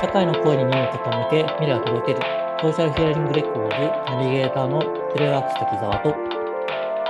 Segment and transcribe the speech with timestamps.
[0.00, 2.20] 社会の声に耳を傾け未来を届ける
[2.60, 4.80] ソーシャルヒアリングレコードナビゲーターの
[5.12, 6.14] テレワークス滝沢と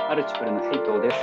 [0.09, 1.17] アルチプルのヘイトーです。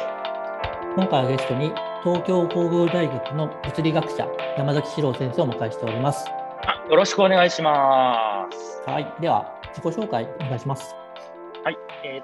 [0.97, 1.73] 今回はゲストに
[2.03, 4.27] 東京工業大学の物理学者
[4.57, 6.27] 山崎史郎先生をお迎えしております。
[6.67, 8.83] あよろしくお願いします。
[8.89, 11.04] はい、では自己紹介お願いします。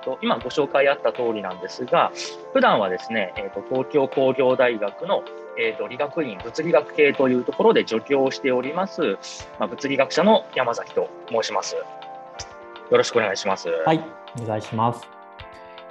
[0.01, 2.13] と、今ご紹介あった通りなんですが、
[2.53, 5.23] 普段はですね、えーと、東京工業大学の、
[5.59, 9.17] えーと、理学院物理学系というところで助教をしております、
[9.59, 11.77] まあ、物理学者の山崎と申します。
[11.77, 11.85] よ
[12.97, 13.69] ろしくお願いします。
[13.69, 14.05] はい、
[14.43, 15.07] お願いします。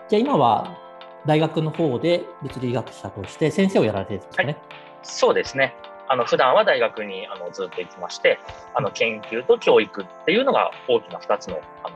[0.10, 0.78] じゃあ今は
[1.26, 4.58] 大学の方で物理学者として先生をやられてるんですかね。
[5.04, 5.76] そうですね。
[6.08, 8.40] あの普段は大学にあのずっと行きまして、
[8.74, 11.96] あの研究と教育っていうのが大きな2つのあの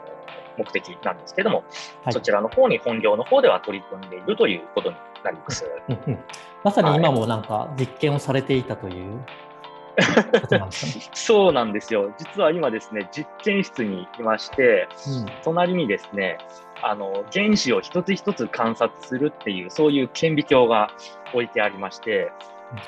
[0.58, 1.64] 目的なんですけども、
[2.04, 5.66] はいそちらの方に本業の方では取り組んでいるということになります。
[5.90, 6.20] うんうん
[6.64, 9.20] まさに今もなんか実験をされていたという。
[11.14, 12.14] そうなんですよ。
[12.18, 16.38] 実は今ですね、実験室にいまして、うん隣にですね、
[16.82, 20.90] あの原子を一つ一つ観察するっていう、そういう顕微鏡が
[21.34, 22.32] 置いてありましてうん、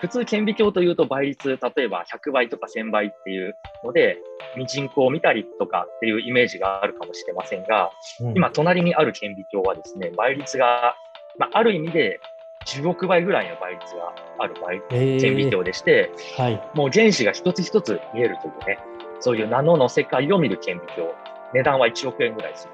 [0.02, 4.17] 普通顕微鏡というと倍率、例えば100倍とか1000倍っていうので、
[4.58, 8.36] ミジンコを見たりとかっていうイメージがあるかもしれませんが、うん。
[8.36, 10.95] 今、隣にある顕微鏡はですね、倍率が、
[11.38, 12.20] まあ、ある意味で
[12.66, 15.22] 10億倍ぐらいの倍率がある倍えー。
[15.22, 16.70] 顕微鏡でして、はい。
[16.73, 18.80] もう原子が一つ一つ見えるというね、
[19.20, 21.12] そういうナノの世界を見る顕微鏡、
[21.54, 22.73] 値段は1億円ぐらいする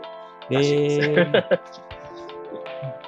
[0.51, 1.09] えらしいです。
[1.09, 1.41] ー。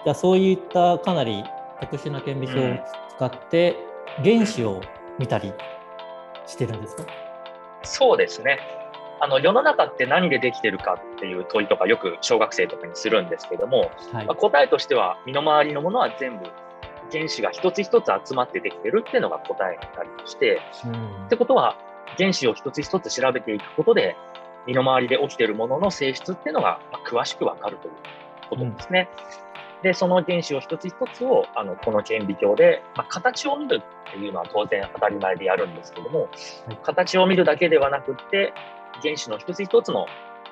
[0.04, 1.44] じゃあそういったかなり
[1.80, 2.76] 特殊な顕微鏡を
[3.18, 3.76] 使って
[4.24, 4.82] 原子を
[5.20, 5.54] 見たり
[6.46, 7.06] してるんですか、
[7.84, 8.60] そうですね。
[9.20, 16.46] あの世の中って何でできてるかっていう問いとかよく小学生とかにするんですけども、はいまあ、答えとしては身の回りのものは全部
[17.10, 21.78] 原子が一つ一つ集まってできてるっていうのが答えになりまして、うんってことは
[22.18, 24.18] 原子を一つ一つ調べていくことで
[24.68, 27.94] 身の回りで起きているものの性質っていうのが、まあ、詳しくわかるという
[28.50, 29.10] ことですね。
[29.84, 36.28] でその原子を一つ一つをあのこの顕微鏡で、まあ、形を見るっていうのは当然当たり前でやるんですけども、は
[36.74, 36.78] い。
[36.84, 38.54] 形を見るだけではなくって
[39.02, 40.06] 原子の一つ一つの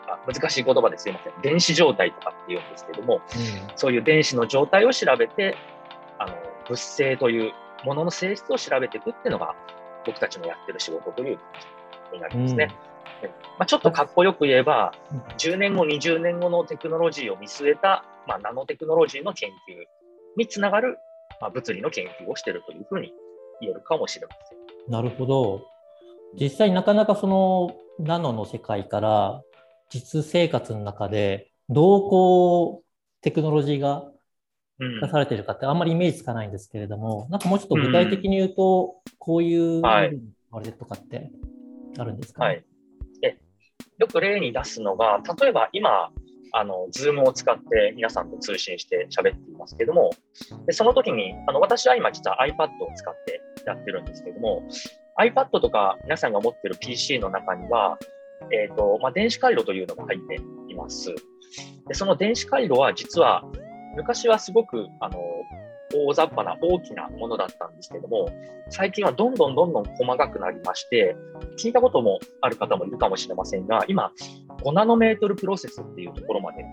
[0.08, 1.34] あ難しい言葉ですいません。
[1.42, 3.22] 電子状態とかっていうんですけども
[3.76, 5.56] そういう電子の状態を調べて
[6.20, 6.36] あの
[6.68, 7.54] 物性という
[7.86, 9.56] ものの性質を調べていくっていうのが
[10.06, 11.46] 僕たちのやってる仕事という感
[12.12, 12.68] じになりますね。
[12.68, 12.91] で
[13.58, 15.20] まあ、ちょっとかっこよく言えば、うん。
[15.38, 19.54] 10年後、20年後のテクノロジーを見据えた、まあ、ナノテクノロジーの研究
[20.38, 20.98] につながる、
[21.40, 23.14] まあ、物理の研究をしているというふうに
[23.62, 24.92] 言えるかもしれません。
[24.92, 25.66] なるほど。
[26.40, 29.42] 実際なかなかそのナノの世界から
[29.90, 32.86] 実生活の中でどうこう
[33.22, 34.06] テクノロジーが
[34.80, 35.00] うん。
[35.02, 40.20] 出されてるかってあんまりイメージつかないんですけれども、なんかもうちょっと具体的に言うと、こういうはい
[40.52, 41.32] あれとかって
[41.98, 42.64] あるんですか、はい、で
[44.02, 46.10] よく例に出すのが、例えば今、
[46.54, 50.10] あの Zoom を使って皆さんと通信して喋っていますけども、
[50.66, 54.64] でその時にあの私は今、実は iPad を使ってやってるんですけども、
[55.20, 58.00] iPad とか皆さんが持ってる PC の中には、
[58.52, 61.14] えーとまあ、電子回路というのが入っています。
[61.88, 63.44] でその電子回路は実は
[63.96, 65.20] 昔はすごくあの
[65.94, 68.30] 大雑把な大きなものだったんですけども、
[68.70, 71.16] 最近はどんどんどんどん細かくなりまして、
[71.58, 74.12] 聞いたこともある方もいるかもしれませんが、今、
[74.64, 76.64] 5ナノメートルプロセスっていうところまで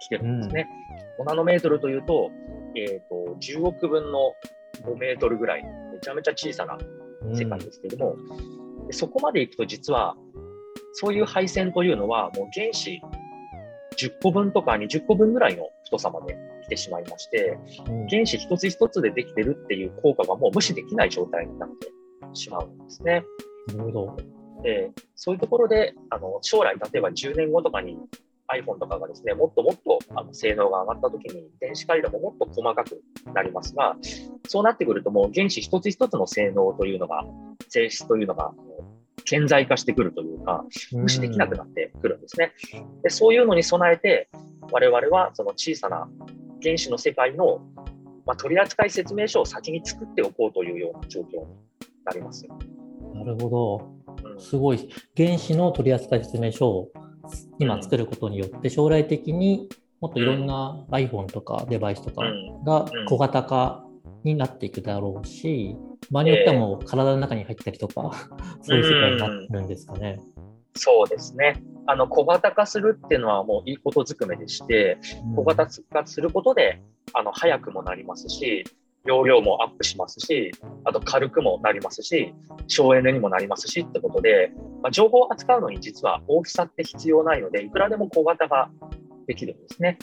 [0.00, 0.68] 来てるんですね。
[1.20, 2.30] 5ナノメートルというと、
[2.76, 4.32] えーと、10億分の
[4.82, 6.78] 5メートルぐらい、めちゃめちゃ小さな
[7.34, 8.16] 世界ですけども、
[8.86, 10.16] でそこまで行くと実は、
[10.92, 13.00] そういう配線というのは、もう原子
[13.96, 17.58] 10個分とか20個分ぐらいの太さまで来てしまいまして、
[17.88, 21.90] うん原子一つ一つでできてるっていう効果がもう無視できない状態になって
[22.34, 23.24] しまうんですね。
[23.68, 24.16] なるほど。
[24.62, 27.98] でそういうところであの将来、例えば10年後とかに
[28.48, 33.02] iPhone とかがですねもっともっとあの性能が上がったときに電子回路ももっと細かく
[33.34, 33.96] なりますが、
[34.48, 37.24] そうなってくるともう原子一つ一つの性能というのが、
[37.68, 38.52] 性質というのが
[39.26, 42.52] 顕在化してくるというか、無視できなくなってくるんですね。
[43.02, 44.28] でそういうのに備えて、
[44.72, 46.08] 我々はその小さな
[46.62, 47.60] 原子の世界の、
[48.24, 51.46] まあ、取扱説明書を先に作っておこうというような状況に
[52.04, 52.46] なります。
[53.14, 53.90] なるほど。
[53.90, 53.96] うん
[54.40, 54.88] すごい。
[55.16, 56.90] 原子の取扱説明書を
[57.58, 59.68] 今作ることによって、将来的に
[60.00, 63.85] もっといろんな iPhone とかデバイスとかうんがうん小型化
[64.26, 65.76] になっていくだろうし、
[66.10, 68.12] 場合によってはもう体の中に入ったりとか、
[68.60, 70.20] そういう世界になるんですかね。
[70.74, 71.62] そうですね。
[71.86, 74.98] あの小型化するっていうのはもういいことずくめでして、
[75.36, 76.82] 小型化することで
[77.14, 78.64] あの早くもなりますし、
[79.04, 80.52] 容量もアップしますし、
[80.84, 82.34] あと軽くもなりますし、
[82.66, 84.52] 省エネにもなりますしってことで、
[84.82, 88.68] まあ、情報を扱うのに実は大きさって必要ないので、いくらでも小型が
[89.26, 89.98] できるんですね。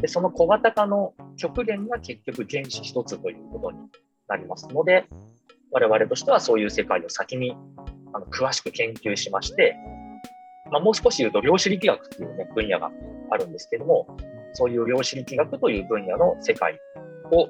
[0.00, 3.78] で、その小型化の極限が結局原子一つということに
[4.28, 5.06] なりますので、
[5.70, 7.56] 我々としてはそういう世界を先に
[8.12, 9.76] あの詳しく研究しまして、
[10.70, 12.90] まあ、もう少し言うと量子力学という、ね、分野が
[13.30, 14.06] あるんですけども、
[14.54, 16.78] そういう量子力学という分野の世界
[17.32, 17.48] を、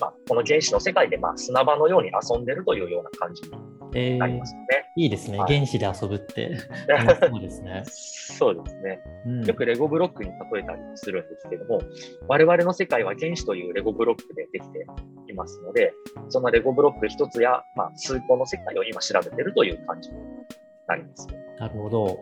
[0.00, 3.50] まあ、この原子の世界でま砂場のように遊んでるというような感じに
[3.92, 4.66] なりますね。
[4.96, 6.56] えー、いいですね、はい、原子で遊ぶって。
[7.30, 7.82] そうですね。
[7.86, 11.80] そうですね、うん、よくレゴブロックに例えたりするんですけども、
[12.28, 14.86] 我々の世界は原子というレゴブロックでできて
[15.28, 15.92] いますので、
[16.28, 20.16] そのレゴブロック一つや、まあ、数個の世界を今調べてるという感じに
[20.88, 21.28] なります。
[21.58, 22.18] なるほど。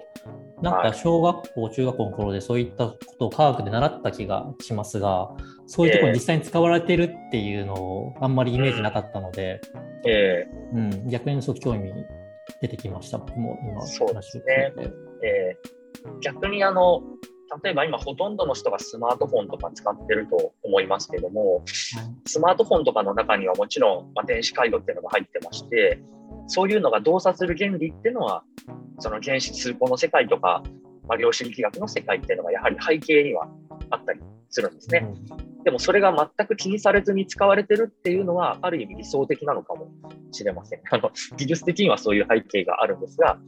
[0.63, 5.31] なんか小学校、はい、中学校の頃でそういったことを科学で習った気がしますが、
[5.67, 9.61] そういうところに実際に使われてるっていうのをあんまりイメージなかったので、
[10.07, 11.93] えー、うん、逆にそう興味
[12.61, 14.45] 出てきました、僕も今、そうですね。
[15.23, 17.03] えー、逆にあの
[17.63, 21.65] 例えば今ほとんどの人がスマートフォンとか使ってると思いますけども、
[22.27, 26.01] スマートフォンとかの中にはもちろん、ま電子回路っていうのが入ってまして、
[26.49, 28.43] そういうのが動作する原理っていうのは、
[28.99, 30.63] その原子通行の世界とか、
[31.09, 33.49] まあ、量子力学の世界っていうのがやはり背景には
[33.91, 34.21] あったり
[34.57, 35.07] するんですね。
[35.65, 39.91] でもそれが全く気にされずに使われてるっていうのは、ある意味理想的なのかも
[40.33, 40.81] しれません。
[40.91, 43.39] あの技術的にはそういう背景があるんですが、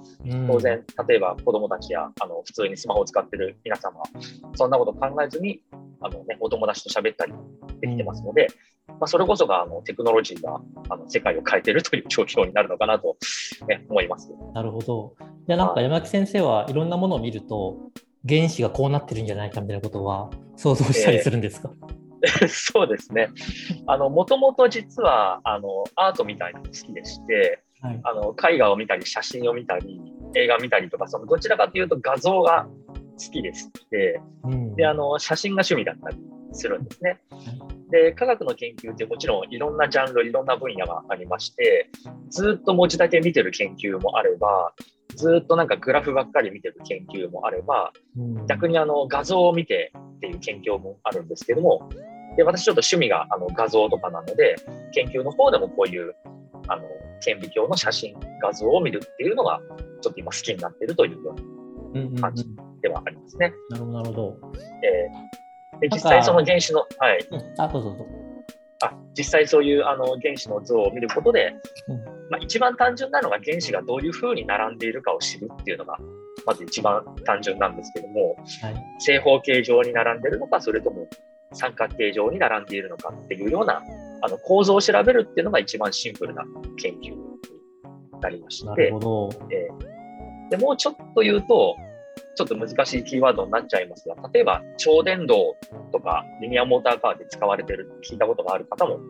[0.46, 4.06] 当然、例えば子どもたちやあの普通にスマホを使ってる皆様は、
[4.54, 5.62] そんなこと考えずに
[6.00, 7.32] あの、ね、お友達と喋ったり
[7.80, 8.48] できてますので、
[8.88, 10.60] まあ、それこそがあのテクノロジーが
[10.90, 13.16] あの世界を変えてるという状況になるのかなと、
[13.66, 14.30] ね、思います。
[14.52, 15.14] なるほど。
[15.46, 17.78] じゃなんか山木先生はいろんなものを見ると、
[18.26, 21.98] 原子がこうなってるんじゃないかみたいなことは想像したりするんですか、えー
[22.48, 23.28] そうですね。
[23.86, 30.00] あの、もともと実は、あの、アートみたいなの好きでして、はい、あの、絵画を見たり、写真を見たり、
[30.34, 32.66] 映画を見たりとか、その、どちらかというと画像が
[33.18, 36.16] 好きですで、うん、で、あの、写真が趣味だったり
[36.52, 37.20] するんですね。
[37.90, 41.88] で、科学の研究ってもちろんいろんなジャンル、いろんな分野がありまして、
[42.30, 44.72] ずっと文字だけ見てる研究もあれば、
[45.16, 47.92] ずっとなんかグラフばっかり見てる研究もあれば、
[48.48, 51.88] 逆にあの画像を見てっていう研究もあるんですけども、
[52.36, 54.56] で私ちょっと趣味があの画像とかなので、
[54.92, 56.14] 研究の方でもこういう
[56.68, 56.82] あの
[57.20, 59.60] 顕微鏡の写真、画像を見るっていうのが、
[60.00, 61.34] ちょっと今好きになっているというよ
[61.94, 62.44] うな感じ
[62.82, 63.52] ではありますね。
[63.70, 64.38] なるほど、なるほど。
[64.54, 67.28] えー、で実際その原子の、はい。
[67.58, 68.06] あ、どうぞどうぞ。
[68.82, 71.52] あ実際そういうあの原子の像を見ることで、
[71.88, 75.98] うん、まあ、一番単純なのが原子がどういうふうに並んでいるかを知るっていうのが
[76.46, 81.08] まず一番単純なんですけども、はい、正方形状に並んでるのかそれとも
[81.52, 83.82] 三角形状に並んでいるのかっていうような
[84.22, 86.44] あの構造を調べるっていうのが一番シンプルな
[86.76, 87.18] 研究に
[88.20, 91.76] なりまして、えー、でもうちょっと言うと
[92.36, 95.54] ちょっと難しいキーワードになっちゃいますが、例えば超電導
[95.92, 99.00] とかリニアモーターカーで使われてる聞いたことがある方も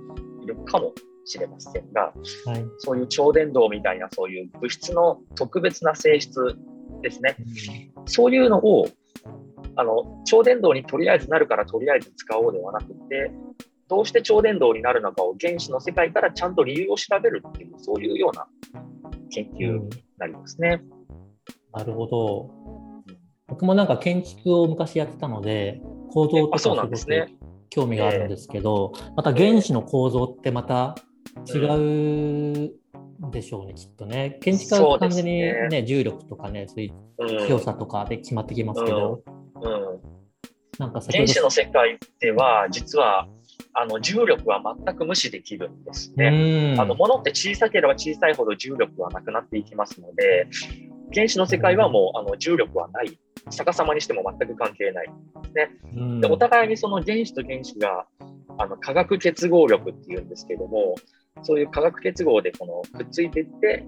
[0.43, 0.93] いるかも
[1.29, 2.13] しれませんが、
[2.47, 6.57] はい、そういう超電導みたいなそういう物質の特別な性質
[7.03, 7.37] ですね、
[7.97, 8.89] うん、そういうのを
[9.77, 13.31] あの超電導にとりあえずなるからとりあえず使おうではなくて、
[13.89, 18.47] どうして超電導になるのかを原子の世界からちゃんと理由を調べるっていう、そういうような
[19.31, 19.89] 研究に
[20.19, 20.83] なりますね。
[20.83, 22.51] うん、なるほど。
[23.47, 26.91] 僕もなんか建築を昔やってたので、構造とかすごく
[27.71, 29.09] 興味があるんですけど、ねえ。
[29.11, 30.97] ー、また原子の構造ってまた
[31.47, 34.39] 違うでしょうね、きっとね。
[34.41, 39.23] 建築は完全にね、ね重力とかね、そういう強さとかで決まってきますけど。
[39.61, 40.01] うん、うん、
[40.79, 43.29] なんか原子の世界では、実は
[43.75, 46.77] あの重力は全く無視できるんですね。
[46.79, 50.49] あの物って小さければ小さいほど重力はなくなっていきますので、
[51.15, 53.19] 原子の世界はもうあの重力はない、
[53.51, 56.21] 逆さまにしても全く関係ないですね。
[56.21, 58.07] でお互いにその原子と原子が
[58.59, 60.95] あの化学結合力っていうんですけども、
[61.43, 63.87] そういう化学結合でこのくっついていって、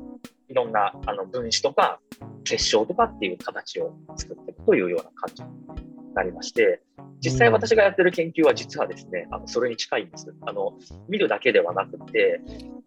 [0.48, 2.00] いろんなあの分子とか
[2.44, 6.82] 結晶とかっていう形を作っていくというような感じになりまして、
[7.20, 10.34] 実際私がやってる研究は実はですね、あのそれに近いんです。
[10.46, 10.78] あの
[11.08, 12.40] 見るだけではなくて、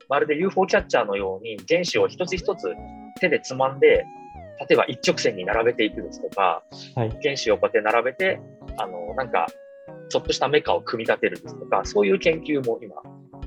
[0.09, 2.73] まるで UFO キャッチャーのように原子を一つ一つ
[3.19, 4.05] 手でつまんで
[4.59, 6.63] 例えば一直線に並べていくですとか、
[6.95, 8.39] はい、原子をこうやって並べて、
[8.77, 9.47] あの、なんか、
[10.09, 12.95] ちょっとしたメカを組み立てるですとか、そういう研究も今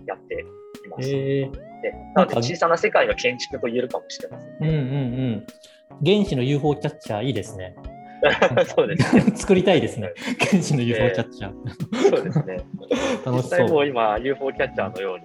[0.06, 0.44] やってい
[0.96, 1.10] ます。
[1.10, 1.50] えー、
[2.14, 4.56] なので小さな世界の建築と言えるかもしれません、ね。
[4.60, 4.76] うんうんう
[5.36, 5.46] ん。
[6.04, 7.74] 原子の UFO キャッチャーいいですね。
[8.74, 9.22] そうですね。
[9.34, 10.12] 作りたいですね。
[10.50, 12.10] 原子の UFO キャッチャー。
[12.10, 12.58] そうですね。
[13.26, 15.24] 実際もう今 UFO キャッチャーのように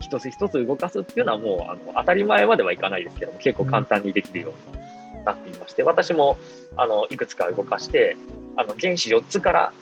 [0.00, 6.36] 一つ一つ動かすっていうのはもうあの当たり前まではいかないですけども結構簡単にできるようになっていまして、私も
[6.76, 8.16] あのいくつか動かして
[8.56, 9.72] あの原子4つから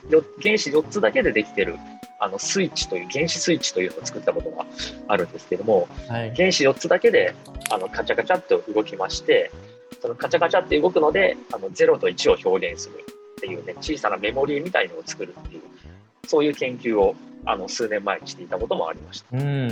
[0.43, 1.77] 原子4つだけでできてる
[2.21, 4.67] あのスイッチという原子スイッチというのを作ったことが
[5.09, 7.35] あるんですけども、はい、原子4つだけで
[7.71, 9.51] あのカチャカチャっと動きまして
[10.03, 15.63] そのカチャカチャって動くのであの0と1を表現するっていうね小さなメモリーみたいのを作るっていう
[16.27, 19.37] そういう研究をあの数年前にしていたこともありました。
[19.37, 19.69] うん。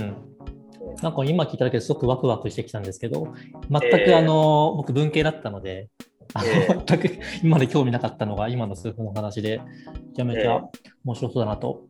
[1.03, 3.33] なんか今聞いただけですごくワクワクしてきたんですけど、
[3.69, 5.89] 全くあの、えー、僕文系だったので、
[6.35, 9.61] えー、全く今まで興味なかったのが今の数分の話で、
[10.09, 10.61] めちゃめちゃ
[11.05, 11.83] 面白そうだなと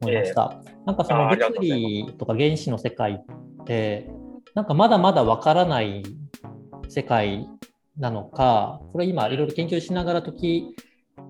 [0.00, 0.60] 思いました。
[0.66, 3.22] えー、なんかその物理とか原子の世界
[3.62, 4.10] って、
[4.54, 6.02] なんかまだまだわからない
[6.88, 7.48] 世界
[7.98, 10.76] なのか、これ今いろいろ研究しながら解き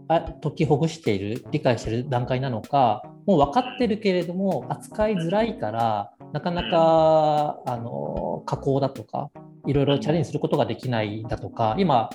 [0.09, 9.31] あ解きほぐしている、理解している段階なのか、もう分かってるけれども、扱いづらいから、なかなかあの加工だとか、
[9.67, 12.11] いろいろチャレンジすることができないだとか、今、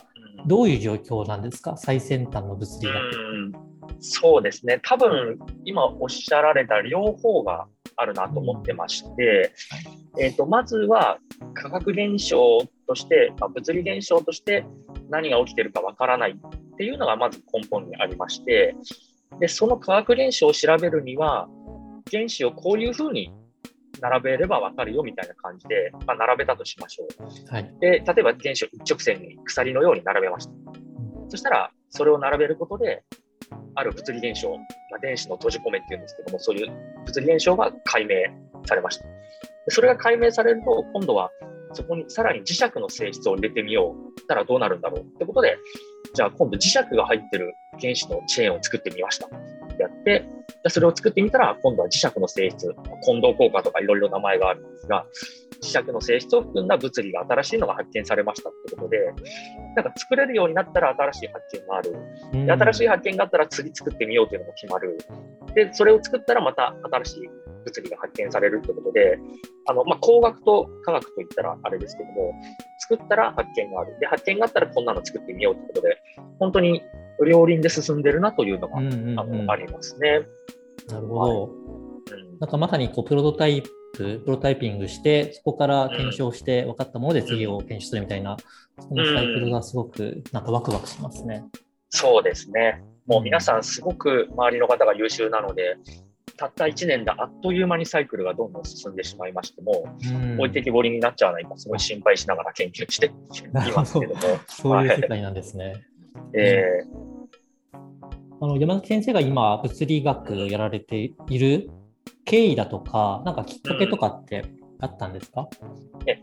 [0.45, 3.74] どういう状況なんですか、最先端の物理学。
[3.99, 9.51] そうですね、多分今おっしゃられた両方があるなと思ってまして、
[10.19, 11.17] えーと、まずは
[11.53, 14.65] 化学現象として、まあ、物理現象として
[15.09, 18.75] 何が起きてるかわからないっていうのがまず根本にありまして
[19.39, 21.47] でその化学現象を調べるには
[22.11, 23.33] 原子をこういうふうに
[24.01, 27.53] 並べれば分かるよみたいな感じで、まあ、並べたとしましょう。
[27.53, 30.51] はい、で例えば原子を一直線に鎖のように並べました。
[31.29, 33.03] そしたらそれを並べることで
[33.75, 34.55] ある物理現象、ま
[34.97, 36.71] あ、電子の閉じ込めっていうんですけどもそういう
[37.05, 38.15] 物理現象が解明
[38.65, 39.05] されました。
[39.69, 41.29] それが解明されると今度は
[41.73, 44.15] そこにさらに磁石の性質を入れてみよう。
[44.27, 45.57] たらどうなるんだろうってことで、
[46.13, 49.29] じゃあ今度磁石が入ってる原子のチェーンを作ってみました。
[49.83, 55.05] やって、じゃそれを作ってみたら、今度は磁石の性質、混同効果とかいろいろ名前があるんですが、
[55.61, 58.97] 磁石の性質を含んだ物理が新しいのが発見されましたってことで、
[59.75, 62.45] なんか作れるようになったら新しい発見がある。
[62.45, 64.97] で新しい発見があったら次作ってみようというのも決まる。
[65.53, 67.29] で、それを作ったらまた新しい
[67.65, 69.19] 物理が発見されるってことで、
[69.67, 72.33] あのまあ、工学と科学といったらあれですけども、
[72.79, 73.97] 作ったら発見がある。
[73.99, 75.97] で、発見があったらこんなの作ってみようってことで、
[76.39, 76.81] 本当に
[77.25, 80.21] 両輪で進んでるなというのが、うんうんうん、あのありますね。
[80.87, 81.41] なるほど。
[81.41, 81.51] はい、
[82.39, 88.37] なんかまさにこうプロトタイプ、プロタイピングして、そこから検証して分かったもので次を検証するみたいな、
[88.79, 91.43] そのサイクルがすごくなんかワクワクしますね。
[91.89, 92.83] そうですね。
[93.07, 95.77] もう皆さんすごく周りの方が優秀なので、
[96.37, 99.85] たった1年であっという間にサイクルがどんどん進んでしまいましても、
[100.37, 103.11] 置いてきぼりになっちゃわないか、すごい心配しながら研究してい
[103.73, 104.21] ますけども。
[104.47, 105.75] そういう世界なんですね。
[106.33, 107.77] えー、
[108.41, 111.69] あの山崎先生が今、物理学やられている
[112.25, 114.43] 経緯だとか、なんかきっかけとかって
[114.79, 116.21] あったんですか、うん、え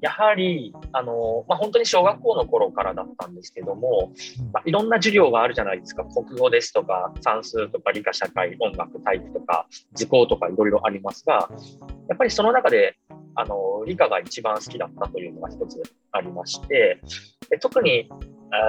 [0.00, 4.12] やはり、あの、まあ、本当に小学校の頃からだったんですけども、
[4.52, 6.04] まあ、いろんな授業があるじゃないですか。
[6.04, 11.50] 国語ですとか、算数とか理科社会、音楽、体育とか、図工とかいろいろありますが、
[12.08, 12.96] やっぱりその中で、
[13.34, 17.00] あの、理科が一番好きだったというのが一つありまして、
[17.50, 18.08] で特に、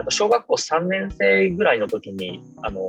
[0.10, 2.82] 小学校3年生ぐらいの時に、あの、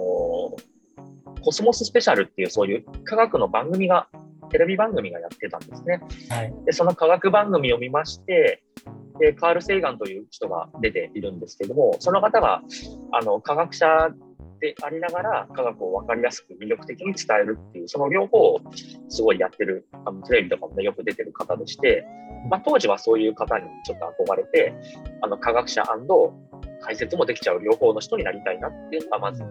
[1.43, 4.09] コスモススペシャルっていうそういう科学の番組が
[4.53, 6.01] テレビ番組がやってたんですね。
[6.29, 8.63] はい、でその科学番組を見まして
[9.19, 12.63] でカール・セイガンという人が出ているんですけどもその方が
[13.13, 13.87] あの科学者
[14.61, 18.61] でありながら科学を分かりやすく魅力的に伝えるっていうその両方を
[19.09, 22.05] すごいやってるあのテレビとかもねよく出てる方でして、
[22.49, 24.73] まあ、当時はそういう方にちょっと憧れて
[25.21, 25.83] あの科学者
[26.81, 29.43] 解説もできちゃう両方の人になりたいなっていうのがまず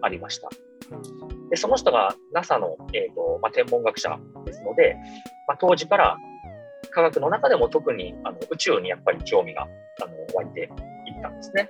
[0.00, 0.48] ありました。
[1.50, 4.96] でその人が NASA の、えーとまあ、天文学者ですので、
[5.46, 6.16] まあ、当時から
[6.90, 9.68] 科学の中でも特にあの宇宙にやっぱり興味が
[10.02, 11.68] あの湧いていったんですね。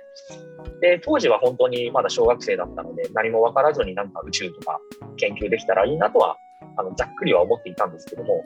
[0.79, 4.79] で当時は本当にまだ小学生だったので何も分からずになんか宇宙とか
[5.17, 6.37] 研究できたらいいなとは
[6.77, 8.43] あのざっくりは思っていたんですけども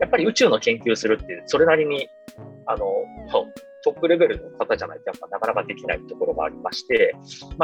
[0.00, 2.08] やっぱり宇宙の研究するってそれなりに
[2.66, 2.86] あの
[3.84, 7.14] トップレベルの方じゃないとやっぱなかなかできないところがありまして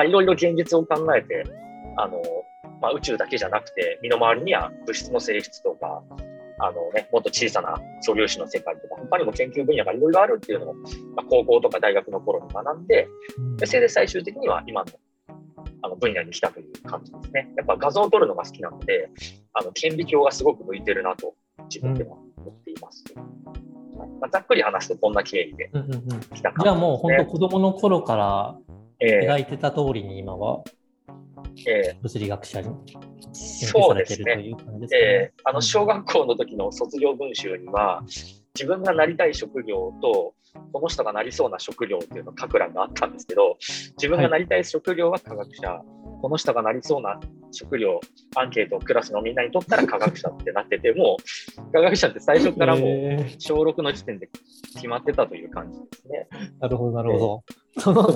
[0.07, 1.45] いろいろ現実を考えて
[1.97, 2.21] あの
[2.81, 6.03] まあ、宇宙だけじゃなくて、身の回りには物質の性質とか、
[6.61, 13.09] あのね、もっと小さな素粒子の世界とか、他にも研究分野がいろいろあるっていうのを、まあ、高校とか大学の頃に学んで、
[13.59, 14.91] でそれで最終的には今の
[15.81, 17.53] あの分野に来たという感じですね。
[17.57, 19.11] やっぱ画像を撮るのが好きなので、
[19.53, 21.35] あの顕微鏡がすごく向いてるなと
[21.69, 23.05] 自分では思っています。
[23.15, 28.59] うん、まあ、ざっくり話すとこんな経緯で来た感じです、ね、じゃあもう本当子供の頃から
[29.01, 30.78] 描いてた通りに今は、えー、
[32.03, 32.69] 物理学者に
[33.33, 34.55] そうですね。
[34.95, 38.03] えー、あの小学校の時の卒業文集には、
[38.55, 40.35] 自分がなりたい職業と、
[40.73, 43.57] この人がなりそうな職業っていうの書く欄があったんですけど、
[43.97, 45.83] 自分がなりたい職業は科学者、はい、
[46.21, 48.01] この人がなりそうな職業、
[48.37, 54.29] アンケートをクラスのみんなにとったら科学者ってなってて、もう科学者って最初からもう小6の時点で
[54.75, 56.29] 決まってたという感じですね。
[56.61, 57.45] なるほど、なるほど。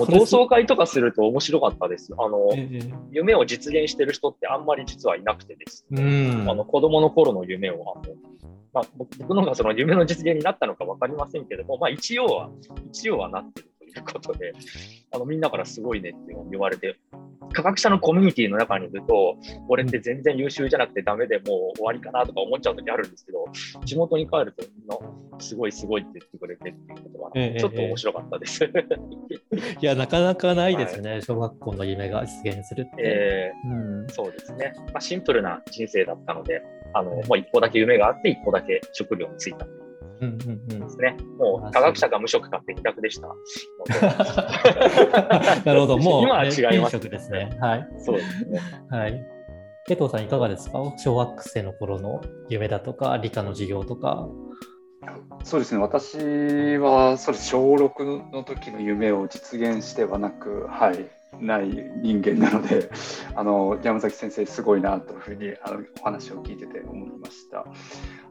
[0.07, 2.13] 同窓会とかすると面白かったです。
[2.17, 2.49] あの、
[3.11, 8.15] 夢を実現してる人ってあんまり実はいなくてです、ね、あの子供の頃の夢をあの
[8.73, 12.49] まあ、僕の方がその夢の実現になったのか分かりませんけども、まあ、一応は、
[12.89, 14.53] 一応はなってるということで、
[15.11, 16.97] あのみんなからすごいねって言われて、
[17.53, 19.37] 科学者のコミュニティの中にいると、
[19.69, 21.43] 俺って全然優秀じゃなくてダメでも
[21.75, 23.45] う終わりかなとか思っちゃう時あるんですけど、
[23.85, 24.97] 地元に帰るとみんな
[25.39, 28.63] すごいすごいって言ってくれてっていうことは、ちょっと面白かったです。
[28.63, 28.71] え
[29.51, 32.91] え、 いや、なかなかないですね、はい、小学校の夢が実現するって。
[32.99, 35.01] えー、うん、そうですね、まあ。
[35.01, 36.61] シンプルな人生だったので、
[36.93, 39.65] あのもう一個だけ夢があって、一個だけ職業に就いた。
[39.65, 39.82] うんうんうん、
[40.31, 41.17] ですね。
[41.37, 43.27] もう科学者が無職かって企画でした。
[45.65, 47.09] なるほど、もう今は違います、ね。
[47.09, 47.57] ですね。
[47.59, 47.87] はい。
[47.99, 48.59] そうですね。
[48.89, 49.25] はい。
[49.85, 50.79] ケトさんいかがですか？
[50.97, 54.27] 小学生の頃の夢だとか理科の授業とか。
[55.43, 56.17] そうですね私
[56.77, 61.09] はそれ小6の時の夢を実現してはなく、はい、
[61.41, 61.67] ない
[62.01, 62.89] 人間なので
[63.35, 67.65] あの山崎先生すごいなというふうにあのお話を聞いてて思いました。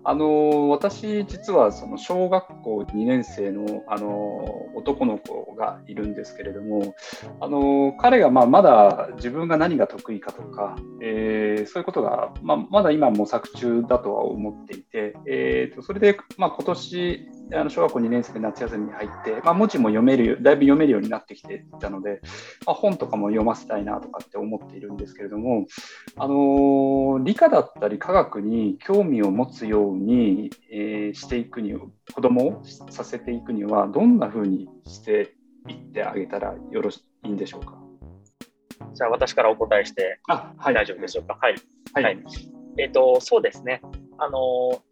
[0.05, 4.45] あの私実はその小学校2年生のあの
[4.75, 6.95] 男の子がいるんですけれども
[7.41, 22.21] あの彼がまあまだ自分が何が得意かとか、えー、そういうことが、まあ、まだ今模索中だとは思っていて、えーと、それで、まあ、今年あの小学校2年生で夏休みに入って、まあ、文字も読めるだいぶ読めるようになってきていたので、
[22.67, 25.67] まあ、本とかも読ませたいなとかって思っているんですけれども、
[26.17, 35.35] あの理科だったり科学に興味を持つように、えー、していくに子供をさせていくにはどんなふうにして
[35.69, 37.79] いってあげたらよろしいんでしょうか？
[38.95, 41.39] じゃあ私からお答えしてあ、はい、大丈夫でしょうか？
[41.41, 41.55] はい。
[41.95, 42.19] はい、はい、
[42.79, 43.81] えっ、ー、と、そうですね。
[44.19, 44.83] あの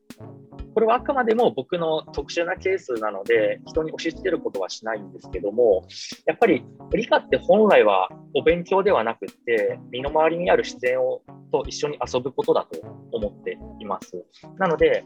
[0.75, 5.87] これはあくまでも僕の特殊なケースなので、人に押し付けることはしないんですけども、
[6.27, 12.81] やっぱり理科って本来はお勉強ではなくって、身の回りにある自然をと一緒に遊ぶことだと
[13.13, 14.25] 思っています。
[14.59, 15.05] なので、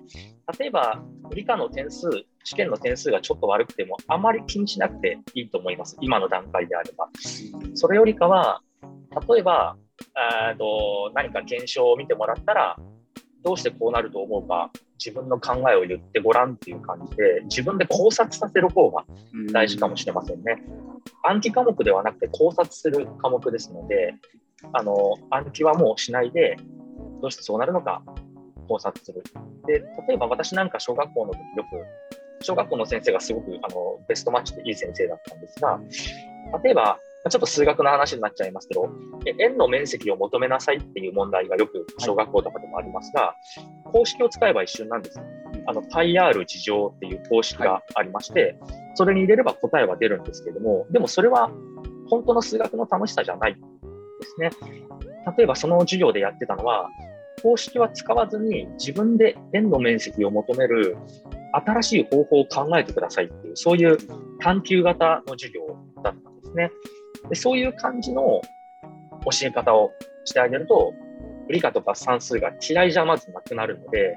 [0.59, 1.03] 例えば
[1.35, 2.09] 理科の点数、
[2.45, 5.97] 試験の点数がちょっと悪くても、あまり気にしなくていいと思います。
[6.01, 7.09] 今の段階であれば。
[7.75, 8.61] それよりかは、
[9.29, 9.77] 例えば、
[10.59, 12.77] と何か現象を見てもらったら、
[13.45, 19.05] どうしてこうなると思うか自分の考えを言ってごらんっていう感じで自分で考察させる方が
[19.53, 20.63] 大事かもしれませんね。
[21.23, 24.15] 暗記科目ではなくて考察する科目ですので
[24.73, 24.95] あの
[25.31, 26.57] 暗記はもうしないで
[27.21, 28.03] どうしてそうなるのか
[28.67, 29.23] 考察する。
[29.67, 31.65] で例えば私なんか小学校の時よ
[32.41, 35.81] く小学校の先生がすごくあのベストマッチでいい先生だったんですが
[36.63, 36.99] 例えば
[37.31, 38.91] ちょっと数学の話になっちゃいますけど、
[39.39, 43.35] 円の面積を求めなさいっていう問題がよく小学校とかでもありますが、
[43.93, 45.19] 公式を使えば一瞬なんです。
[45.67, 48.59] あの、πr 事乗っていう公式がありまして、
[48.95, 51.51] それに入れれば答えは出るんですけども、でもそれは
[52.11, 53.61] 本当の数学の楽しさじゃないで
[54.27, 54.51] すね。
[55.37, 56.91] 例えばその授業でやってたのは、
[57.43, 60.97] 公式は使わずに自分で円の面積を求める
[61.53, 63.97] 新しい方法を考えてくださいっていう、そういう
[64.41, 65.67] 探究型の授業
[66.03, 66.71] だったんですね。
[67.29, 68.41] でそういう感じの
[69.25, 69.93] 教え方を
[70.25, 70.93] してあげると、
[71.49, 74.17] 理科とか算数が嫌いじゃまずなくなるので、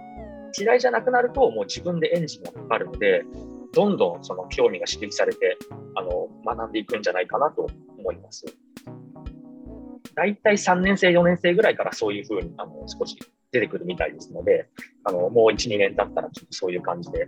[0.58, 3.24] 嫌いじゃなくなると、もう自分でエンジンがかかるので、
[3.74, 5.58] どんどんその興味が刺激されて
[5.96, 7.68] あの学んでいくんじゃないかなと
[7.98, 8.46] 思います。
[10.16, 13.18] 大体3年生、4年生ぐらいからそういうふうにあの少し
[13.52, 14.68] 出てくるみたいですので、
[15.04, 17.28] あのもう1、2年経ったらちょっとそういう感じで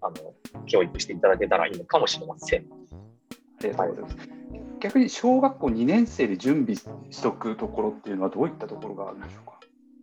[0.00, 0.16] あの
[0.66, 2.66] 教育していただけたらいいのかもしれません。
[3.60, 4.37] ありがとうございます。
[4.78, 6.76] 逆に小学校2年生で準備
[7.10, 9.58] しとくところっていうのはどういったところがあるんでしょうか？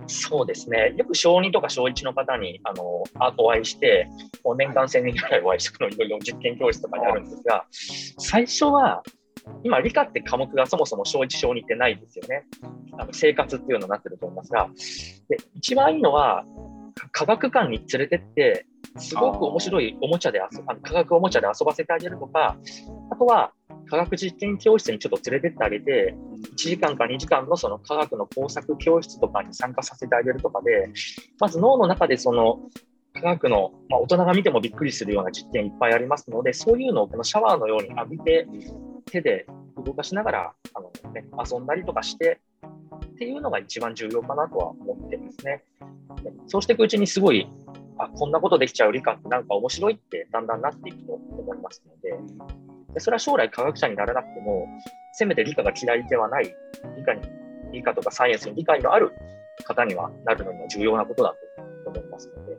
[0.08, 4.08] そうですね、よく小2とか小1の方にあのあお会いして、
[4.44, 7.66] もう年間1000人ぐらいお会いしてくのいろいろ実験教室とかにあるんですが、
[8.20, 9.02] 最初は、
[9.64, 12.46] 今、理科って科目がそもそも小1、小2ってないですよね。
[12.98, 14.70] あの生活っていうのになってると思いますが、
[15.30, 16.44] で一番いいのは、
[17.12, 18.66] 科学館に連れてって、
[18.98, 22.58] すごく面白いおもちゃで遊あの科学おもちゃで遊ばせてあげるとか、
[23.12, 23.52] あとは
[23.90, 26.16] 科学実験教室にちょっと連れてってあげて、
[26.54, 30.90] 1時間か2時間のその科学の工作教室とかに参加させてあげるとかで、
[31.40, 32.60] まず脳の中でその
[33.14, 38.48] 科学の、まあ、大人が見てもびっくりするような実験いっぱいありますので、そういうのをこのシャワーのように浴びて、
[39.06, 39.46] 手で
[39.78, 42.40] 動かしながらあの、ね、遊んだりとかして
[43.14, 45.64] っていうのが一番重要かなとは思ってますね。
[46.48, 47.48] そうしていくうちにすごい
[47.98, 54.68] あこんなことできちゃう理科ってなんか面白いってだんだんなっていくと思いますのででそれは将来科学者にならなくても
[55.14, 56.56] せめて理科が嫌いではない
[56.98, 57.22] 理科に
[57.72, 59.12] 理科とかサイエンスに理解のある
[59.64, 61.34] 方にはなるのには重要なことだ
[61.84, 62.58] と思いますので、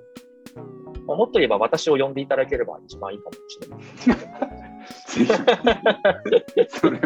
[1.06, 4.66] まあ、もっと言えば私を呼んでいただければ一番いいかもしれない。
[6.68, 7.00] それ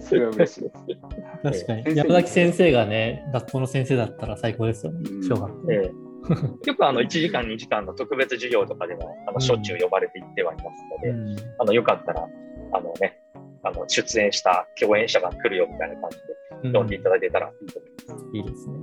[0.00, 1.64] それは嬉しいです。
[1.64, 1.96] 確かに。
[1.96, 5.72] 山崎先生がね、学校の先生だったら最高ですよね、小学校。
[5.72, 12.28] ええ、よくあの1時間、2時間の特別授業とかでもあのしょっちゅう呼ばれていってはいますので、うん、あのよかったら
[12.72, 13.18] あの、ね、
[13.62, 18.24] あの出演した共演者が来るよみたいな感じで呼んでいただけたらいいと思います。
[18.24, 18.74] うん、いいですね。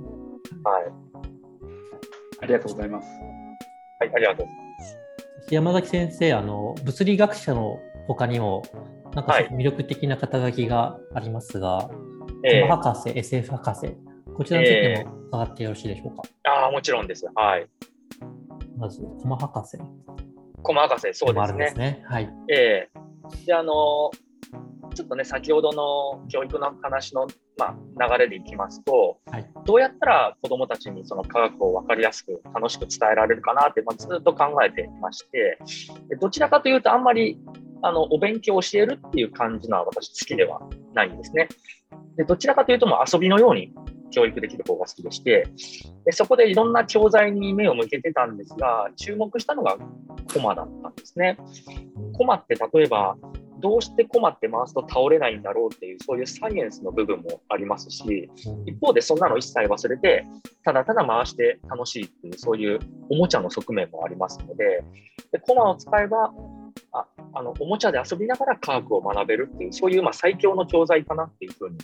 [0.64, 0.84] はい。
[2.42, 3.08] ありがとうございます。
[4.00, 4.98] はい、ありがとうございます。
[5.50, 8.62] 山崎先生、あの物理学者の他にも、
[9.14, 11.90] なんか魅力的な肩書きがありますが、は
[12.44, 13.96] い、博士、SF 博士、
[14.36, 16.22] こちらについても伺ってよろしいでしょうか？
[16.44, 17.26] えー、ああ、もちろんです。
[17.34, 17.66] はい。
[18.78, 19.78] まず、駒博士。
[20.62, 21.68] 駒博士、そうですね。
[21.68, 22.30] すねはい。
[22.48, 23.00] ええー、
[23.46, 24.10] で、あの
[24.94, 27.26] ちょっとね、先ほどの教育の話の、
[27.58, 35.58] まあ、流れでいきますと、はい、どうやったら子どもたちにその科学を分かりやすく楽しく伝えられるかなって、まあ、ずっと考えていまして
[36.20, 37.38] どちらかというとあんまり
[37.82, 40.60] あのお勉強を教えるっていう感じのは私好きでは
[40.92, 41.48] ないんですね。
[42.16, 43.72] でどちらかというともう遊びのように
[44.10, 45.46] 教育できる方が好きでして
[46.04, 49.76] でそこでいろんな教材に目を向けてたんですが注目したのが
[50.32, 51.36] コマだったんですね。
[52.14, 53.16] コマって例えば
[53.60, 58.30] どうしてコマって回すと倒れないんだろうっていうそういうサイエンスの部分もありますし
[58.66, 60.26] 一方でそんなの一切忘れて
[60.64, 62.78] ただただ回して楽しいっていうそういう
[63.10, 64.82] おもちゃの側面もありますので
[65.32, 66.32] でコマを使えば
[66.92, 71.78] ああのおもちゃで遊びながら科学を学べるっていうそういうまあ最強の教材かなっていうふうに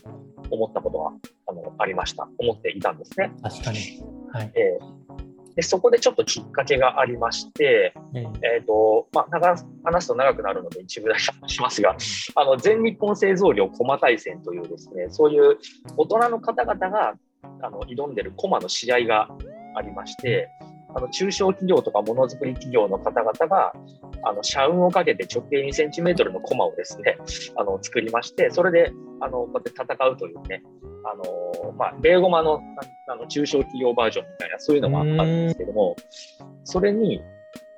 [0.51, 1.13] 思ったことは
[1.47, 2.29] あのありました。
[2.39, 3.33] 思っていたんですね。
[3.43, 3.79] 確かに、
[4.33, 4.53] はい。
[4.55, 9.41] えー、でそこでちょっときっかけがありまして、えー、えーとまあ、
[9.85, 11.97] 話すと長くなるので一部だけしますが
[12.35, 15.59] あの全日本製造業駒大戦というですねそういう
[15.97, 17.15] 大人の方々が
[17.63, 19.29] あの挑んでる駒の試合が
[19.77, 20.49] ありまして、
[20.97, 23.75] あの中小企業とかものづくり企業の方々が
[24.25, 27.19] あの社運をかけて直径2センチメートルのコマをですね
[27.57, 30.63] あの作りましてそれであのこうやって戦うというね
[31.05, 32.63] あの、まあ、ベーゴマの
[33.09, 35.97] あの中小企業バージョンみたいなそういうのもあったんですけども
[36.65, 37.21] それに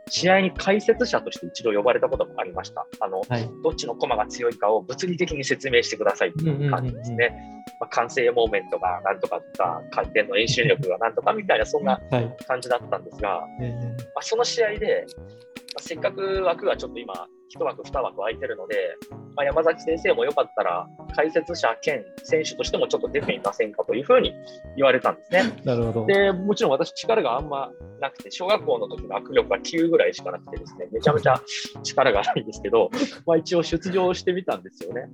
[0.09, 2.87] 試合に解説者として一度呼ばれたこともありました。
[3.01, 7.37] あの、はい、どっちの駒が強いかを物理的に説明してくださいという感じですね。
[7.81, 12.01] まあ、完成モーメントがなんとかとか、回転の遠心力がなんとかみたいな、そんな
[12.47, 13.73] 感じだったんですが、はい、
[14.14, 17.14] まあ、その試合で、まあ、せっかく枠がちょっと今、
[17.57, 18.97] 1枠、2枠空いてるので、
[19.35, 24.35] まあ、山崎先生もよかったら解説者兼選手としてもちょっと出てみませんかというふうに
[24.77, 25.43] 言われたんですね。
[25.64, 31.41] なるほどでもちろん私、力があんまなくて、小学校の時の握力は9ぐらいしかなくてですね、めちゃめちゃ
[31.83, 32.91] 力がないんですけど、
[33.27, 35.09] まあ、一応出場してみたんですよね。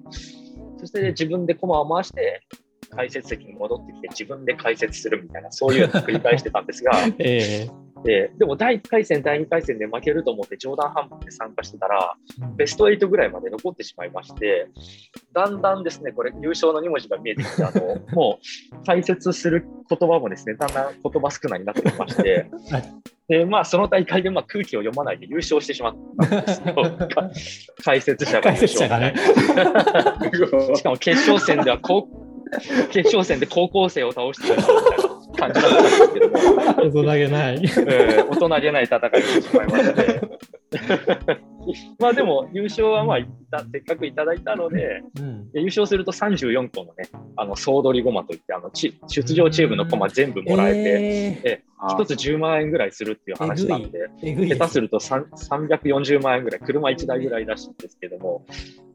[0.78, 2.42] そして自分で駒を回して、
[2.94, 12.14] 解説席に戻ってきて自分で解説するみたいな、そういうのを繰り返してたんですが、 えーで、でも第1回戦、第2回戦で負けると思って冗談半分で参加してたら、
[12.54, 14.68] ベスト8ぐらいまで残ってしまいまして、
[15.32, 18.38] だんだんですね、これ優勝の2文字が見えてきて、あの も
[18.72, 22.46] う解説する言葉もですね、だんだん言葉少ないになってきまして、
[23.26, 26.74] でまあ、その大会でまあ空気を読まないで優勝してしまったんですよ、
[27.82, 28.86] 解説者が優勝。
[28.86, 29.14] がね、
[30.74, 32.23] しかも決勝戦ではこう
[32.90, 34.74] 決勝戦で高校生を倒してるみたい
[35.08, 35.14] な。
[35.36, 36.34] 感じだったんですけども、
[36.76, 40.20] 大人げない、えー、大人げない戦いをしてしまいまして、
[41.98, 43.18] まあでも優勝はまあ
[43.72, 50.78] せっかくいただいたので、うん、優勝すると34個のね、あの総取り駒といって、あのち出場チームの駒全部もらえて、
[51.44, 58.44] えー、1つ10万円ぐらいするっていう話なんで、下手すると340万円ぐらい、車1台ぐらいらしいんですけども、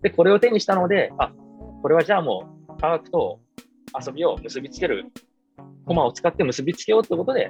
[0.02, 1.32] でこれを手にしたので、あ
[1.82, 3.40] これはじゃあもう科学と
[4.06, 5.12] 遊びを結びつける
[5.86, 7.50] 駒を使って結びつけようということで、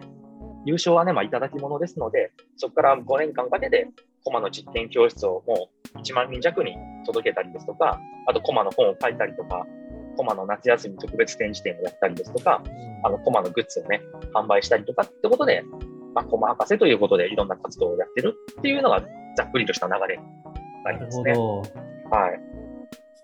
[0.65, 3.87] 優勝はね、まあ、いただき物ですので、そこから5年間かけて、
[4.25, 9.65] 駒の実験教室をもう1万人弱に届けたりですとか、あと駒の本を書いたりとか、
[10.17, 12.61] 駒の夏休み特別展示展をやったりですとか、
[13.03, 14.01] あの駒のグッズをね、
[14.33, 15.63] 販売したりとかってことで、
[16.13, 19.01] まあ、駒博士ということでいろんな活動をやってるっていうのが
[19.37, 20.23] ざっくりとした流れに
[20.83, 21.31] なりますね。
[21.31, 22.48] はい。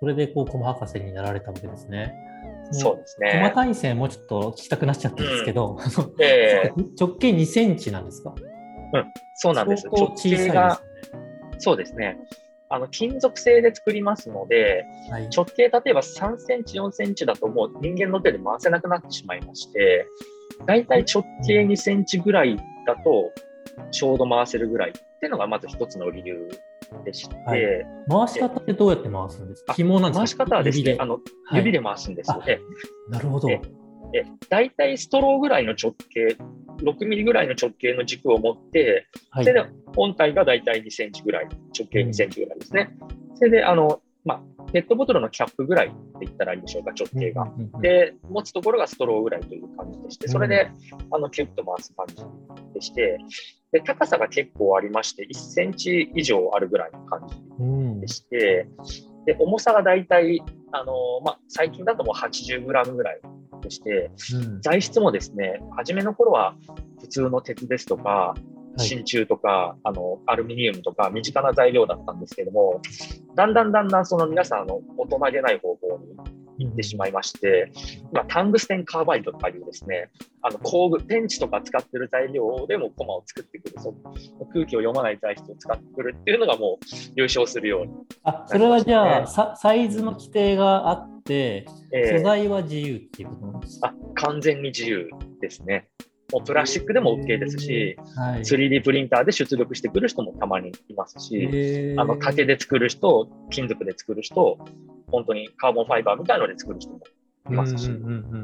[0.05, 2.13] それでこう駒博士になられたわけですね。
[2.69, 3.39] そうですね。
[3.41, 8.35] 細かい線もうちょっと聞きたくなっちゃったんですけど、うんえー、 直径2センチなんですか？
[8.93, 9.87] うん、そうなんです。
[9.87, 10.79] 直径が、
[11.57, 12.19] そうですね。
[12.69, 15.27] あの金属製で作りますので、はい。
[15.35, 20.05] 直径例えば3センチ、4センチだともう人間の手で回せなくなってしまいまして、
[20.67, 23.31] だいたい直径2センチぐらいだと
[23.89, 26.47] ちょうど回せるぐらいっていうのがまず一つの理由
[27.03, 27.61] でして、はい。
[28.09, 29.73] 回し方ってどうやって回すんですか？
[29.73, 30.45] 紐なんですか？
[30.45, 31.19] 回し方はです指で、ねあのは
[31.55, 31.57] い。
[31.57, 32.43] 指で回すんですよ。
[32.45, 32.59] ね。
[33.09, 33.49] なるほど。
[33.49, 33.61] え
[34.13, 34.25] え。
[34.49, 36.37] 大体ストローぐらいの直径、
[36.83, 39.45] 6ミリぐらいの直径の軸を持って、はい。
[39.45, 39.51] そ。
[39.51, 42.95] れで本体が大体2センチぐらい、直径2センチぐらいですね。
[43.35, 45.95] それで、あの、まあ、ペットボトルのキャップぐらいって
[46.25, 47.43] 言ったらいいでしょうか、直径が。
[47.43, 47.81] うんうんうん。
[47.81, 50.71] で、持つところがストローぐらいという感じでして、それで、
[51.11, 52.15] あの、キュッと回す感じ
[52.73, 53.19] でして、
[53.75, 57.99] で、高さが結構ありまして、1センチ以上あるぐらいの感じうん。
[57.99, 58.69] でして、
[59.25, 60.93] で、重さが大体、あの、
[61.25, 63.21] まあ、最近だともう 80g ぐらい
[63.61, 64.61] でして、うん。
[64.61, 66.55] 材質もですね、初めの頃は
[67.01, 68.35] 普通の鉄ですとか、は
[68.77, 68.79] い。
[68.79, 72.81] 真鍮とか、あの、アルミニウムとか、身近な材料だったんですけども、
[73.35, 76.15] だんだんだんだんその皆さん、あの、大人げない方向に
[76.57, 77.71] 行ってしまいまして、
[78.11, 80.09] 今、タングステンカーバイドとかいうですね、
[80.41, 83.95] あの、工具、ペンチとか使ってる材料でもコマを作ってくる、そう
[84.53, 87.93] 空気を読まない材質を使ってくるっていうのがもう優勝するように。
[88.23, 95.09] あ、それはじゃあ、サイズの規定があって、えー素材は自由っていうことなんですか、あ完全に自由
[95.41, 95.87] ですね。
[96.31, 98.41] もうプラスチックでも OK ですし、はい。
[98.41, 104.57] 3D プリンターで出力してくる人もたまにいますし、あの竹で作る人、金属で作る人、
[105.07, 106.99] 本当にカーボンファイバーみたいので作る人も
[107.49, 107.89] いますし、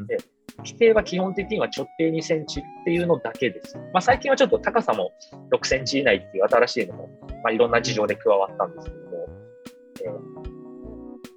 [0.08, 0.18] で
[0.60, 3.78] 規定は基本的には直径2センチっていうのだけです。
[3.94, 5.12] まあ、最近はちょっと高さも
[5.52, 7.10] 6センチ以内っていう新しいのも、
[7.44, 9.12] まあ、いろんな事情で加わったんですけども、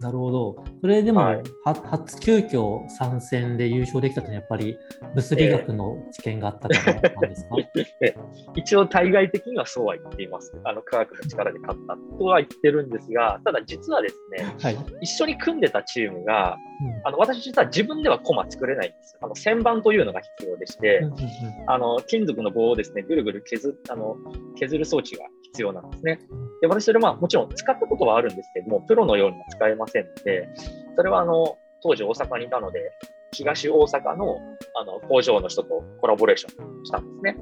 [0.04, 0.64] なるほど。
[0.82, 4.76] それでも、はいは初急遽参戦で優勝できたというのはやっぱり
[5.14, 7.56] 物理学の知見があったからなんですか、
[8.54, 10.54] 一応対外的にはそうは言っています。
[10.62, 14.76] あの科学の力で勝ったとは言ってるんですが、ただ実はですね、はい。
[15.00, 19.16] 一緒に組んでたチームが、うんあの私実は自分ではコマ作れないんです。
[19.22, 21.18] あの旋盤というのが必要でして、うんうんうん
[21.66, 24.18] あの金属の棒をですね、ぐるぐる削あの
[24.56, 26.18] 削る装置が必要なんですね。
[26.60, 30.48] で、私それまあもちろん使ったことはあるんですけども、プロのようには使えませんので、
[30.96, 32.90] それはあの当時大阪にいたので、
[33.32, 34.36] 東大阪の
[34.76, 37.36] あの工場の人とコラボレーションしたんですね。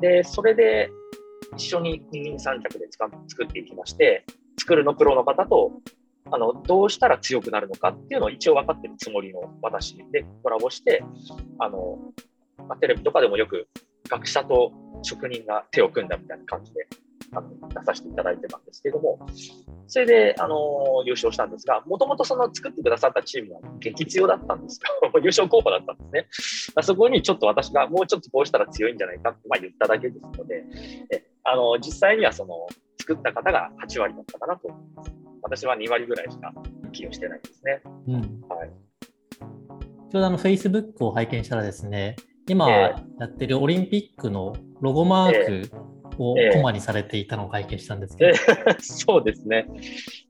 [0.00, 0.90] で、それで
[1.56, 2.86] 一緒に二人三脚で
[3.28, 4.24] 作っていきまして、
[4.58, 5.72] 作るのプロの方と
[6.30, 11.02] あのどうしたら強くなるのかっていうのを一応分かってるつもりの私でコラボして、
[11.58, 11.98] あの
[12.68, 13.68] まあ、テレビとかでもよく
[14.08, 16.86] 学者と職人が手を組んだみたいな感じで
[17.30, 19.18] 出させていただいてたんですけども、
[19.86, 25.10] それで、あの優勝したんですが、もともとその作ってくださったチームは激強だったんですよ。
[25.20, 26.82] 優勝候補だったんですね。
[26.82, 30.64] そこにちょっと私がもうちょっとこうしたら強いんじゃないかって、まあ、言っただけですので、
[31.12, 32.66] えあの実際にはその
[32.98, 35.12] 作った方が8割だったかなと思います。
[35.42, 36.52] 私は2割ぐらいしか
[36.92, 37.82] 寄与してないですね。
[38.08, 38.14] うん
[38.48, 38.70] はい
[40.12, 46.01] ちょうどあの Facebook を拝見したらですね、今えやってるオリンピックのロゴマークをえ
[46.38, 48.36] えコマにされていたのを拝見したんですけえど、
[48.80, 49.66] そうですね。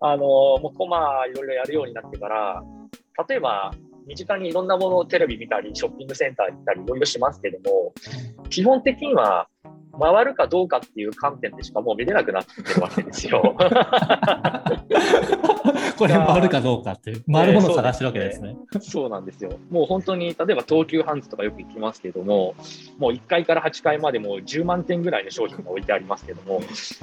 [0.01, 2.63] あのもうコマいろいろやるようになってから、
[3.29, 3.73] 例えば
[4.07, 7.93] 身近にいろんなものをテレビ見たり、ショッピングセンター行ったり、いろいろしますけども、
[8.49, 9.49] 基本的には
[9.99, 13.57] 回るかどうかっていう観点でしかもう見れなくなってるわけですよ。
[15.97, 18.57] これ回るかどうかっていう、回るものを探してるわけですね。
[18.81, 19.53] そうなんですよ。
[19.71, 22.55] もう本当に、例えば東急ハンズとかよく行きますけども、
[22.99, 26.61] もう1階から8階までもう10万点ぐらいの商品が置いてありますけども、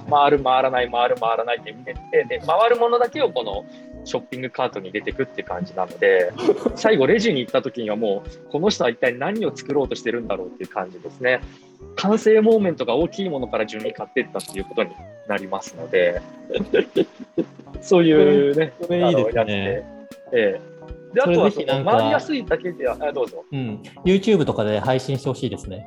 [0.10, 3.65] 回る、回らない、回る、回らないって見てて、で、回るものだけをこの
[4.06, 6.32] ショッピングカートに入れていくって感じなので、
[6.75, 11.41] 最後レジに行った時にはもう、この人は一体何を作ろうとしてるんだろうっていう感じですね。
[11.96, 14.92] 完成モーメントが大きいものから順に買っていったっていうことに
[15.28, 16.22] なりますので、
[17.82, 19.86] そういうね、これいいですねで
[20.34, 20.62] ええ
[21.13, 23.44] で、あとはその回りやすいだけでは、あどうぞ。
[23.52, 25.86] うん、YouTube とかで配信してほしいですね。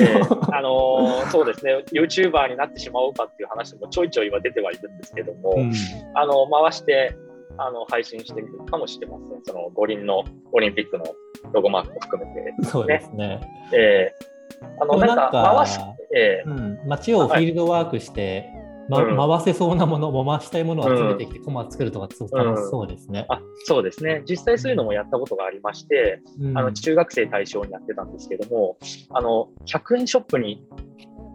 [0.00, 0.20] ええ
[0.52, 5.72] あのー そうですね、YouTuber になってしまおうかっていう話もちょいちょいは出てはいるんですけども、うん
[6.14, 7.14] あの回して
[7.58, 9.42] あの配信してみるかもしれません。
[9.44, 11.04] その五輪のオリンピックの
[11.52, 12.54] ロゴマークも含めて。
[12.64, 13.40] そうですね。
[13.72, 14.35] ええ
[14.80, 15.78] あのなんか回し、
[16.14, 16.44] ええ。
[16.46, 18.50] うん、街をフィールドワークして、
[18.88, 19.16] まうん。
[19.16, 23.26] 回せそうなもの、回したいものを集めてきて、コマを作るとか、すごく楽しそうですね。
[23.28, 26.58] あそうですね、実際そういうのもやったことがありまして、うん。
[26.58, 28.76] あの中学生対象にやってたんですけども、
[29.10, 30.64] あの100円ショップに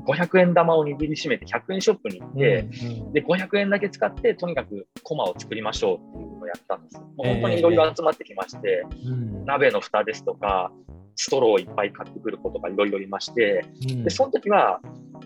[0.05, 6.97] 500円玉を握りしめて100円ショップに行って、うんで500円だけ使ってとにかくコマを作りましょうっていうのをやったんです。
[6.97, 9.45] もう本当にいろいろ集まってきまして、うん。
[9.45, 10.71] 鍋の蓋ですとか、
[11.15, 14.03] ストローをいっぱい買ってくる子とかいろいろいまして、うん。
[14.03, 14.79] でその時は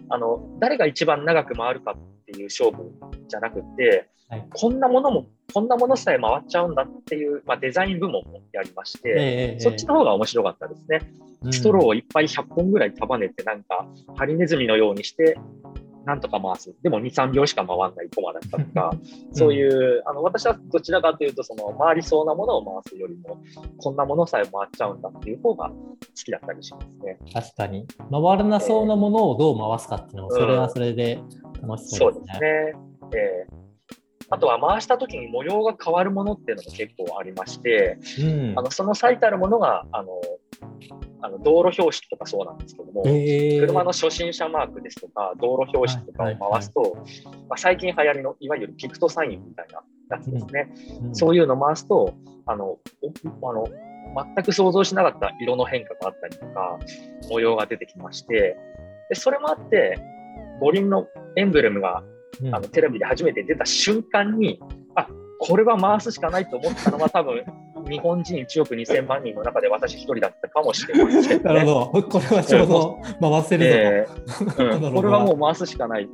[0.09, 2.91] あの誰が一番長く回るかっていう勝負
[3.27, 11.01] じゃなくて、はい、こんなものも、こんなものさえ回っちゃうんだっていう、まあ、デザイン部門もやりまして、えー、そっちの方が面白かったですね。
[11.51, 15.37] ストローをいっぱい100本ぐらい束ねて、なんか、ハリネズミのようにして、
[16.05, 16.73] なんとか回す。
[16.83, 18.91] でも2、3秒しか回らないコマだったとか、
[19.31, 23.41] そういう、あの、私はどちらかというと、その、回りそうなものを回すよりも、
[23.77, 25.75] こんなものさえ回っちゃうんだっていう方が好
[26.13, 27.17] きだったりしますね。
[27.33, 27.87] 確かに。
[28.11, 31.19] 回らなそうなものをどう回すかっていうのも、それはそれで
[31.61, 32.29] 楽しそうですね。
[32.29, 32.49] そうですね。
[33.49, 33.65] えー
[34.29, 40.09] あとは回した時に模様が変わるものっていうのも結構ありまして、うん、あのその最たるものがあの
[41.25, 49.81] あの道路標識とかそうなんですけども、えー、車の初心者マークですとか道路標識とかを回すと、はいはいはい、まあ、最近流行りのいわゆるピクトサインみたいな
[50.15, 51.07] やつですね、うん。
[51.07, 52.13] うん、そういうのを回すと
[52.45, 52.77] あの
[53.41, 53.67] あの
[54.35, 56.77] 全く想像しなかった色の変化があったりとか
[57.29, 58.55] 模様が出てきまして
[59.09, 59.99] でそれもあって
[60.61, 62.03] 五輪のエンブレムが
[62.51, 64.59] あのテレビで初めて出た瞬間に、
[64.95, 65.07] あ
[65.39, 67.43] これは回すしかないと思ったのは多分
[67.89, 76.11] 日本人1億2000万人の中で私一人だったかもしれません、ね、 なるほど、これはちょうど回せるぞ、えー うん、これはもう回すしかないって、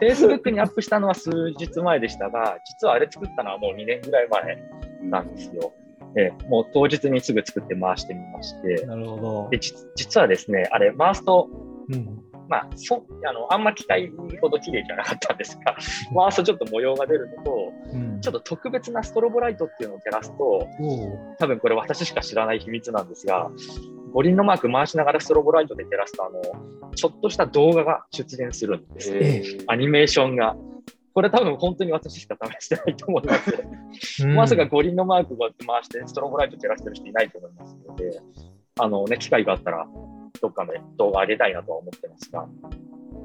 [0.00, 4.62] えー、Facebook にアップしたのは数日前でしたが、実はあれ作ったのはもう2年ぐらい前
[5.02, 5.72] なんですよ。
[6.16, 9.48] えー、もう当日にすぐ作って回してみまして、なるほど。
[9.50, 9.60] で
[9.94, 11.48] 実はですね、あれ、回すと、
[11.88, 14.10] うんまあ、そあのあんま機械
[14.40, 15.76] ほど綺麗じゃなかったんですが、
[16.12, 20.66] 回すとちょっと模様が出るのと、うん、ちょっと特別なストロボライトっていうのを照らすと、
[21.38, 23.52] 多分これ私しか知らない秘密なんですが、
[24.12, 30.56] 五輪のマーク回しながらストロボライトで照らすと、あのちょっとした動画が出現するんです、ね、アニメーションが。
[31.12, 34.26] これ多分本当に私しか試してないと思います。
[34.26, 35.50] まさか五輪のマークを回
[35.82, 38.20] してストロボライト照らしてる人いないと思いますので、
[38.78, 39.88] あのね、機会があったら
[40.40, 42.46] どっかで動画上げたいなとは思ってますが。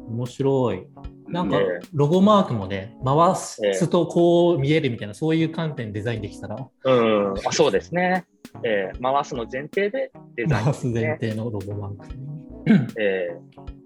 [0.09, 0.87] 面白い。
[1.27, 1.59] なんか、
[1.93, 6.55] ロゴマークもね、回すとこう見えるみたいな、そういう観点デザインできたら。
[6.83, 8.25] うん、あそうですね。
[8.63, 13.84] えー、回すの前提でデザイン、ね、回す前提のロゴマーク、えー、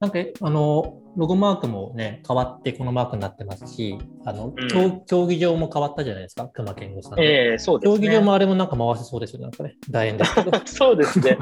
[0.00, 7.20] なんか、あの、ロゴマークもね、変わってこのマークになってますし、あの、うん、競技場も変わったじゃないですか、熊健吾さん。
[7.20, 7.98] ええー、そうですね。
[7.98, 9.76] 競技場もあれもなんか回せそうですよ、なんかね。
[9.88, 10.60] 楕円ですけど。
[10.66, 11.38] そうですね。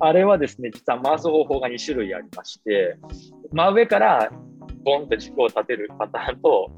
[0.00, 2.96] あれはですね、実は回す方法が2種類ありまして、
[3.52, 4.32] 真上から
[4.84, 6.70] ボンと軸を立てるパターンと、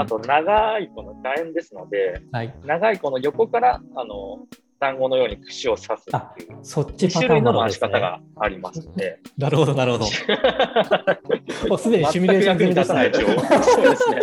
[0.00, 4.46] あと長いこの楕円ですので、はい、長いこの横からあの
[4.82, 9.20] 団子のように串を刺すっていうそっち種類の回し方がありますので。
[9.38, 10.06] なるほど、なるほど。
[11.68, 13.10] もうすでにシミュレーション済みでしたね。
[13.12, 14.22] そうですね。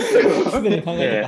[0.51, 1.25] すでに考え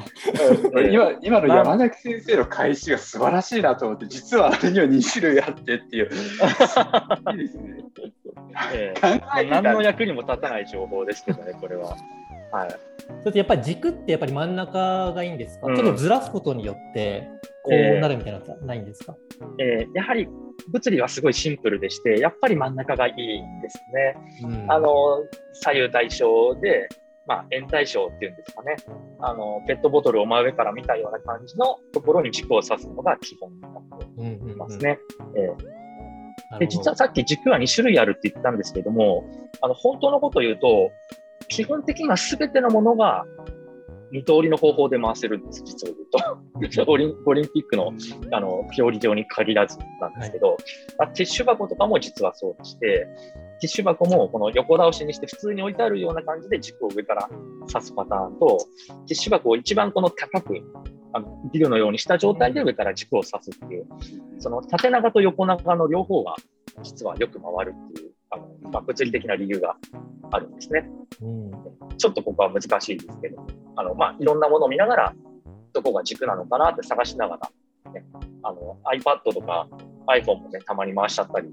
[0.73, 6.09] て今今の山崎先生の返しが素晴らしいなと思って、実はあれには2種類あってっていう。
[7.31, 7.83] いいですね。
[8.73, 11.95] えー、何の役にも立たない情報ですけどね、これは。
[12.51, 12.69] はい。
[13.21, 17.27] それとやっぱり軸ってやっぱり真ん中がいいんですか、うん、ちょっとずらすことによって
[17.63, 19.15] こうなるみたいなのはないんですか、
[19.59, 20.27] えー、えー、やはり
[20.69, 24.15] 物理はすごいシンプルでして、やっぱり真ん中がいいんですね。
[24.43, 26.87] うん、あの左右対称で、
[27.27, 28.75] まあ、円対称っていうんですかね。
[29.19, 34.99] あの、ペットボトルを真上から見たような感じのところに軸を指すのが基本になっていますね。
[36.59, 39.23] で実はさっき軸は2種類あるって言ったんですけども、
[39.61, 40.91] あの本当のことを言うと、
[41.51, 43.25] 基本的には全てのものが
[44.11, 46.87] 二通りの方法で回せるんです、実を言うと。
[46.91, 47.93] オリンオリンピックの
[48.31, 50.57] あの競技場に限らずなんですけど、
[50.97, 53.07] はい、ティッシュ箱とかも実はそうでして、
[53.61, 57.29] ティッシュ箱もこの横倒しにして普通に置いてあるような感じで軸を上から
[57.71, 60.57] 刺すパターンと、ティッシュ箱を一番この高く
[61.13, 63.87] あのビルのようにした状態で上から軸を刺すっていう、
[64.39, 66.35] その縦長と横長の両方が
[66.83, 69.75] 実はよく回るっていう、あのまあ、物理的な理由が
[70.31, 70.89] あるんですね。
[71.21, 71.51] うん、
[71.97, 75.13] ちょっとここは難しいですけど、あのまあ、いろんなものを見ながら、
[75.73, 77.37] どこが軸なのかなって探しなが
[77.85, 78.05] ら、ね、
[78.43, 79.67] あの iPad とか
[80.07, 81.49] iPhone もね、たまに回しちゃったり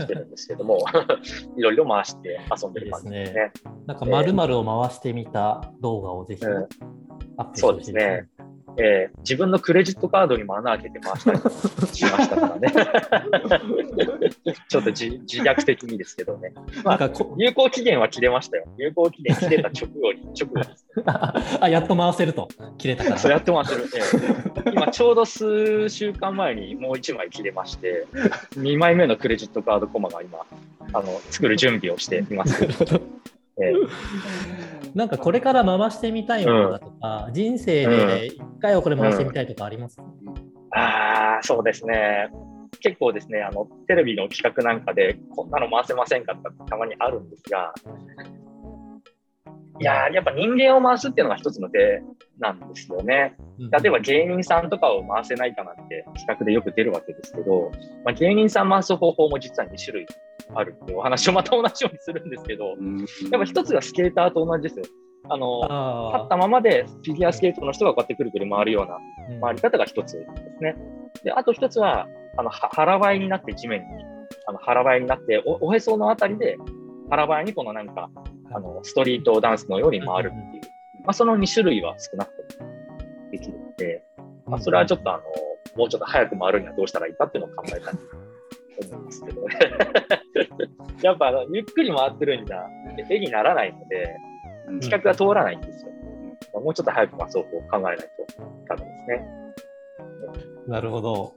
[0.00, 0.78] してるんですけども、
[1.56, 3.42] いろいろ回して遊んでる感じですね。
[3.42, 8.00] いいすねなんか、まるを回してみた動画をぜひ、アップしてほしいですね。
[8.00, 8.53] そうですね。
[8.76, 11.38] えー、自分のクレジットカードにも穴開けて回したり
[11.94, 12.72] しましたからね。
[14.68, 16.52] ちょっと自自虐的にですけどね。
[16.84, 18.64] まあ、有効期限は切れましたよ。
[18.76, 22.48] 有効期限切れた直後に、直後です、ね、あ、やっと回せると。
[22.78, 23.18] 切れたから。
[23.18, 23.84] そう、やっと回せる。
[23.94, 28.06] えー、今、ちょうど数週間前にもう1枚切れまして、
[28.56, 30.40] 2枚目のクレジットカードコマが今、
[30.92, 32.66] あの作る準備をしています。
[33.60, 42.30] えーなんかこれから回してみたいものだとか、うん、人生で一回はこれ回してみたいとかありますか、うん、ああ、そうですね。
[42.80, 47.74] 結構ですね、あのテレビの企画なんかで、こんなの回せませんかとかたまにあるんですが、
[49.80, 52.02] いややっぱ人間を回すっていうのが一つの手
[52.38, 53.36] なんですよね。
[53.58, 57.70] 例えば芸人さんとかを回せないかなんて企画でよく出るわけですけど、
[58.04, 60.06] まあ、芸人さん回す方法も実は2種類
[60.54, 62.76] あるっていうお話をまた同じようにするんですけど、やっ
[63.40, 64.84] ぱ一つがスケーターと同じですよ。
[65.28, 65.62] あの
[66.12, 68.98] 立ったままでフィギュアスケートの人がこうやってくるくる回るような
[69.40, 70.26] 回り方が一つで
[70.58, 70.76] すね。
[71.22, 72.06] であと一つは
[72.36, 73.86] あの腹ばいになって地面に
[74.46, 76.58] あの腹ばいになっておおへそのあたりで
[77.10, 78.10] 腹ばいにこのなんか
[78.52, 80.62] あのストリートダンスのように回るっていう、
[81.04, 82.70] まあ、その2種類は少なくとも
[83.30, 84.02] できるので、
[84.46, 85.22] まあ、それはちょっとあの
[85.76, 87.90] もうちょっと早く回るにはどうしたらいいかっていうのを考えたいと
[88.94, 89.58] 思いますけどね。
[91.02, 92.64] やっぱあのゆっくり回ってるんじゃ
[93.10, 94.16] 絵にならないので、
[94.80, 95.92] 企画が通らないんですよ。
[96.60, 98.04] もうちょっと早く回そうと考えないと
[98.68, 99.44] ダメですね。
[100.66, 101.34] なるほど。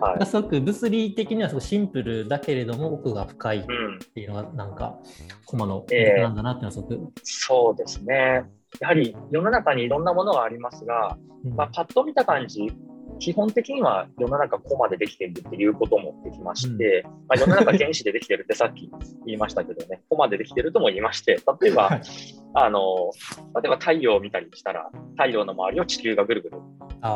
[0.00, 3.66] はい、すごく物理的にはすごいシンプルだけれども奥が深いっ
[4.14, 4.98] ていうのがなんか、
[5.46, 8.44] コマの魅力なんだなっていうのはすごく、えー、そうですね。
[8.80, 12.66] やはり世の中にいろんなものがありますが、うん、まあ、パッと見た感じ、
[13.18, 18.90] 基本的には世の中コマでできているっていうこともできまして、うん、まあ、世の中原子でできてるってさっき
[19.24, 22.00] 言いましたけどね、 コマでできてるとも言いまして、例えば、
[22.54, 23.12] あの
[23.60, 26.58] 例えば太陽を見たりしたら、太陽の周りを地球がぐるぐる
[27.00, 27.12] 回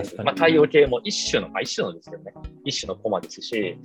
[0.00, 2.32] って、まあ、太陽系も一種の、まあ、一種のですよね、
[2.64, 3.78] 一種のコマですし、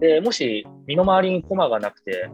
[0.00, 2.30] でもし身の回りにコマがなくて、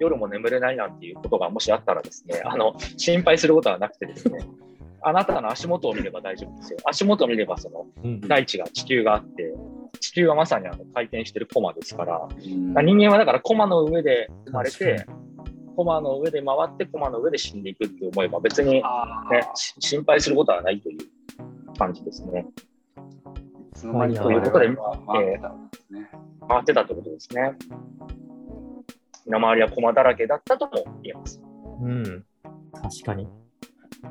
[0.00, 4.40] 夜も眠れないなんていうことがもしあったらですね、あの心配することはなくてですね、
[5.06, 6.78] あなたの足元を見れば大丈夫ですよ。
[6.84, 7.86] 足元を見ればその
[8.26, 9.54] 大地が地球があって、
[10.00, 15.06] 地球はまさにあの回転してるコマですから、人間はだからコマの上で生まれて、
[15.76, 18.82] コマの上で回ってコマの上で死んでいくって思えば別に、ね、
[19.78, 20.98] 心配することはないという
[21.76, 22.46] 感じですね。
[23.74, 24.78] そのということで、えー、
[26.48, 27.52] 回ってたってことですね。
[29.26, 31.42] 身の回りはコマだらけだったとも言えます。
[31.82, 32.24] うん、
[32.72, 33.28] 確かに。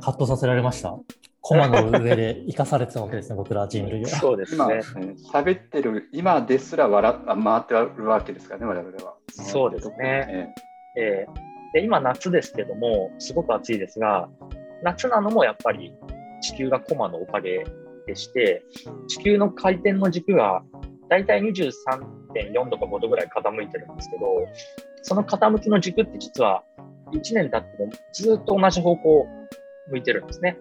[0.02, 0.98] ハッとさせられました。
[1.42, 4.08] コマの上で生かされてたわけですね、僕ら人類は。
[4.08, 4.82] そうですね。
[5.34, 9.16] 喋ってる今ですら笑回ってるわけですからね、我々は。
[9.30, 10.54] そうですね。
[10.96, 14.30] えー、えー、で今、夏ですけども、すごく暑いですが、
[14.84, 15.94] 夏なのもやっぱり
[16.42, 17.66] 地球がコマのおかげ
[18.08, 18.64] でして、
[19.08, 20.64] 地球の回転の軸が
[21.10, 24.26] 大体23.4度か5度ぐらい傾いてるんですけど、
[25.02, 26.64] その傾きの軸って実は
[27.12, 29.28] 1年経ってもずっと同じ方向
[29.90, 30.58] 向いてるんですね。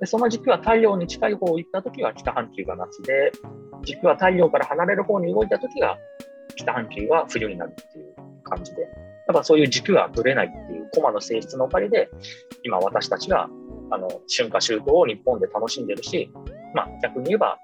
[0.00, 3.32] でその軸は太陽に近い方を行ったときは北半球が夏で、
[3.84, 5.98] 軸は太陽から離れる方に動いたときが
[6.56, 12.08] 北半球は冬になるっていう感じで、やっぱそういう軸がぶれないっていうコマの性質のおかげで、
[12.64, 13.48] 今私たちが
[13.90, 16.30] あの春夏秋冬を日本で楽しんでるし、
[16.74, 17.58] まあ、逆に言えば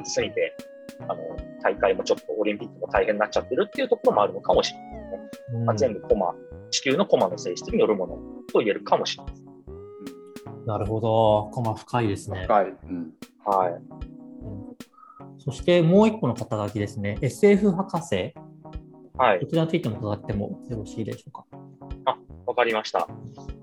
[0.00, 0.56] 暑すぎて
[1.00, 1.16] あの
[1.62, 4.96] 大会もちょっとオリンピックも大変になっちゃってるっていうところもあるのかもしれないで
[5.48, 5.64] すね。
[5.64, 6.34] まあ、全部コマ、
[6.70, 8.14] 地球のコマの性質によるもの
[8.52, 9.47] と言えるかもしれないです。
[10.68, 12.42] なるほど、コマ深いですね。
[12.44, 12.66] 深い。
[12.66, 14.76] うん、はい、うん。
[15.38, 18.34] そしてもう一個の肩書きですね、SF 博士。
[19.16, 19.40] はい。
[19.40, 21.46] こちらについても伺ってもよろしいでしょうか？
[22.04, 23.08] あ、わかりました。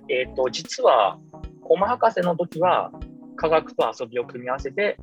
[0.10, 1.20] えっ、ー、と、実は、
[1.62, 2.92] コマ博士の時は、
[3.36, 4.98] 科学と遊びを組み合わせて、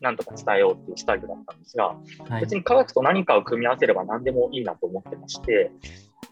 [0.00, 1.96] なんとか伝えようっていうスタイルだったんですが、
[2.28, 5.72] はい、別に科学と何かを組み合わせれば何でもいいなと思ってまして、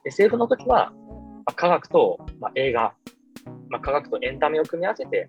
[0.05, 2.95] SF の時は、まあ、科学と、まあ、映画、
[3.69, 5.29] まあ、科学とエンタメを組み合わせて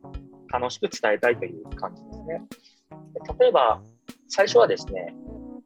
[0.51, 2.41] 楽しく伝えたいという感じですね。
[3.39, 3.81] 例えば、
[4.27, 5.15] 最初はですね、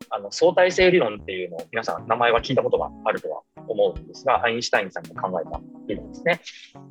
[0.09, 6.41] あの相対性理論っていうのを皆さん名前は聞いたことがあるとは思うんですが、アインシュタインさんが考えた理論ですね。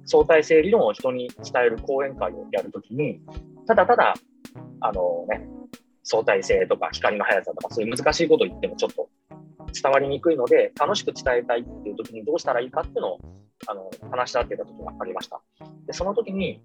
[0.07, 3.21] 相対性理論を人に伝える講演会をやるときに、
[3.67, 4.15] ただただ、
[4.81, 5.47] あのね、
[6.03, 9.09] 相対性とか光の速さとかそういう難しいことを言ってもちょっと
[9.83, 13.21] 伝わりにくいので、楽しく伝えたいっていう時にどうしたらいいかっていうのを
[13.67, 15.41] あの話し合ってた時がありました。
[15.87, 16.63] で、その時に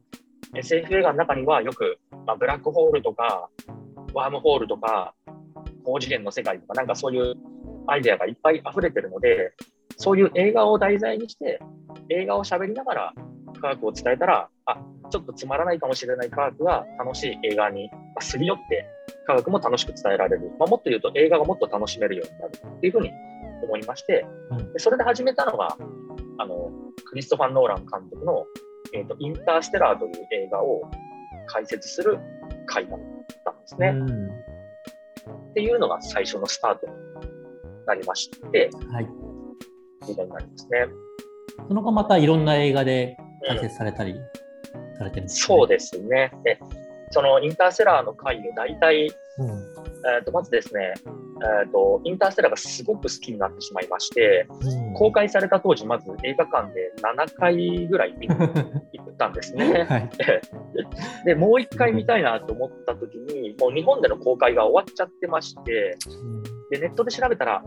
[0.56, 3.50] SF 映画の中にはよく、まあ、ブラックホールとか、
[4.14, 5.14] ワームホールとか、
[5.84, 7.36] 高次元の世界とか、なんかそういう
[7.88, 9.54] アイデアがいっぱい溢れてるので、
[9.98, 11.60] そういう映画を題材にして、
[12.10, 13.14] 映画を喋りながら
[13.62, 17.90] 科学を伝えたら、あちょっとつまらないかもしれない科学が楽しい映画に
[18.20, 18.86] すり寄って
[19.28, 23.12] 科学も楽しく伝えられる、まあ、もっと言うと映画がもっと楽しめるようになるっていうふうに
[23.64, 24.26] 思いまして、
[24.74, 25.78] でそれで始めたのが
[26.38, 26.72] あの
[27.06, 28.46] クリストファー・ノーラン監督の、
[28.94, 30.82] えーと「インターステラー」という映画を
[31.48, 32.20] 解説する
[32.66, 33.00] 回だっ
[33.44, 33.94] たんですね。
[35.52, 36.94] っていうのが最初のスタートに
[37.88, 39.08] なりまして、はい、
[40.08, 40.88] みたいになりますね。
[41.68, 43.18] その後またいろんな映画で
[43.48, 44.16] 解説されたり
[44.98, 46.32] されてるんです、ね、そうですね。
[46.44, 46.60] で
[47.12, 49.08] そのインターステラーの回で大体、
[49.38, 50.94] うんえー、とまずですね、
[51.42, 58.36] えーと、インターステラーがすごく好きになってしまいまして、うん、公開された当時、まず映画館で7回ぐらい見て
[59.16, 59.86] ったんですね。
[59.90, 60.10] はい。
[61.26, 65.98] で、もう一回見たいなと思った時に、もう日本での公開が終わっちゃってまして、
[66.72, 67.64] で、ネットで調べたら、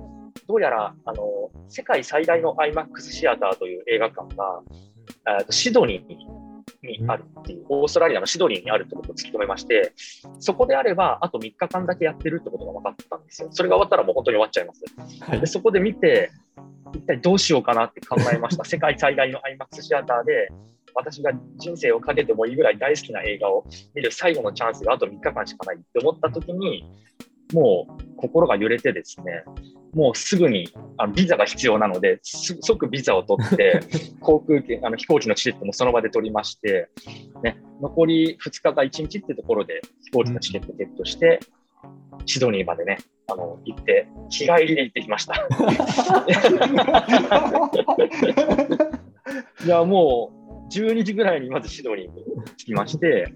[0.46, 4.62] どうやら、あの、世界最大の IMAX シアターという映画館が、
[5.26, 6.26] えーとシドニーに
[7.08, 9.92] あるっていう、オーストラリアのシドニーにあるってことを突き止めまして、
[10.38, 13.48] そこであれば、あと3日間だけやってるってことが分かったんですよ。
[13.50, 14.84] それが終わったらもう本当に終わっちゃいます。
[15.30, 16.30] はいで、そこで見て、
[16.94, 18.64] 一体どうしようかなって考えました。
[18.66, 20.48] 世界最大の IMAX シアターで、
[20.94, 23.64] 私が人生をかけてもいいぐらい大好きな映画を
[23.94, 26.84] 見る最後のチャンスがあと3日間しかないって思った時に、
[27.52, 29.44] もう心が揺れてですね、
[29.94, 33.80] もうすぐにあのビザが必要なので、す即ビザを取って、
[34.20, 36.88] 航空券、あの飛行機のチケットもその場で取りまして、
[37.42, 41.40] ね、残り2日か1日ってところで飛行機のチケットゲットして、
[42.26, 45.34] シドニーまでね、あの行って、日帰りで行ってきました。
[49.64, 52.24] いや、もう12時ぐらいにまずシドニーに
[52.56, 53.32] 着きまして、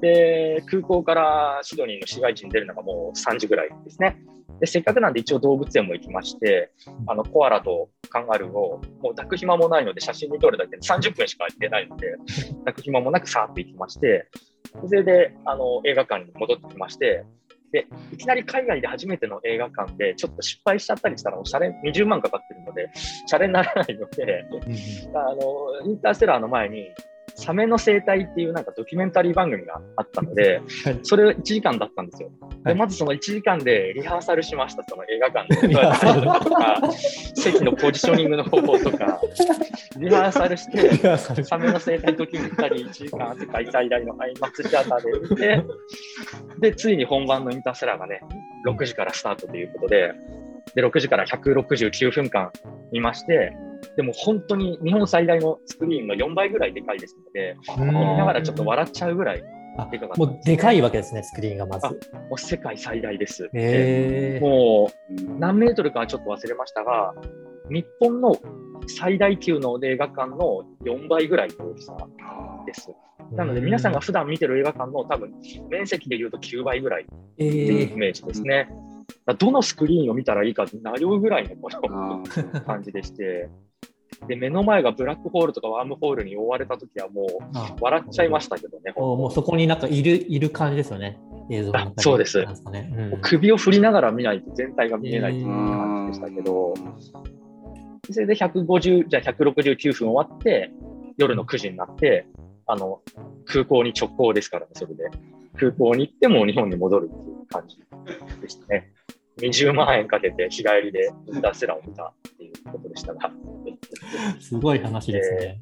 [0.00, 4.18] で、空港からシドニーの市街地に出るのがもう3時ぐらいですね。
[4.60, 6.72] で、せっかくなんで一応動物園も行きまして、
[7.06, 12.16] あの、コアラとカンガルーを、もう抱く暇もないので写真に撮るだけで30分しか出ないので、
[12.64, 14.26] 抱く暇もなくさーっと行きまして、
[14.86, 17.24] それで、あの、映画館に戻ってきまして、
[17.72, 24.44] で、いきなり海外で初めての映画館で、ちょっと失敗しちゃったりしたら、おしゃれ、20万かかってるので、シャレにならないので、
[25.14, 26.88] あの、インターステラーの前に、
[27.38, 30.98] サメの生態っていうなんかドキュメンタリー番組があったので、はい。
[31.02, 32.30] それ1時間だったんですよ。
[32.64, 32.74] で、はい。
[32.74, 36.92] まずその1時間でリハーサルしました、その映画館のとか、
[37.36, 39.20] 席のポジショニングの方法とか、
[39.96, 45.64] リハーサルして、サメの生態ドキュメンタリー1時間世界最大の IMAX シアターで見て、
[46.58, 48.20] で、ついに本番のインターステラーがね、
[48.66, 50.12] 6時からスタートということで、
[50.74, 52.50] で、6時から169分間
[52.92, 53.52] 見まして、
[53.96, 59.42] でも本当に日本最大のスクリーンの4倍ぐらいでかいですので、うん見ながらちょっと笑っちゃうぐらい、
[59.78, 61.86] あでかかったもうでかいわけですね、スクリーンがまず。
[61.86, 61.94] も
[62.32, 63.44] う世界最大です。
[63.44, 64.40] へえ。
[64.40, 67.14] もう何メートルかはちょっと忘れましたが、
[67.70, 68.36] 日本の
[68.86, 71.96] 最大級の映画館の4倍ぐらいの大きさ
[72.66, 72.90] です。
[73.32, 75.34] なので皆さんが普段見てる映画館の多分
[75.68, 78.68] 面積で言うと9倍ぐらいってえいうイーメージですね。
[78.68, 78.97] だから
[79.38, 82.24] どのスクリーンを見たらいいか迷うぐらいのこの
[82.62, 83.50] 感じでして、
[84.26, 91.18] で目の前がブラックホールとかワームホールに覆われたときはもうあ笑っちゃいましたけどね、もうそこになんかいるいる感じですよね、
[91.50, 91.94] 映像の中に。
[91.98, 92.38] あそうです。
[92.38, 93.18] うん。
[93.22, 96.74] 首を振りながら見ないと全体が見えないという感じでしたけど、
[98.10, 100.72] それで150、じゃあ169分終わって、
[101.18, 102.26] 夜の9時になって、
[102.66, 103.00] あの、
[103.44, 105.04] 空港に直行ですからね、それで。
[105.56, 107.76] 空港に行っても日本に戻るっていう感じ
[108.40, 108.92] でしたね。
[109.38, 113.30] 20万円かけて日帰りでインターステラーを見たっていうことでしたが。
[114.40, 115.60] すごい話ですね。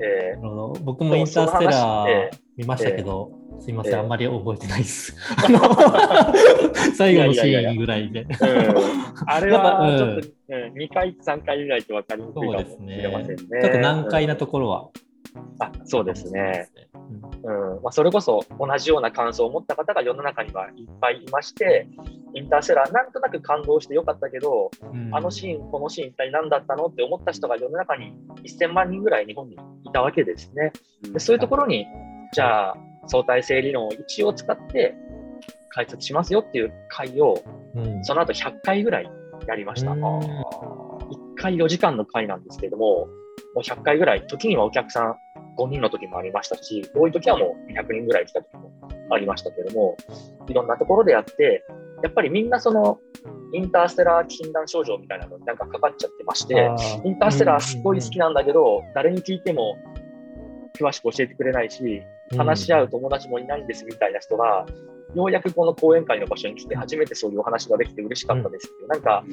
[0.00, 5.14] えなるほど僕もインターステラー見ましたけど、すいません、ええあんまり覚えてないです。
[6.96, 8.26] 最後のシーンぐらいで。
[9.26, 13.58] あれはちょっと、うん、2回、3回見ないと分かりにくいかもしれませんね。
[13.58, 13.62] ね。
[13.62, 14.90] ちょっと難解なところは。
[15.58, 16.68] あそうですね。
[17.44, 17.74] うん。
[17.74, 21.86] うんまあ、それこそ同じような感想を持った方が世の中にはいっぱいいまして、
[22.34, 28.12] インターステラー、なんとなく感動してよかったけど、うんあのシーン、このシーン、一体何だったのって思った人が世の中に
[28.44, 29.54] 1000万人ぐらい日本に
[29.84, 30.72] いたわけですね。
[31.12, 31.86] でそういうところに、
[32.32, 32.76] じゃあ、
[33.06, 34.94] 相対性理論を一応使って
[35.68, 37.42] 解説しますよっていう回を、
[37.74, 39.10] うんその後100回ぐらい
[39.46, 39.92] やりました。
[39.92, 43.06] うん1回4時間の回なんですけれども、
[43.54, 45.16] もう100回ぐらい、時にはお客さん
[45.56, 48.72] 5人の時もありましたし、多い時はもう200人ぐらい来た時も
[49.10, 49.96] ありましたけれども、
[50.48, 51.64] いろんなところでやって、
[52.02, 52.98] やっぱりみんなその、
[53.52, 56.70] インターステラー禁断症状みたいなのになんかかかっちゃってまして、
[57.04, 59.76] インターステラーすごい好きなんだけど、誰に聞いても
[60.78, 62.02] 詳しく教えてくれないし、
[62.36, 64.66] 話し合う友達もいないんですみたいな人が、
[65.14, 69.24] ようやくこの講演会の場所に来て初めてそういうお話ができて嬉しかったですっていう、なんか、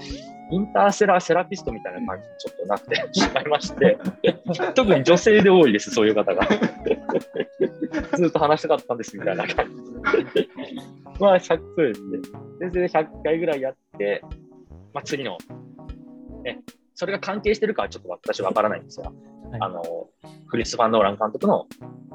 [0.52, 3.98] インターステラーセラピストみたいな感じにちょっとなってしまいまして、
[4.76, 6.48] 特に女性で多いです、そういう方が。
[8.18, 9.66] ずっと話したかったんですみたいな感
[10.36, 10.50] じ。
[11.20, 12.18] まあ、100そうですね。
[12.60, 14.22] で、それで100回ぐらいやって、
[14.94, 15.38] まあ、次の、
[16.44, 16.62] ね、
[16.96, 19.16] それが関係してるかはちょっと私はわからないんですが、はい
[19.60, 19.84] あの、
[20.50, 21.68] クリス・ファン・ノーラン監督の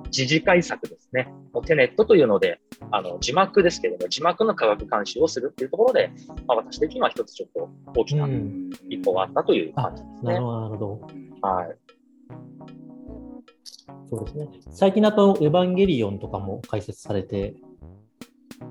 [0.07, 1.29] 自治会作ですね。
[1.65, 2.61] テネットというので、
[2.91, 6.11] あの字幕ですけれども、字幕の科学監修をするっていうところで、
[6.47, 7.69] まあ、私的には一つちょっと
[8.01, 10.35] 大きなうん一歩があったという感じですね。
[10.35, 11.49] なるほど、なるほど。
[11.49, 11.77] はい。
[14.09, 14.49] そうですね。
[14.71, 17.66] 最近だと、エヴァンゲリオンとかも解説されてい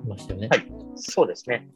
[0.08, 0.48] ましたよね。
[0.50, 1.68] はいそうですね。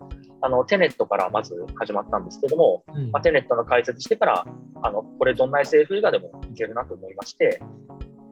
[0.41, 4.45] あの、テネットからまず始まったんですけども、うんまあ、テネットの解説してから、
[4.81, 7.61] あの、これどんな SF 映画でもいけるなと思いまして、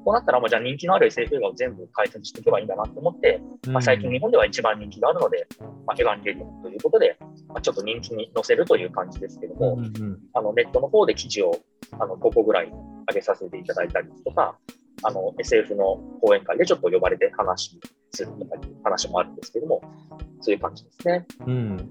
[0.05, 5.45] こうなったら、まあ、じゃあ人気のある SF 映画を全部解説していけばいいんだなと思って、まあ、最近日本では一番人気があるので、
[5.85, 7.17] まあ、エヴァンゲリオンということで、
[7.49, 11.59] まあ、ちょっと人気に乗せるという感じですけども、うんうん、あのネットの方で記事を
[11.99, 12.71] あの5個ぐらい
[13.09, 14.57] 上げさせていただいたりとか、
[15.03, 17.77] あの SF の講演会でちょっと呼ばれて話
[18.11, 19.81] するとかいう話もあるんですけども、
[20.41, 21.25] そういう感じですね。
[21.45, 21.89] うん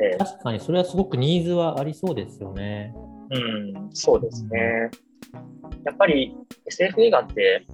[0.00, 2.94] えー、確かにそれはすごくニーズはありそうですよね。
[3.30, 4.90] うん、そうですね。
[5.84, 6.34] やっぱり
[6.66, 7.66] SF 映画って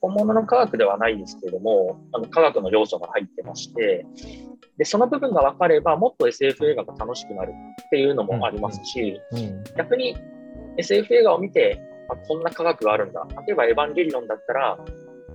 [0.00, 4.06] 本物の科学ではないですけれども、あの科学の要素が入ってまして、
[4.76, 10.16] でその部分が分かれば、もっと SF 映画が楽しくなるっていうのもありますし、うんうん、逆に
[10.76, 13.26] SF 映画を見て、あ、こんな科学があるんだ。
[13.46, 14.78] 例えば、エヴァンゲリオンだったら、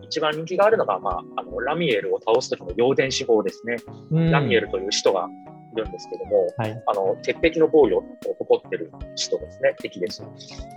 [0.03, 3.77] 一番人気があるのが、まあ、あのラミエルを倒す時の陽電子法ですね。
[4.11, 5.27] うん、ラミエルという使徒が
[5.73, 8.03] いるんですけども、はい、あの鉄壁の防御を
[8.39, 10.23] 誇ってる使徒ですね、敵です。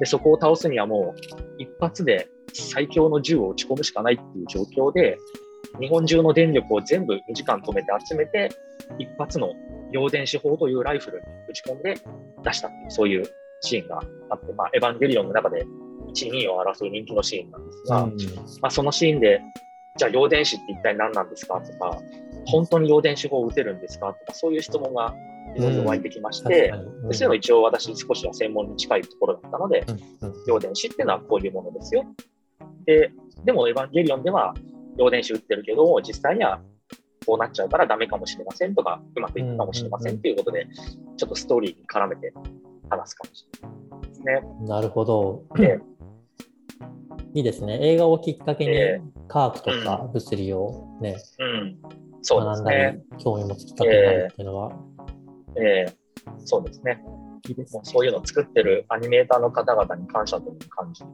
[0.00, 1.20] で、そこを倒すにはもう
[1.58, 5.18] 一発で最強の銃を撃ち込むしかないっていう状況で、
[5.80, 8.50] 日本中の電力を全部2時間止めて集めて、
[8.98, 9.52] 一発の
[9.92, 11.94] 陽電子砲というライフルに撃ち込んで
[12.42, 13.24] 出したっていう、そういう
[13.60, 14.00] シーンが
[14.30, 15.66] あって、まあ、エヴァンゲリオンの中で
[16.16, 18.16] 1、2を争う人気のシーンなんですが、うん、
[18.60, 19.40] まあ、そのシーンで、
[19.96, 21.60] じゃあ陽電子って一体何なんですか？
[21.60, 21.98] とか、
[22.46, 24.14] 本当に陽電子砲を撃てるんですか？
[24.14, 25.14] とか、そういう質問が
[25.56, 26.72] いろいろ湧いてきまして、
[27.04, 29.84] うん、そういうの一応私少しは専門に近いところだったので、
[30.22, 32.04] うん、陽電子っていうのはこういうものですよ。
[32.84, 33.10] で、
[33.44, 34.54] でもエヴァンゲリオンでは
[34.98, 36.60] 陽電子撃ってるけど、実際には
[37.26, 40.66] こうなっちゃうからダメかもしれませんとか、うまくいくかもしれませんということで、
[41.16, 42.32] ちょっとストーリーに絡めて
[42.90, 44.42] 話す感じですね。
[44.66, 45.42] なるほど。
[45.56, 45.80] で
[47.36, 47.78] いいですね。
[47.82, 51.76] 映画をきっかけに科学とか物理をね、うん、うん、
[52.22, 54.72] そう学んだり、興味持つきっかけになるっていうのは。
[55.54, 55.92] えー、えー、
[56.46, 57.04] そうですね。
[57.46, 61.04] いいですねそういうのを作ってるアニメーターの方々に感謝という感じ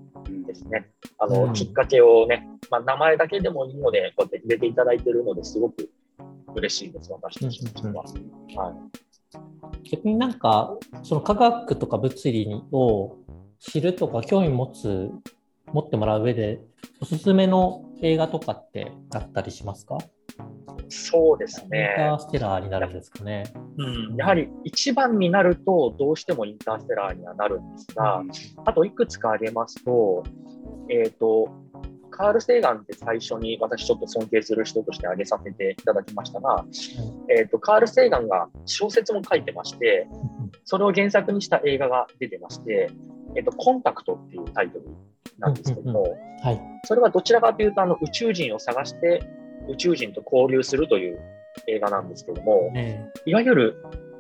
[0.47, 0.93] ですね。
[1.19, 5.91] あの、うん、きっかけをね、まあ、名前だけでもいいので、こうやって入れていただいているのですごく
[6.55, 8.05] 嬉しいです、私たちは。
[8.05, 9.03] はい
[9.91, 13.17] 逆になんかその科学とか物理を
[13.59, 15.11] 知るとか興味持つ
[15.73, 16.61] 持ってもらう上で
[17.01, 19.99] おすすめの映画とかってあったりしますか？
[20.89, 21.97] そうですね。
[21.99, 23.45] インターステラーになるんですかね。
[23.79, 28.23] うん、やはり一番になるとどうしてもインターステラーにはなるんですが、
[28.65, 30.23] あといくつか挙げますと、
[30.91, 31.49] えっ、ー、と、
[32.11, 36.67] カール・セーガンって最初に私ちょっと尊敬する人として挙げさせていただきましたが、
[37.35, 40.07] えーと、カール・セーガンが小説も書いてまして、
[40.65, 42.91] それを原作にした映画が出てまして、
[43.35, 44.85] えーと、コンタクトっていうタイトル
[45.43, 46.03] なんですけども、
[46.43, 49.23] はい、それはどちらかというとあの宇宙人を探して
[49.69, 51.21] 宇宙人と交流するという
[51.67, 52.73] 映画なんですけども、
[53.27, 53.77] いわゆる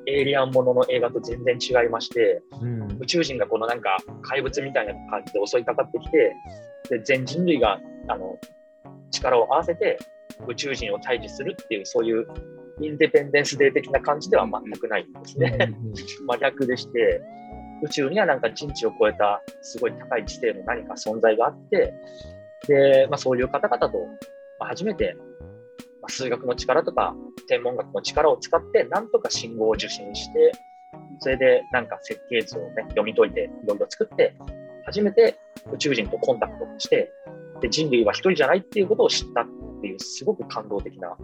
[0.06, 6.34] エイリアンものの映画と全然違いまして、うん、宇宙人がこのなんか怪物みたいな感じで襲いかかってきて、
[6.90, 8.38] で全人類があの
[9.10, 9.98] 力を合わせて
[10.46, 12.26] 宇宙人を退治するっていうそういう
[12.80, 15.72] インデペンデンスデー的な感じでは全くないんですね。
[16.26, 17.20] 真逆でして
[17.82, 21.92] 宇宙にはなんか人知を超えたすごい高い知性の何か存在があって
[22.68, 23.98] で、まあ、そういう方々と
[24.60, 25.16] 初めて
[26.08, 27.14] 数学の力とか
[27.48, 30.52] 天文学の力を使ってなんとか信号を受信して
[31.20, 34.36] それでなんか設計図をね読み解いていろいろ作って
[34.86, 35.38] 初めて
[35.72, 37.10] 宇宙人とコンタクトして
[37.60, 39.46] で人類は一人じゃないっていうことを知ったっ
[39.80, 41.16] ていうすごく感動的な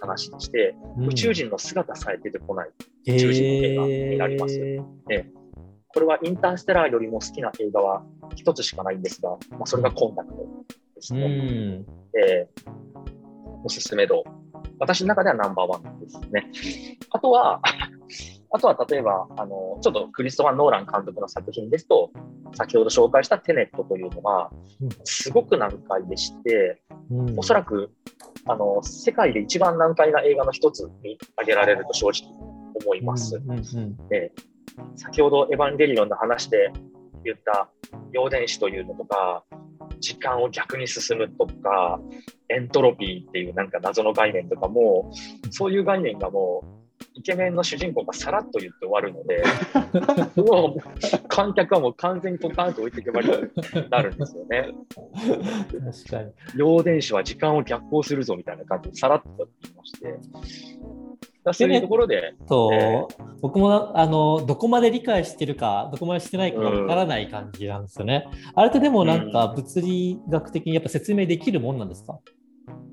[0.00, 2.68] 話でして、うん、宇宙人の姿さえ出てこない
[3.06, 4.58] 宇宙人の映画になります。
[5.10, 5.37] えー、
[5.94, 8.02] これはインターステラーよりも好きな映画は
[8.36, 10.46] 一つしかないんですが、まあ、それがコンタクト
[10.94, 11.20] ですね。
[11.20, 11.86] うん、
[12.20, 12.70] えー、
[13.64, 14.24] おすすめ度。
[14.78, 16.50] 私の中ではナンバーワンですね。
[17.10, 17.60] あとは、
[18.50, 22.10] あとは例えば、あの、ちょっとクリストファー・ノーラン監督の作品ですと、
[22.54, 24.50] 先ほど紹介したテネットというのは、
[25.04, 26.80] すごく難解でして、
[27.10, 27.90] うん、おそらく、
[28.46, 32.30] あの、世界で一番難解な映画の一つに挙げられると正直
[32.82, 33.36] 思います。
[33.36, 34.32] うんうんうん、で
[34.96, 36.70] 先ほどエヴァンゲリオンの話で
[37.24, 37.68] 言った
[38.12, 39.44] 陽電子というのとか、
[40.00, 42.00] 時間を逆に進むとか、
[42.48, 45.12] エントロピーっていうなんか謎の概念とかも、
[45.50, 46.78] そういう概念がもう、
[47.14, 49.42] イケメンの主人公がさらっと言って終わるので、
[50.40, 53.34] もう観客はもう完全にポカーンと置いてけばりに
[53.90, 54.68] なるんですよね。
[56.06, 56.32] 確かに。
[56.56, 60.16] 陽電子は時間を逆行するぞみたいな感じでさらっと言いまして、
[61.52, 62.34] そういうところで。
[62.46, 63.06] そう、えー、
[63.40, 68.26] 僕もあのどこまで理解してるか、どこまでしてないかわからない感じなんですよね。
[68.26, 72.18] うん、あれってでもなんか物理学的にやっぱ説明できるもんなんですか、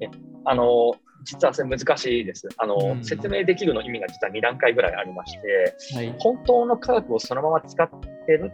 [0.02, 0.08] え
[0.46, 0.94] あの
[1.26, 2.48] 実はそれ難しいです。
[2.58, 8.52] あの、うん、説明できるの意味が実は2段階ぐらいありまして、はい、本当の科学をそのまま使ってる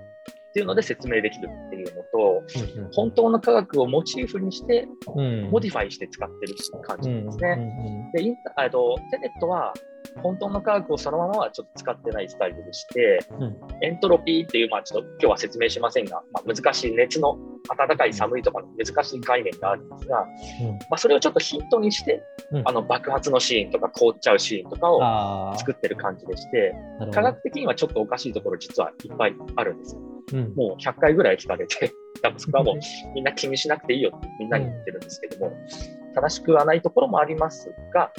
[0.52, 2.44] っていうので説明できるっていうのと、
[2.76, 8.12] うんうん、本当の科学をモチーフにして、モディファイして使ってる感じですね。
[8.14, 9.74] でインタとテネットは
[10.22, 17.38] 本当の科学をそのままはちょっと使ってないスタイルでして、うん、エントロピーっていう、まあ、ちょっと今日は説明しませんが、まあ、難しい熱の
[17.76, 20.28] 暖かい寒いとかの難しい概念があるんですが、うん、
[20.72, 26.74] まあ、それをちょっとヒントにして、うん、あの爆発のシーンとか凍っちゃうシーンとかを作ってる感じでして、
[27.14, 30.02] 科学的にはちょっとおかしいところ実はいっぱいあるんですよ。
[30.56, 31.92] もう100回ぐらい聞かれて、
[32.22, 32.76] 多分そこはもう
[33.14, 33.24] みん。
[33.24, 35.52] な気にしなくていいよってみんなに言ってるんですけども、
[36.16, 38.12] 正しくはないところもありますが、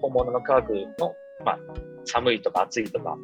[0.00, 1.14] 本物の科学の
[1.44, 1.58] まあ、
[2.04, 3.16] 寒いとか暑いとか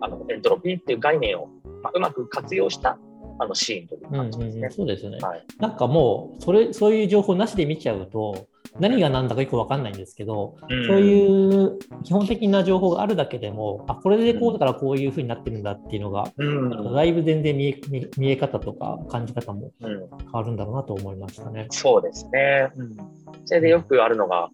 [0.00, 1.48] あのエントロピーっていう概念を、
[1.82, 2.98] まあ、うまく活用した
[3.38, 4.58] あのシーンという感じですね。
[4.58, 8.48] うんうん、そうですね、はい、なんかもうそれそういう情報なしで見ちゃうと
[8.78, 17.80] 何が何だかよく分かんないんですけど、うん、そういう基本的な情報があるだけでもあこれでこうだからこういうふうになってるんだっていうのが、うん、だいぶ全然見え
[18.16, 21.66] 見え方とか感じ方も変わるんだろうなと思いましたね。
[21.70, 22.96] そうですね、うん、
[23.44, 24.50] それでよくあるのが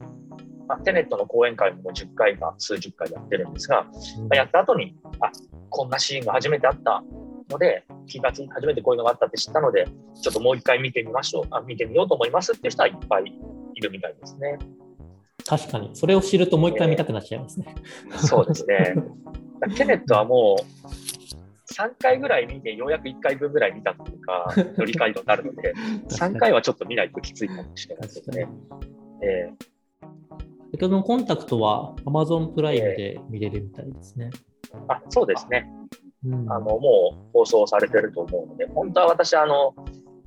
[0.68, 3.90] まあ、テネットの講演会も10回か数十回やってるんですが、ま
[4.30, 5.30] あ、やった後に、あ
[5.70, 7.02] こんなシーンが初めてあった
[7.50, 9.86] ので、気がついて初めてこういうのがあったって知ったので、
[10.20, 13.24] ちょっともう一回見てみましょう、あ見てみようと思いますっていう人はいっぱい
[13.74, 14.58] いるみたいですね。
[15.46, 17.74] 確かに、それを知るともう一回見たくなっちゃいますね。
[18.06, 18.94] えー、そうですね。
[19.76, 25.74] テネットはもう、3回ぐらい見て、ようやく1回分ぐらい見たというか、の理解度になるので、
[26.08, 28.48] 3回はちょっと見ないときついかもしれないですね。
[29.22, 29.71] えー
[30.72, 34.30] 先ほどのコンタクトは Amazon プライムで見れるみたいですね。
[34.72, 35.68] えー、あそうですね、
[36.24, 36.78] うん、あの。
[36.78, 39.74] もう放送されてると思うので、本当は私、あの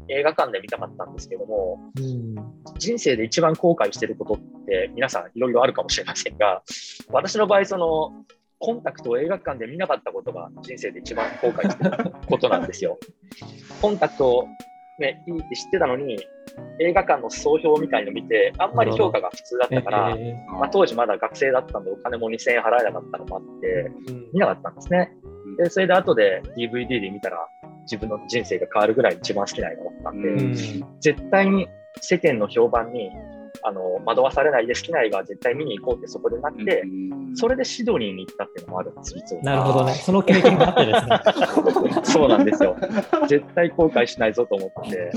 [0.08, 2.36] 映画館で見たかったんですけども、うん、
[2.78, 6.62] 人生で一番後悔してることって皆さんいろいろあるかもしれませんが、
[7.10, 8.26] 私の場合、その
[8.60, 12.98] コンタクトを映画館で見なかったことが人生で一番後悔してることなんですよ。
[13.82, 14.48] コンタクト
[15.00, 16.18] ね、いいって知ってたのに、
[16.80, 23.92] 映画館の総評みたいの見て、あんまり評価が普通だったから、えー、まあ、当時まだ学生だったんで、お金も2000円払えなかったのもあって、
[24.34, 25.12] 見なかったんですね。
[25.58, 27.38] で、それで後で DVD で見たら、
[27.84, 30.54] 自分の人生が変わるぐらい一番好きな映画だったんで、うん、
[31.02, 31.68] 絶対に
[32.02, 33.12] 世間の評判に
[33.68, 36.84] あの惑わされないで好きな映画は絶対見に行こうってそこでなって、
[37.34, 39.42] それでシドニーに行ったっていうのもあるんです、実は。
[39.42, 42.04] なるほどね、その経験があってですね。
[42.06, 42.76] そうなんですよ。
[43.28, 45.12] 絶対後悔しないぞと思って。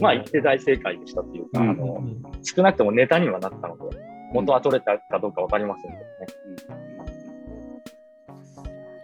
[0.00, 2.02] まあ、行って大正解でしたっていうか、あの
[2.42, 3.96] 少なくともネタにはなったので、
[4.32, 6.86] 元は取れたかどうか分かりませんけどね。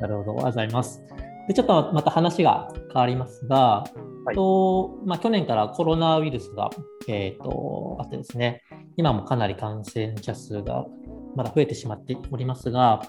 [0.01, 1.05] なるほど、ありがとうございます。
[1.49, 3.85] でちょっとまた話が変わりますが、
[4.24, 6.70] はい、とまあ、去年からコロナウイルスが、
[7.08, 8.62] えーと、あってですね、
[8.96, 10.86] 今もかなり感染者数が
[11.34, 13.02] まだ増えてしまっておりますが、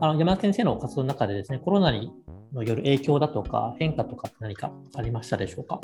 [0.00, 2.12] あの山田先生の活動の中でですね、コロナに
[2.52, 5.80] よる影響だとか変化とかって何かありましたでしょうか？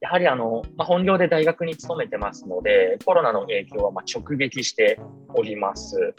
[0.00, 5.00] やはりあの、まあ、本業で大学に勤めてますので、コロナの影響はま直撃して
[5.34, 6.14] おります。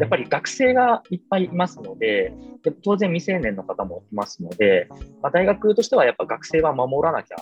[0.00, 2.32] やっぱり学生がいっぱいいますので、
[2.62, 4.88] で当然未成年の方もいますので、
[5.22, 7.36] まあ、大学としてはやっぱ学生は守らなきゃ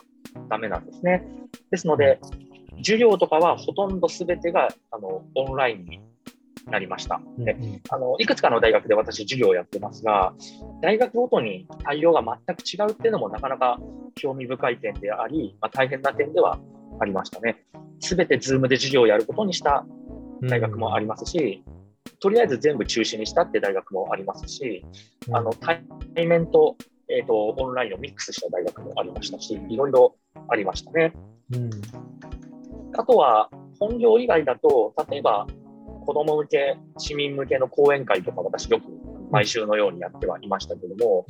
[0.48, 1.26] ダメなんですね。
[1.70, 2.18] ですので、
[2.78, 6.00] 授業とかはほとんど全てがあのオンラインに
[6.66, 7.20] なりました。
[7.38, 7.56] で
[7.90, 10.34] あのいくつかの大学で私、授業をやってますが、
[10.82, 13.78] 大学ごとに対応が全く違うっていうのもなかなか
[14.14, 16.58] 興味深い点であり、まあ、大変な点では
[17.00, 17.64] ありましたね。
[18.00, 19.86] すべて Zoom で授業をやることにした
[20.42, 21.62] 大学もありますし、
[22.20, 24.84] とりあえず全部中止にしたって大学もありますし、
[25.32, 25.84] あの対
[26.26, 26.76] 面と,、
[27.08, 30.16] えーと、オンラインをミックスした大学もありましたし、いろいろ
[30.48, 31.12] ありましたね。
[31.52, 31.70] うん、
[32.96, 35.46] あとは、本業以外だと、例えば
[36.04, 38.84] 子ども向け、市民向けの講演会とか私よく
[39.30, 41.24] 毎週のようにやってはいましたけども、は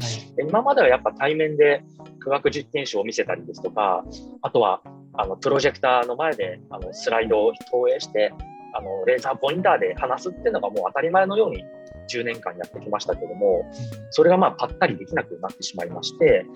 [0.45, 1.83] い、今まではやっぱ対面で
[2.19, 4.05] 科学実験書を見せたりですとか、
[4.43, 4.83] あとは
[5.15, 8.33] あのプロジェクターの前であのスライドを投影して、
[8.75, 11.65] あのレーザーポインターで話すっていうのがもう当たり前のように
[12.11, 13.65] 10年間やってきましたけども、
[14.11, 16.47] それがまあぱったりできなくなってしまいまして、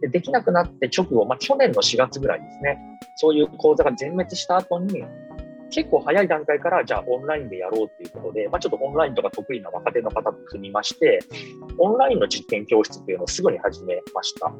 [0.00, 2.78] でできなくなって直後、まあ、去年の4月ぐらいですね、
[3.16, 5.04] そういう講座が全滅した後に、
[5.72, 11.20] 結構早い段階から、じゃあオンラインでやろうっていうことで、まあ、ちょっとオンラインとか得意な若手の方と組みまして、
[11.78, 14.52] オンラインの実験教室っていうのをすぐに始めました。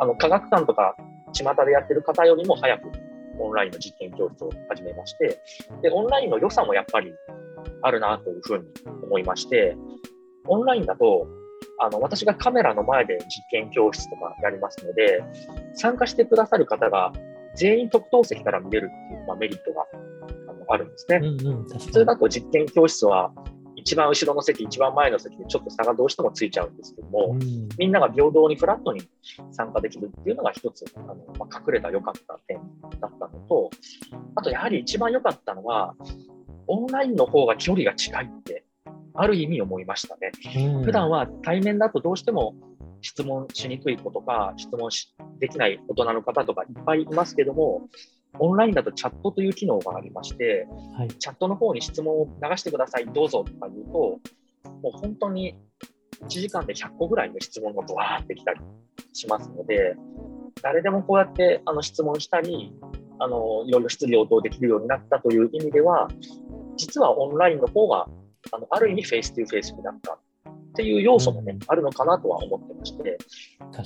[0.00, 0.96] あの科学館とか
[1.32, 2.90] 巷でやってる方よりも早く
[3.38, 5.38] オンラインの実験教室を始めまして、
[5.82, 7.12] で、オンラインの良さもやっぱり
[7.82, 8.64] あるなというふうに
[9.02, 9.76] 思いまして、
[10.46, 11.26] オンラインだと、
[11.78, 15.22] あの私がカメラの前で実験教室とかやりますので、
[15.74, 17.12] 参加してくださる方が
[17.54, 19.86] 全員特等席から見れるっていう、まあ、メリットが
[20.68, 21.20] あるんですね。
[21.22, 23.32] うんうん、普通だと実験教室は
[23.76, 29.02] 1一番後ろの席、一番前の席でちょっと差がどうしてもついちゃうんですけども、うんみんなが平等にフラットに
[29.52, 32.58] 参加できるっていうのが一つ、あのまあ、隠れた良かった点
[33.00, 33.70] だったのと、
[34.36, 35.94] あとやはり一番良かったのは、
[36.66, 38.64] オンラインの方が距離が近いって、
[39.14, 40.32] ある意味思いましたね。
[40.56, 42.54] うん普段は対面だとどうしても
[43.02, 47.82] 質問しにくい子とか、質問しできない大人の方とかいっぱいいますけども、
[48.38, 50.66] オンラインだとチャットという機能がありまして、
[50.96, 51.08] はい。
[51.08, 54.20] チャットの方に質問を流してください、どうぞとか言うと、も
[54.94, 55.56] う本当に
[56.22, 58.60] 1時間で100個ぐらいの質問がブワーってきたり
[59.12, 59.96] しますので、
[60.62, 62.72] 誰でもこうやってあの質問したり、
[63.18, 66.08] あのいろいろ質疑応答できるようになったという意味では、
[66.76, 68.06] 実はオンラインの方が
[68.52, 70.18] あのある意味フェイス2フェイスになったっ
[70.76, 71.58] ていう要素もね、うん。
[71.68, 73.18] あるのかなとは思ってまして、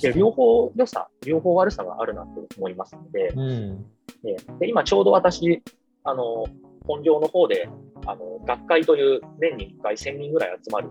[0.01, 3.85] で両方良さ、両方悪さがあるなと思いますので、うん
[4.23, 5.63] ね、で今ちょうど私、
[6.03, 6.45] あの
[6.85, 7.69] 本業の方で
[8.05, 10.89] あの学会という年に1回1000人ぐらい集まる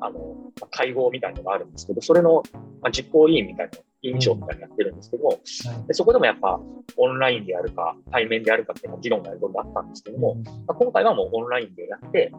[0.00, 0.18] あの
[0.60, 2.42] まあ会合みたいなのがあるんですけど、それの、
[2.82, 5.40] まあ、実行委員みたいな、委員長みたいなのやってるんですけど
[5.88, 6.60] でそこでもやっぱ
[6.96, 12.32] オンラインでやるか、対面でやるかっていうの議論がいろいろあったんですけども、まあ、今回はもうオンラインでやって、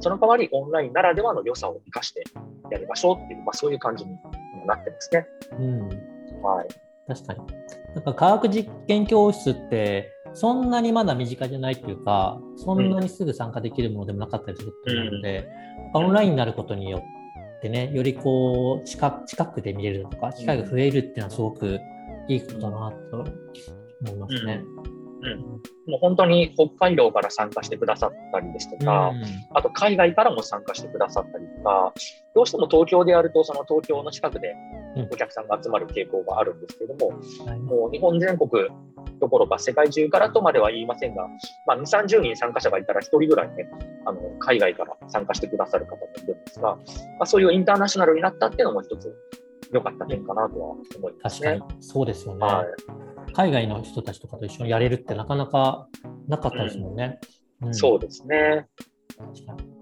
[0.00, 2.24] その代わりオンラインならではの良さを生かして
[2.70, 4.10] やりましょうっていう、まあ、そういう感じに
[4.66, 5.26] なってますね。
[5.58, 5.88] うん。
[6.42, 6.85] はい。
[7.06, 7.40] 確かに。
[7.94, 15.48] なんか科学実験教室って、そんなにまだ身近じゃないっていうか、そんなにすぐ参加できるものでもなかったりすると思うので、
[15.94, 21.78] オンラインになることによってね、よりこう近近くで見れるとか、機会が増えるっていうのはすごく
[22.28, 23.24] いいことだなと
[24.04, 24.60] 思いますね。
[25.86, 29.12] もう本当に北海道から参加してくださったりですとか、
[29.54, 31.92] あと海外からも参加してくださったりとか、
[32.34, 34.54] どうしても東京でやると、その東京の近くで
[34.96, 35.08] うん。
[35.12, 37.60] お客さんが集まる傾向があるんですけども、うんはい。
[37.60, 38.50] もう日本全国
[39.20, 41.28] どころか世界中からとまでは言いませんが、
[41.66, 43.68] まあ、2、30人参加者がいたら1人ぐらいね、
[44.06, 46.80] あの海外から参加してくださる方もいるんですが、ま
[47.20, 49.14] あ、そういうインターナショナルになったっていうのも一つ
[49.72, 51.58] 良かった点かなとは思いますね。
[51.58, 52.46] 確かに。、そうですよね。
[52.46, 53.05] はい
[53.36, 55.88] 海外の人たちとかと一緒にやれるってなかなか
[56.26, 57.20] なかったですもんね。
[57.62, 58.66] んそうですね。
[59.18, 59.76] 確かに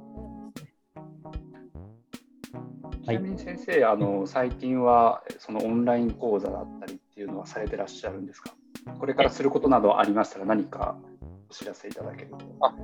[3.04, 8.52] ちなみに先生、あの最近はそのオンライン講座だったりっていうのはされてらっしゃるんですか？
[8.98, 10.96] これからすることなどありましたら何か
[11.48, 12.38] お知らせいただけると。
[12.60, 12.74] あ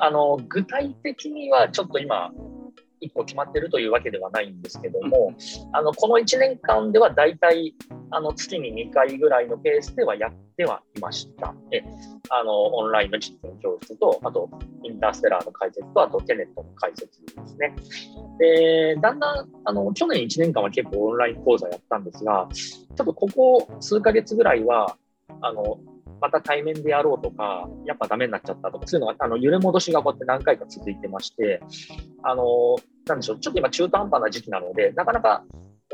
[0.00, 2.32] あの具体的にはちょっと今、
[3.00, 5.34] 一個決まってるというわけではないんですけども、
[5.72, 7.74] あのこの1年間では大体
[8.10, 11.54] あの月に2回ぐらいのペースではやってはいました。
[11.72, 11.82] え
[12.30, 14.48] あのオンラインの実験教室と、あと
[14.82, 17.74] インターステラーの解説と、あとテネットの解説ですね。
[18.38, 24.96] でだんだんあの去年1年間は結構オンライン講座やったんですが、ちょっとここ数ヶ月ぐらいは、
[25.40, 25.78] あの
[26.20, 31.60] また対面でやろうとか、やっぱダメになっちゃったとか、そういうのが、あの揺れ戻しがこうやって何回か続いてまして、
[32.22, 32.76] あの
[33.06, 35.44] なんでしょう、ちょっと今、中途半端な時期なので、なかなか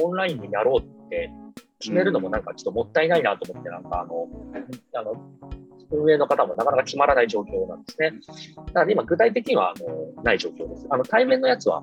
[0.01, 1.31] オンラインでやろうって
[1.79, 4.29] 決めるのもなんかちょっともったいないなと思って、なんかあの、
[4.95, 5.15] あの
[5.91, 8.13] 運営の方もなかなか決まらない状況なんですね。
[8.73, 10.87] なので今、具体的にはあのない状況です。
[10.89, 11.83] あの対面のやつは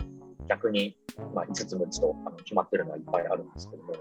[0.50, 0.98] 逆に、
[1.36, 3.94] まあ、5つ6つとあの決まってるのはいっぱいあるんですけども、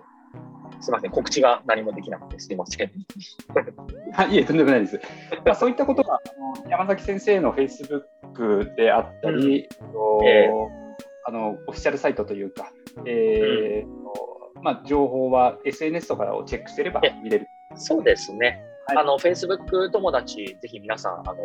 [0.81, 2.91] すみません、告知が何もできなくてすみません。
[4.13, 5.01] はい、いえ、とんでもないです。
[5.45, 10.49] まあ、そういったことがあの山崎先生のフェイスブックであったり、とえ
[11.27, 12.73] あのオフィシャルサイトというか、
[13.07, 17.47] えーとまあ、情報は SNS とかをチェックしてれば見れる。
[17.75, 18.47] そうですね。
[18.87, 21.37] はいあの、Facebook 友達、ぜひ皆さん、あの、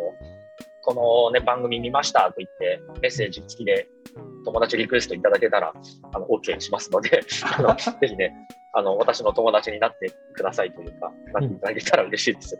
[0.82, 3.86] このね、番組見ましたと言って、メッセージ付きで
[4.46, 5.74] 友達リクエストいただけたら、
[6.12, 7.20] あの、OK しますので、
[7.58, 8.34] あのぜひね、
[8.74, 12.58] あの、私の友達になってくださいというか、なっていただけたら嬉しいです。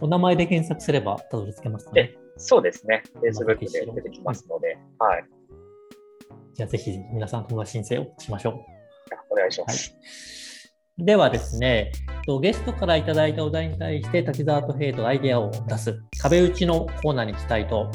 [0.00, 2.14] お名前で検索すればたどり着けますかね。
[2.36, 3.02] そうですね。
[3.16, 5.24] Facebook で出てきますので、はい。
[6.54, 8.54] じゃあぜひ皆さん友達申請をしましょう。
[9.30, 9.94] お願いします。
[10.96, 11.92] ではですね、
[12.26, 17.90] とゲストからいただいたお題に対して滝沢とヘイトアイデアを出す壁打ちのコーナーに行きたいと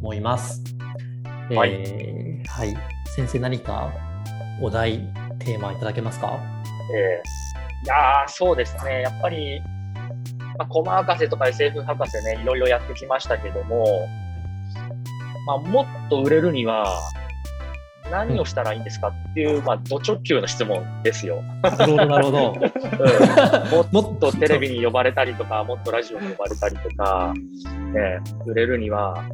[0.00, 0.62] 思います。
[1.50, 2.76] はいえーはい。
[3.14, 3.92] 先生何か
[4.60, 5.12] お題、
[5.42, 6.38] テーマいただけますか？
[6.94, 7.52] えー
[7.84, 9.00] いやー、そうですね。
[9.02, 9.60] やっぱり、
[10.56, 14.06] まあ、コマ博士とか SF 博士ね、いろいろやってきましたけども、
[15.48, 16.86] まあ、もっと売れるには、
[18.08, 21.42] 何をしたらいいんですかっていう、まあ、ド直球の質問ですよ。
[21.62, 22.54] なるほど、なるほど。
[22.54, 27.34] うん、も もっとテレビに呼ばれたりとか、もっとラジオに呼ばれたりとか、
[27.92, 29.24] ね、売れるには、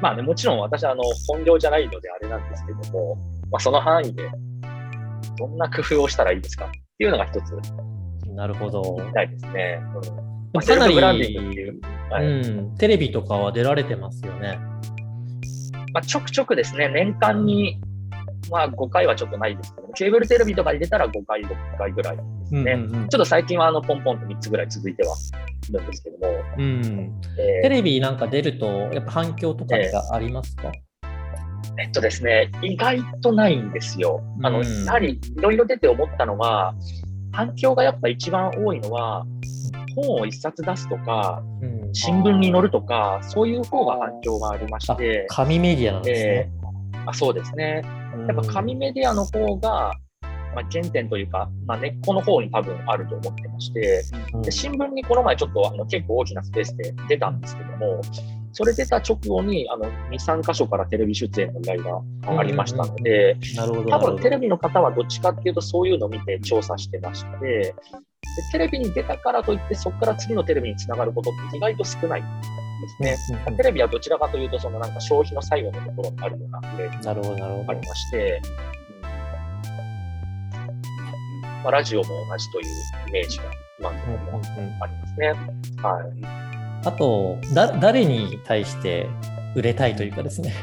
[0.00, 3.16] まあね、もちろん私はあの本業じゃないのであれなんですけども、
[3.50, 4.30] まあ、その範囲で
[5.40, 6.66] どんな工夫をしたらいいですか？
[6.66, 7.54] っていうのが一つ
[8.34, 8.96] なるほど。
[9.04, 9.80] 見たいですね。
[10.24, 11.80] うんかなり、フブランディングっていう。
[12.10, 14.58] はいうん、テレビとかは出られてますよね。
[15.92, 17.80] まあ、ちょくちょくですね、年間に、
[18.50, 22.72] まあ、5回はちょっとないですけどケーブルテレビとか入れたら5回、6回ぐらいですね。
[22.72, 25.14] うんうんうん、ちょっと最近はあのポンポンと3つぐらい続いては
[25.68, 26.34] いるんですけども。
[26.58, 30.89] うん、えー、テレビなんか出ると、やっぱ反響とかってありますか、えー
[31.80, 34.22] えっとですね、意外とないんですよ。
[34.42, 36.74] あの、うん、やはりいろいろ出て思ったのは、
[37.32, 39.24] 反響がやっぱ一番多いのは、
[39.96, 45.26] 本を一冊出すとか、うん、新聞に載るとか、そういう方が反響がありまして。
[45.30, 46.28] 紙メディアなんですね。
[46.28, 47.82] えー、あそうですね。
[48.28, 49.94] やっぱ紙メディアの方が、
[50.54, 54.02] まあ、原点というか、まあ、根っこの方に多分あると思ってまして、
[54.42, 58.00] で新聞にこの前ちょっとあの結構大きなスペースで出たんですけども、
[58.52, 62.02] それ出た直後にあの2、3箇所からテレビ出演の依頼が
[62.38, 63.36] ありましたので、
[63.88, 67.74] 多分テレビの方はどっちかっていうとそういうのを見て調査してまして、で
[68.52, 72.22] テレビに出たからといってそこから次のテレビにつながることって意外と少ない
[73.02, 73.44] ですね。
[73.56, 78.42] テレビはどちらかというとそのなんか消費の最後のところにあるようなイメージがありまして、
[81.62, 82.66] まあ、ラジオも同じという
[83.08, 83.44] イメージが
[83.78, 84.40] 今のところも
[84.80, 85.28] ありますね。
[85.82, 86.00] は
[86.36, 86.39] い
[86.84, 89.06] あとだ、誰に対して
[89.54, 90.54] 売れたいというかですね。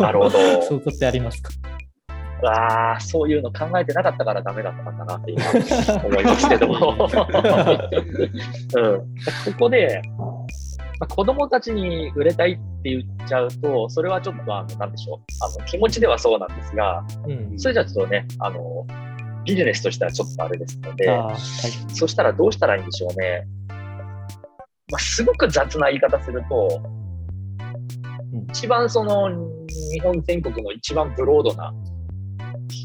[0.00, 0.30] なるほど。
[0.62, 1.50] そういうことってありますか？
[2.44, 5.42] ああ、そういうの考えてなかったからダメだったんだなって今
[6.04, 7.06] 思いますけども、 うん、こ
[9.58, 10.02] こで、
[10.98, 18.86] まあ、子供たちに売れたいって言っちゃうと、それはちょっとあの、なんでしょう、あの気持ちではそうなんですが、うん、それじゃちょっとね、あの、
[19.46, 21.36] ビジネスとしてはちょっとあれですので、はい、
[21.94, 23.46] そしたらどうしたらいいんでしょうね。
[24.90, 26.80] まあ、すごく雑な言い方すると、
[28.50, 29.28] 一番その
[29.92, 31.74] 日本全国の一番ブロードな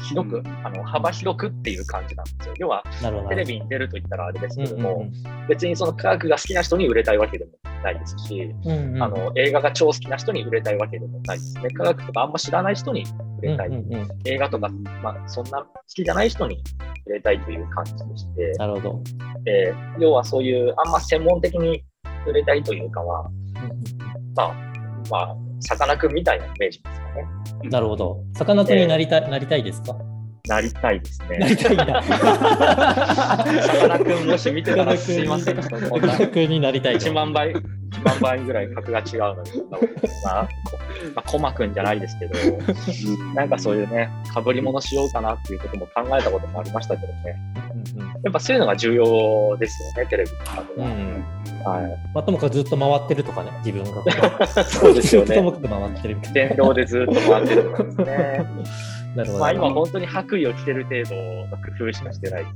[0.08, 2.54] 広く、あの幅広くっていう感じなんですよ。
[2.58, 2.82] 要は
[3.28, 5.08] テレビに出ると言ったらあれですけども、
[5.48, 7.52] 別にその科学が好きな人に売れたいわけでも
[7.84, 11.70] ないですし、うんうん、あの映画が超好きな人に売れたいわけでもないですね。
[11.70, 13.04] 科学とかあんま知らない人に
[13.40, 13.68] 売れたい。
[13.68, 14.68] うんうんうん、映画とか、
[15.02, 16.62] まあ、そんな好きじゃない人に
[17.06, 19.02] 売れたいという感じでして、なるほど。
[19.46, 21.84] えー、要はそういうあんま専門的に
[22.26, 23.28] 売れたいというかは、
[24.36, 24.54] まあ、
[25.10, 27.68] まあ、さかなクンみたいなイメージですかね。
[27.70, 28.20] なるほど。
[28.36, 29.96] さかなクンになりたい、えー、なりたいですか？
[30.48, 31.38] なりたいですね。
[31.38, 32.02] なりたいんだ。
[32.02, 35.62] さかなクンもし見てたらすいません。
[35.62, 36.96] さかなクンになりたい。
[36.96, 37.62] 1万倍、1
[38.04, 39.50] 万倍ぐらい格が違うのに、
[40.24, 40.48] まあ、
[41.14, 42.34] まあ、コマくんじゃないですけど、
[43.34, 47.36] なんかそういうね、かぶり物しようかなっていうことも考えたこともありましたけどね。
[48.24, 50.88] やっぱそういうのが重要ですよね、テレビとかでは。
[50.88, 51.24] うん
[51.64, 52.10] はい。
[52.12, 54.64] まあ、ともかくずっと回ってるとかね、自分が。
[54.64, 55.34] そうですよね。
[55.36, 56.18] ともかく回ってる。
[56.32, 58.46] 電動でずっと回ってるとかですね。
[59.14, 59.38] なるほど。
[59.40, 61.14] まあ今本当に白衣を着てる程度
[61.48, 62.46] の工夫しかしてない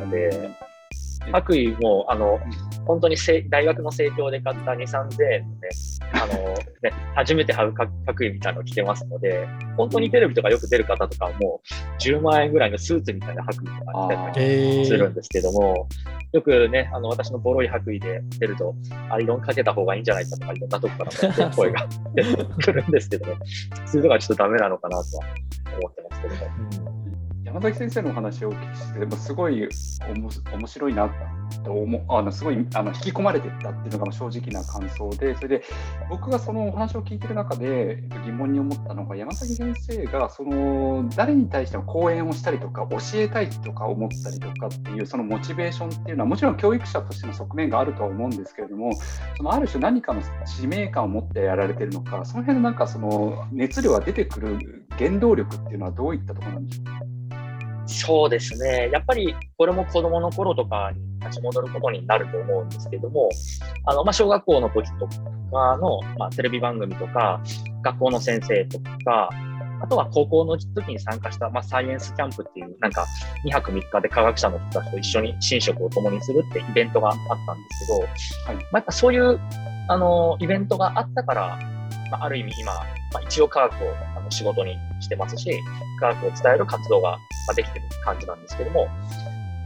[0.00, 0.50] ので、
[1.32, 2.38] 白衣も、あの、
[2.86, 3.16] 本当に
[3.48, 5.68] 大学の生協で買った2、3000円のね、
[6.12, 11.60] あの、ね、初めて買う白衣みたいなのを着てますので、本当にテレビとかよく出る方とかも、
[12.00, 15.88] 10万円ぐらいのスーツみたいな白衣とか着たりするんですけども、
[16.32, 18.74] よくね、あの、私のボロい白衣で出ると、
[19.10, 23.36] アイロンかけた方がいいんじゃないかとか、いろんなとこから 声が出てくるんですけどね、
[23.86, 25.24] そういうのがちょっとダメなのかなとは
[25.78, 27.07] 思ってますけども。
[27.48, 29.66] 山崎先生のお話をお聞きして、すごい
[30.08, 31.10] おも面白いな
[31.64, 35.64] と思うあのすごいあの引き込まれてったっていうのが正直な感想で、それで
[36.10, 48.92] 僕がそのお話を聞いてる中で疑問に思ったのが、山崎先生がその誰に対しても講演をしたりとか、教えたいとか思ったりとかっていう、そのモチベーションっていうのは、もちろん教育者としての側面があるとは思うんですけれども、
[49.36, 57.07] そのある種何かの使命感を持ってやられてるのか、その辺のなんかその熱量が出てくる原動力っていうのはどういったところなんでしょうか。
[57.88, 58.90] そうですね。
[58.92, 63.30] やっぱりこれも子供の頃とかに立ち戻ることになると思うんですけども、
[63.86, 67.40] あの、まあ、小学校の時とかの、まあ、テレビ番組とか、
[67.82, 69.30] 学校の先生とか、
[69.80, 73.06] あとは高校の時に参加した、まあ、サイエンスキャンプっていう、なんか
[73.46, 79.40] 2泊3日で科学者の人たちと一緒に寝食を共にするってイベントがあったんですけど、はいまあ、やっぱそういう、
[79.88, 81.58] あの、イベントがあったから、
[82.10, 82.80] まあ、ある意味今、ま
[83.20, 85.58] あ、一応科学をあの仕事にしてますし、
[86.00, 87.18] 科学を伝える活動が
[87.54, 88.88] できてる感じなんですけども、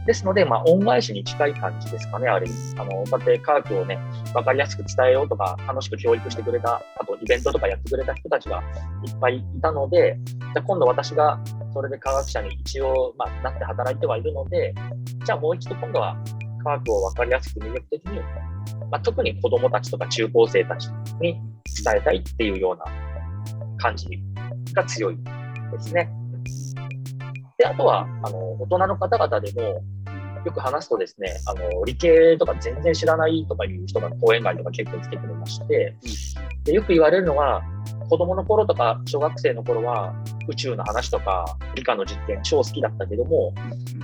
[0.05, 2.79] ですので、まあ、恩返しに近い感じですかね、ある意味。
[2.79, 3.97] あの、こうやって科学をね、
[4.33, 8.61] わかりやすく伝えようとか、楽しく教育してくれた、あとイベントとかやってくれた人たちが
[9.05, 11.39] いっぱいいたので、じゃあ今度私が
[11.73, 14.73] それで科学者に一応、まあ、なって働いてはいるので、
[15.25, 16.17] じゃあもう一度今度は
[16.63, 18.19] 科学をわかりやすく魅力的に、
[18.89, 20.87] まあ、特に子供たちとか中高生たち
[21.21, 21.33] に
[21.83, 22.85] 伝えたいっていうような
[23.77, 24.07] 感じ
[24.73, 25.17] が強い
[25.71, 26.09] ですね。
[27.57, 29.83] で、あとは、あの、大人の方々でも、
[30.45, 35.95] よく話すとですね、あの、理系とか全然知らないとかいう人が講演会とか結構来てくれまして、
[36.65, 37.61] でよく言われるのは、
[38.13, 40.13] 子子供の頃とか小学生の頃は
[40.47, 43.51] 宇宙の話とか理科の実験超好きだったけども、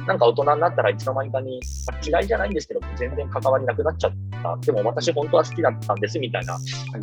[0.07, 4.57] なんか大人になったらいつの間にかに、まあ、嫌いじゃないんですけど全然関わりなくなっちゃった。
[4.65, 6.57] でも私本当は好きだったんですみたいな、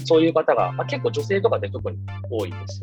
[0.04, 1.96] そういう方が、まあ、結構女性とかで特に
[2.28, 2.82] 多いです。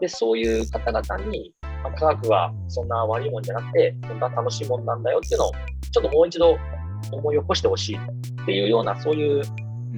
[0.00, 5.52] で、そういう方々に、まあ、科学はそんな悪いもんじゃなくて、本当は楽しいもんなんだよっていうのを、
[5.92, 6.58] ちょっともう一度
[7.12, 9.44] 思い起こしてほしいっていうような、そういう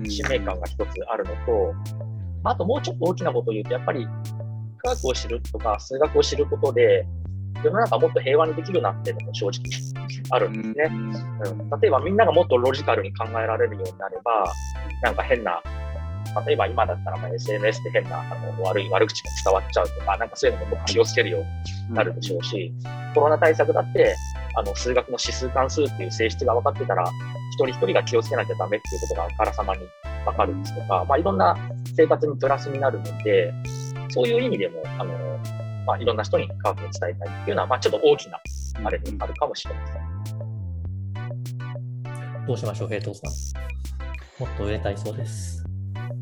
[0.07, 2.11] 使命感が一つあるのと、
[2.45, 4.07] あともうちょっと大きなことを言うと、やっぱり
[4.78, 7.07] 科学を知るとか数学を知ることで、
[7.64, 9.62] 世の中もっと平和にできるなっていうのも正直
[10.30, 10.97] あるんですね。
[11.45, 14.53] うん、例えばみんながもっとロジカルに考えられるようになれば、
[15.03, 15.62] なんか変な、
[16.47, 18.24] 例えば今だったらま SNS で変なあ
[18.57, 22.72] の悪い悪口も伝わっちゃうとか、なんかそういうのも気をつけるようになるでしょうし、
[23.14, 24.16] コロナ対策だって
[24.57, 27.05] あの数学の指数関数っていう性質が分かってたら、
[27.53, 29.82] 一人一人が気をつけなきゃダメっていうことがあからさまに
[30.25, 31.57] 分かるんですとか、まあ、いろんな
[31.97, 33.55] 生活にプラスになるので、
[34.11, 35.14] そういう意味でも、あの
[35.87, 38.39] まあ、いろんな人に科学を伝えたいっていうのは、まあ、ちょっと大きな
[38.85, 40.03] あれになるかもしれません。
[42.47, 43.31] どうしましょう、平藤さん。
[44.43, 45.62] もっと売れたいそうです。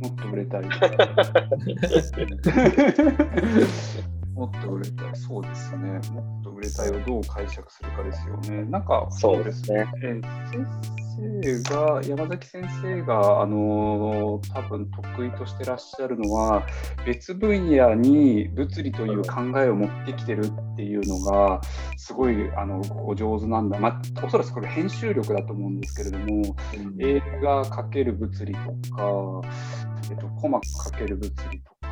[0.03, 0.63] もっと売れたい。
[4.35, 6.01] もっと売れたい、そうですね。
[6.13, 8.65] もっと売れたいをどう解釈するかですよね。
[8.65, 9.87] なんか、そうですね。
[10.03, 10.21] え
[11.43, 16.67] 先生が、山崎先生が、あの多分得意としてらっしゃるのは、
[17.05, 21.61] 別分野に物理という考えを持ってきてるっていうのが、
[21.97, 23.79] すごいあのお上手なんだ。
[23.79, 28.61] まあ、おそらくこれ編集力だと思うんですけれども、うん、映画かける物理と
[28.95, 29.49] か、
[30.11, 31.91] えっと、コマかける物理とか、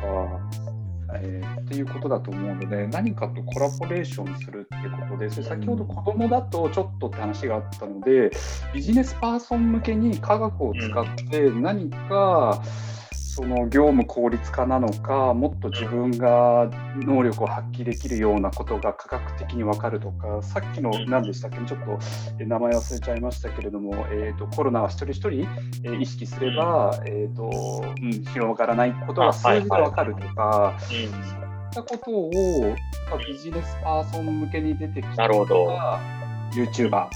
[1.15, 8.31] えー、っていうことだと思うので何かとコラボレーションするってことでそれ先ほど子どもだとちょっとって話があったので
[8.73, 12.98] ビジネスパーソン向けに科学を使って何か、うん
[13.39, 21.59] その業務効率化なのかもっと自分が能力を発揮できるようなことが科学的に分かるとかさっきの何でしたっけ？
[21.65, 21.79] ちょっ
[22.37, 25.47] と名前忘れちゃいましたけれども、えーと、コロナは一人一人、
[25.85, 27.49] え意識すれば、えーと
[28.01, 30.77] うん、広がらないことが数字で分かるとか。
[30.81, 31.09] そういっ
[31.71, 32.31] たことを
[33.25, 36.01] ビジネスパーソン向けに出てきたのが
[36.51, 37.07] YouTuber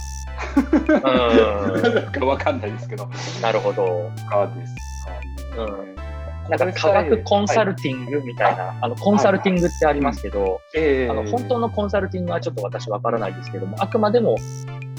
[0.88, 3.10] うん か分かんないですけど。
[3.42, 4.10] なるほど。
[4.30, 5.96] かですかね。
[5.98, 6.03] うん
[6.48, 11.08] なんか科学コンサルティングみたいな、はい、あのコンサルティングってありますけど、はい。
[11.08, 14.36] あの本当のコンサルティングはちょっと私わからないですけども、あくまでも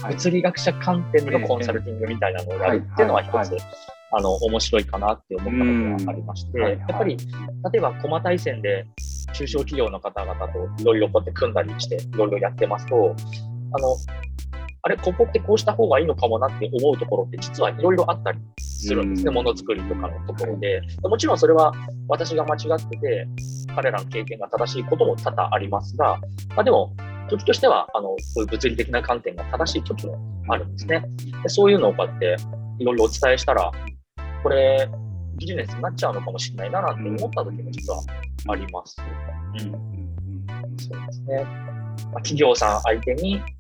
[0.08, 3.58] 物理学者観点のコンサルティングみたいなのをやるっていうのは一つ、
[4.12, 8.86] あの面白いかなって思ったことがありまして、やっぱり例えば駒大戦で
[9.34, 13.16] 中小企業の方々といろいろこうやって組んだりしていろいろやってますと、
[13.74, 13.96] あの
[14.86, 20.80] あれ、ここってこうした方がいいのかもなって思うところって実はいろいろあったりするんですね、ものづくりとかのところで。
[21.02, 21.74] もちろんそれは
[22.08, 23.28] 私が間違ってて、
[23.76, 26.20] 彼らの経験が正しいことも多々ありますが、
[26.56, 26.94] まあ、でも、
[27.30, 30.20] 時としてはあのそういう物理的な観点が正しい時も
[30.50, 31.04] あるんですね。
[31.42, 32.36] でそういうのをこうやって
[32.78, 33.72] いろいろお伝えしたら、
[34.44, 34.88] これ、
[35.40, 38.04] ビジネスになっちゃうのかもしれないななんて思った時も実は
[38.50, 38.96] あります。
[39.02, 39.72] うん、
[40.78, 41.44] そうですね。
[41.44, 42.82] まあ、企業さん。
[42.84, 43.56] 相手にはい、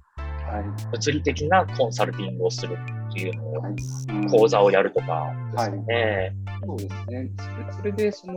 [0.91, 2.77] 物理的なコンサルティングをする
[3.09, 3.73] っていうのを、はい。
[4.09, 6.33] うん、講座をやるとかですね。
[6.45, 7.31] はい、そうですね。
[7.37, 8.33] それそれでその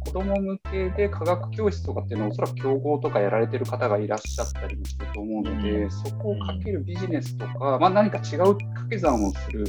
[0.00, 9.64] 子ども向けで科学教室とかっていうのはおそらく競合とかやられてる方がいらっしゃったりもすると思うので、うん、そこをかけるビジネスとか、まあ、何か違う掛け算をする。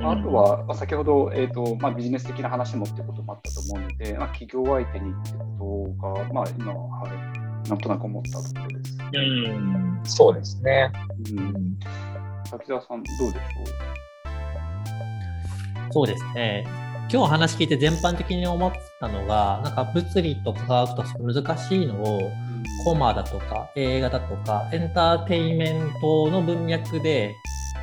[0.00, 7.10] あとは、まあ、先ほど、えーとまあ、ビジネス的な話もってこともあったと思うので、まあ、企業相手にってことが、まあ、今は、はい、
[7.68, 8.98] なんとなく思ったところです。
[9.14, 10.92] うん、そうですね。
[11.36, 11.78] うん、
[12.50, 13.42] 滝沢さん、どうでしょ
[15.88, 15.92] う？
[15.92, 16.66] そうですね。
[17.12, 22.30] 今日話聞いて全般的に思ったのが、なんか物理と科学と難しいのを、
[22.84, 27.34] コマだとか映画だとかエンターテインメントの文脈で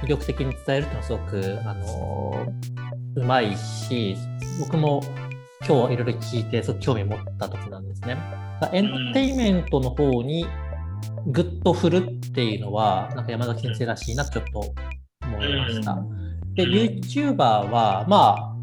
[0.01, 2.47] 魅力的に伝えるっていうのはすごく、あの
[3.15, 4.17] うまいし、
[4.59, 5.01] 僕も
[5.67, 8.17] 今日いろいろ聞いてすごく興味持ったところなんですね。
[8.71, 10.45] エンターテインメントの方に
[11.27, 14.59] ぐっと振るっていうのは、なんか山崎先生らしいなとちょっと
[15.25, 15.97] 思いました。
[16.55, 17.35] で、YouTuber
[17.69, 18.55] は、まあ、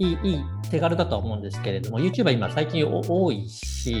[0.00, 3.94] いい、いい手軽だとは思うんですけれども、YouTuber 今最近多いし、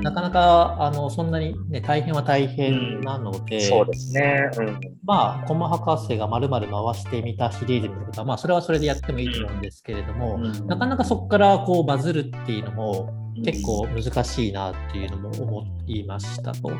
[0.00, 4.48] なかなかあのそんなに、ね、大変は大変なので、そうですね。
[4.58, 13.12] うん、まあ、コマ博士がまるまる回してみたシリーズみたいなことは、まあ、それはそれでやってもいいと思うんですけれども、なかなかそこからこうバズるっていうのも、
[13.44, 16.70] 結構難しいなっていうのも思いましたと。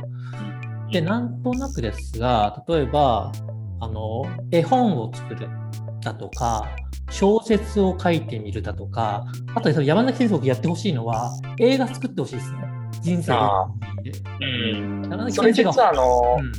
[0.92, 3.32] で、なんとなくですが、例えば、
[3.80, 5.48] あの、絵本を作る
[6.02, 6.68] だとか、
[7.10, 9.24] 小説を書いてみるだとか、
[9.54, 12.58] あと山崎先生僕やってほしいのは、映画作ってほしいですね。
[13.00, 13.32] 人生
[14.02, 14.12] で。
[14.40, 15.02] うん。
[15.10, 15.72] 山崎先生が。
[15.72, 16.52] それ実はあの、うん、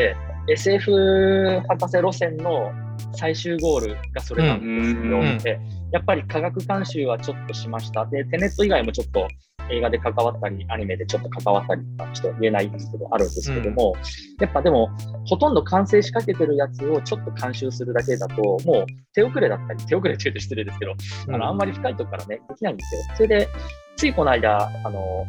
[0.00, 0.14] え
[0.48, 2.70] SF 博士路線の
[3.12, 5.20] 最終ゴールがそれなんですよ。
[5.20, 5.60] うん、で
[5.92, 8.06] やっぱり科学監修はちょっとしました。
[8.06, 9.28] で、テネット以外もちょっと
[9.70, 14.90] 映画で関わったり、アニメでちょっと関わったりとか、ちょっと言えないんですけど、あるんですけども、うん、やっぱでも、
[15.26, 20.92] ほとんど完成しかけてるやつをちょっと監修するだけだと、もう手遅れだったり、手遅れって言うと失礼ですけど、
[21.28, 23.00] うん、あのあんまり深いとこからね、できないんですよ。
[23.16, 23.48] それで、
[23.96, 25.26] ついこの間、あの、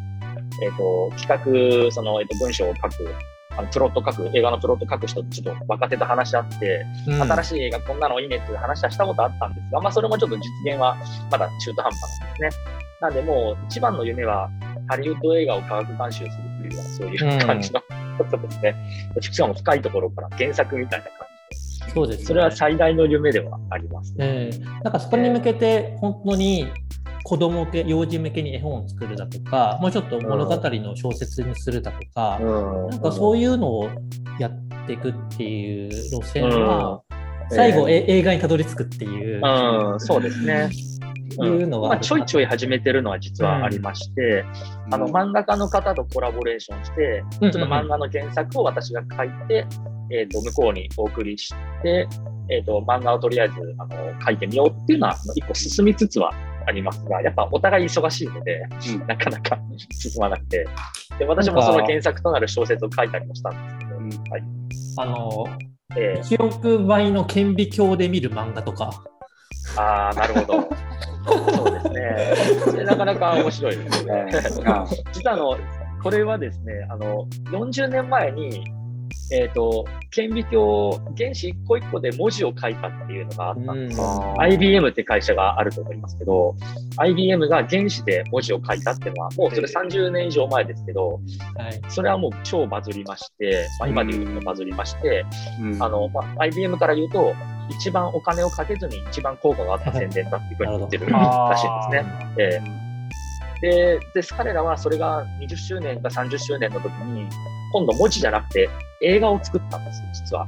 [0.62, 3.14] えっ、ー、と、企画、その、えっ、ー、と、文章を書く
[3.58, 10.96] あのプロット書く、映画のプロット書く人とちょっと若手と話し合って、うん、新しい映画こんなのいいねっていう話はしたことあったんですが、まあそれもちょっと実現は
[11.30, 12.64] まだ中途半端なんですね。
[13.00, 14.48] なんでもう一番の夢は
[14.88, 17.80] ハリウッド映画を科学監修するっていうようなそういう感じの
[18.18, 18.74] ことですね。
[19.16, 21.12] うん、しかも深いところから原作みたいな感
[21.50, 21.92] じで。
[21.94, 24.16] そうです、ね、それは最大の夢ではあります、ね。
[24.18, 26.66] えー、なんかそこに向けて本当に
[27.28, 33.90] 子供向け、幼児向けに絵本を作るだとか、もうちょっと物語の小説にするだとか、なんかそういうのを
[34.38, 37.02] やっていくっていう路線は、
[37.50, 39.42] 最後、えー、映画にたどり着くっていう。
[39.44, 40.70] うん、そうですね。
[41.40, 44.44] いうのは、まあ、ちょいちょい始めてるのは実はありまして、
[44.86, 49.66] うん、あの漫画家の方とコラボレーションして、ちょっと漫画の原作を私が書いて、
[50.10, 52.08] えー、と向こうにお送りして、
[52.50, 56.32] えー、と漫画をとりあえずあの書いてみようっていうのは一個進みつつは
[56.68, 58.62] ありますが、やっぱお互い忙しいので、
[58.92, 59.58] うん、なかなか
[59.90, 60.66] 進まなくて
[61.18, 64.42] で、私もその原作となる小説を書いたりもしたんですけど、うん、はい、
[64.98, 65.46] あの、
[65.96, 68.90] えー、1億倍の顕微鏡で見る漫画とか。
[69.76, 70.68] ああ、なるほど。
[71.26, 72.84] そうですね。
[72.84, 74.26] なかなか面白いですね。
[75.12, 75.58] 実はあの、
[76.02, 78.64] これはですね、あの、40年前に
[79.32, 84.00] えっ、ー、と、顕微鏡、原子一個一個で文字を書いたっていうのがあったんです。
[84.38, 86.54] IBM って会社があると思いますけど、
[86.96, 91.20] IBM が原子で文字を書いたっていうのは、もうそれ30年以上前ですけど、
[91.56, 95.24] はい、それはもう超バズりまして、まあ、今で言うとバズりまして、
[95.80, 97.34] あの、まあ、IBM から言うと、
[97.70, 102.34] 一番お金をかけずに一番効果があった宣伝だっていうふうに言ってるらしいんですね。
[102.38, 102.88] えー。
[103.60, 107.28] で、で彼らはそれが20周年か30周年の時に、
[107.72, 108.68] 今度文字じゃなくて
[109.00, 110.46] 映画を作ったんです、実は。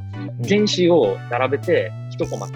[0.49, 2.49] 原子を並べて、一コマ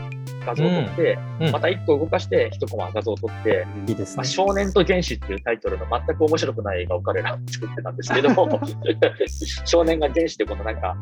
[0.44, 8.60] 画像を撮って、うんうん、また一個動かして一コマ画像を撮って、いいですねまあ、少年と原子っていうタイトルの全く面白くない映画を彼ら作ってたんですけども、
[9.64, 10.96] 少年が原子でこのなんか、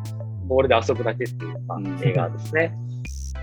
[0.46, 2.74] ボールで遊ぶだけっていう、まあ、映画ですね。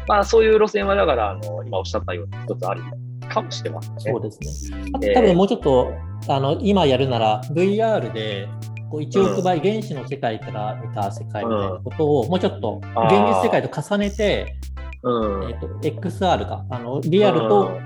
[0.07, 2.81] まあそういう路線はだからあの今おっしゃったように一つある
[3.30, 4.01] かもしれませんね。
[4.01, 4.81] そうですね。
[4.93, 5.93] あと多分もうちょっと、
[6.27, 8.47] あの今やるなら VR で
[8.89, 12.93] こう1億倍原子の世界から見た世界みたいなことをもうちょっと現
[13.27, 14.56] 実世界と重ねて、
[15.03, 15.68] うん、えーと、
[16.10, 17.80] XR があのリアルと、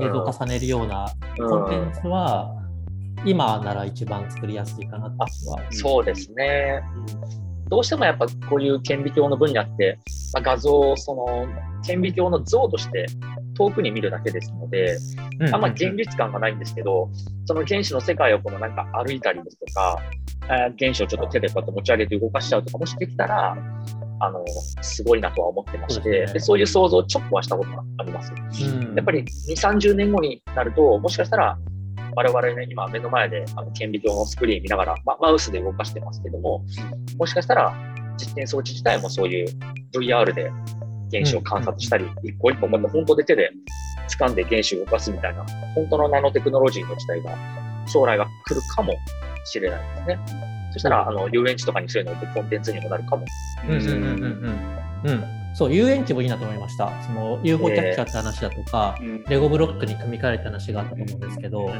[0.00, 1.06] 映像を重ねるような
[1.36, 2.54] コンテンツは、
[3.26, 5.28] 今なら一番作りやすいかなとは。
[5.70, 6.82] そうですね、
[7.68, 9.98] どうしてもやっぱこういう顕微鏡の分野って、
[10.32, 11.46] まあ、画像その
[11.84, 13.06] 顕微鏡の像として
[13.54, 14.98] 遠くに見るだけですので、
[15.52, 17.10] あんま現実感がないんですけど、
[17.46, 20.00] その原子の世界をこのなんか歩いたりですとか、
[20.78, 23.56] 原子をちょっと手でこうやって持ち上げて動かしちゃうとかもしできたら、
[24.20, 24.44] あの、
[24.82, 28.32] すごいなとは思ってまして、で、そういう想像をちょっとはしたことがあります。
[28.96, 31.58] やっぱり2、30年後になると、もしかしたら、
[32.16, 36.64] 我々ね、今目の前であの顕微鏡のスクリーン見ながら、まマウスで動かしてますけども、
[37.18, 37.74] もしかしたら
[38.16, 39.48] 実験装置自体もそういう
[39.92, 40.52] VR で
[41.12, 43.50] 原子を観察したり、一個一個こうやって本当で手で
[44.08, 45.44] 掴んで原子を動かすみたいな、
[45.74, 47.36] 本当のナノテクノロジーの時代が
[47.86, 48.94] 将来が来るかも
[49.44, 50.18] しれないですね。
[50.72, 53.24] そしたら、あの遊園地とかにそういうのってコンテンツにもなるかも。
[53.68, 53.92] うんうんうん
[55.04, 55.24] うんうん。
[55.54, 56.90] そう、遊園地もいいなと思いました。
[57.02, 61.70] その UFO キャッチャーって話だとか、えー、レゴブロックに組み替えた話があったと思うんですけど、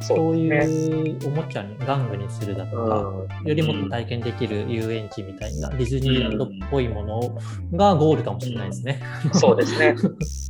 [0.00, 3.12] そういうおもちゃに玩具にするだとか、
[3.44, 7.20] よりもっと体験できる遊園地みたいな、ディズニーランドっぽいもの
[7.76, 9.00] がゴールかもしれないですね。
[9.32, 9.94] そうですね。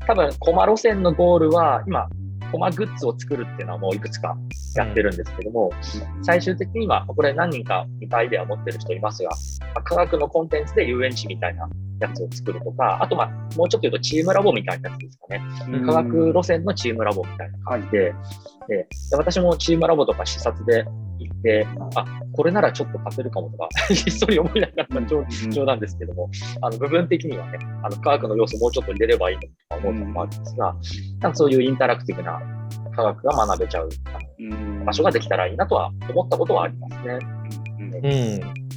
[0.07, 2.09] 多分、コマ路線のゴールは、今、
[2.51, 4.37] コマグッズを作るっていうのはもういくつか
[4.75, 5.70] やってるんですけども、
[6.23, 9.31] 最終的には、これ何人か似たアイデアを持ってる人いますが、
[9.85, 11.69] 科学のコンテンツで遊園地みたいな
[12.01, 15.43] やつを作るとか、あと、まあ、もうちょっと言うとチームラボみたいなやつですかね。
[15.85, 18.15] 科学路線のチームラボみたいな感じで、
[18.69, 20.85] で私もチームラボとか視察で
[21.19, 26.31] 行って、あ、これならちょっと勝てるかもとか、ひっそり思いながら冗談ですけども、
[26.61, 30.77] あの部分的にはね、あの科学の要素もうちょっと入れればいいのとか思うのもあるんですが、
[31.20, 32.41] なんかそういうインタラクティブな
[32.95, 33.89] 科学が学べちゃう
[34.85, 37.19] 場所ができたらいいなとは思ったことはありますね。
[38.03, 38.68] うん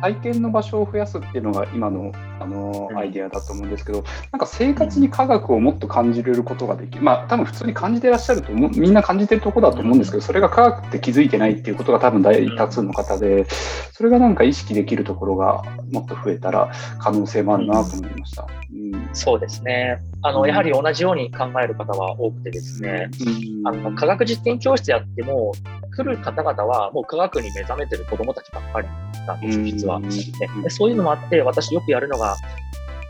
[0.00, 4.02] 体験の場所を増やすっていうのが今のあのアイデアだと思うんですけど、
[4.32, 13.46] なんか生活に科学をもっと感じれることができる、まあ多分普通に感じてらっしゃると思う、みんな感じてるところだと思うんですけど、それが科学って気づいてないっていうことが多分大多数の方で、
[13.92, 15.62] それがなんか意識できるところが
[15.92, 18.46] もっと増えたら可能性もあるなと思いました。
[18.72, 19.98] うん、そうですね。
[20.22, 23.10] あの、やはり同じように考える方は多くてですね、
[23.62, 25.52] うん、あの科学実験教室やっても、
[26.04, 28.88] 来る方々はもう科学に目覚めてる子どもたちばっかり
[29.26, 30.00] なんです、実は。
[30.62, 32.36] でそういうのもあって、私よくやるのが、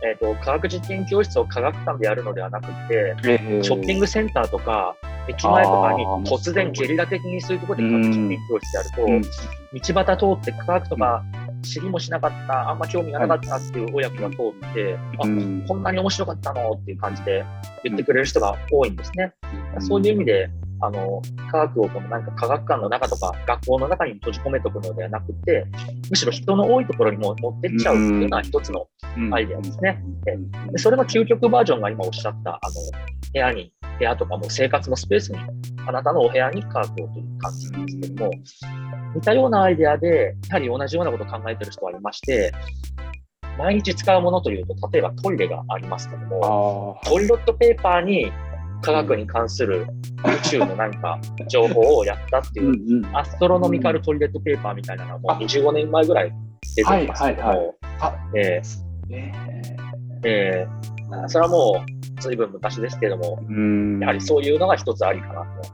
[0.02, 3.14] えーと、科学実験教室を科学館でやるのではなくて、
[3.62, 4.96] ショッピングセンターとか、
[5.28, 9.28] 駅前とかに突然ゲリラ的にそういうところで科学実験教室やると、
[9.94, 11.22] 道端通って科学とか
[11.62, 14.36] 知りもしなかった、あんま興味がなかったっていう親子が通
[14.70, 15.22] って、あ、
[15.68, 17.44] こんなに面白かったのっていう感じで
[17.84, 19.32] 言ってくれる人が多いんですね。
[19.80, 20.50] そういう意味で、
[20.82, 25.66] あの、科学をこのなんか科学館の中とか学校の中に閉じ込めておくのではなくて、
[26.09, 28.86] むしろ人の多いところにも持ってっちゃうっていうのは一つの
[29.32, 30.02] アイデアですね。
[30.73, 32.74] でそれの究極バージョンが今おっしゃった、あの、
[33.32, 35.39] 部屋に、部屋とかも生活のスペースに、
[35.86, 38.31] あなたのお部屋に科学をという感じなんですけども、
[39.15, 42.52] 似たようなアイデアで、やはり同じようなことを考えてる人がいまして、
[43.59, 48.32] 毎日使うものというと、例えばトイレがありますけども、トイレットペーパーに
[48.82, 49.86] 科学に関する
[50.24, 56.32] 宇宙のなんか情報をやったっていう、アストロノミカルトイレットペーパーみたいなのはもう25年前ぐらい
[56.77, 57.74] 出てますけども、
[58.35, 58.62] え
[59.12, 60.66] え。
[61.11, 63.39] ー、それはもう随分昔ですけども、
[64.01, 65.70] やはりそういうのが一つありかなと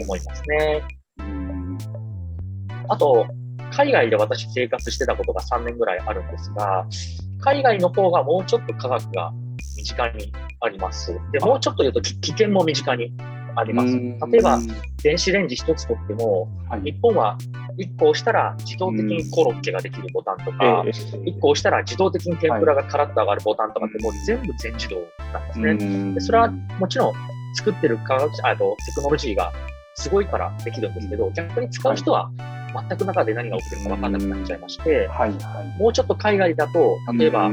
[0.00, 0.82] 思いますね。
[2.88, 3.26] あと、
[3.72, 6.86] 海外で私生活してたことが3年ぐらいあるんですが、
[7.40, 9.45] 海外の方がもうちょっと科学が身
[9.86, 11.18] 近にあります。
[11.32, 13.12] で、もうちょっと言うと危険も身近に
[13.56, 13.94] あります。
[14.30, 14.58] 例えば、
[15.02, 17.38] 電子レンジ1つとっても、はい、日本は
[17.78, 24.96] 1個押したら自動的にコロッケができるボタンとか、1個押したら自動的に天ぷらがカラッと上がるボタンとかってもう全部全自動
[25.32, 26.14] なんですね。
[26.14, 27.14] でそれはもちろん
[27.54, 29.52] 作ってる科学あとテクノロジーが
[29.94, 32.30] すごいからできるんですけど、逆に使う人は
[32.88, 37.50] 全く中で何が起きてるか分かんなくなっちゃいまして、はいはい、もうちょっと海外だと、例えば、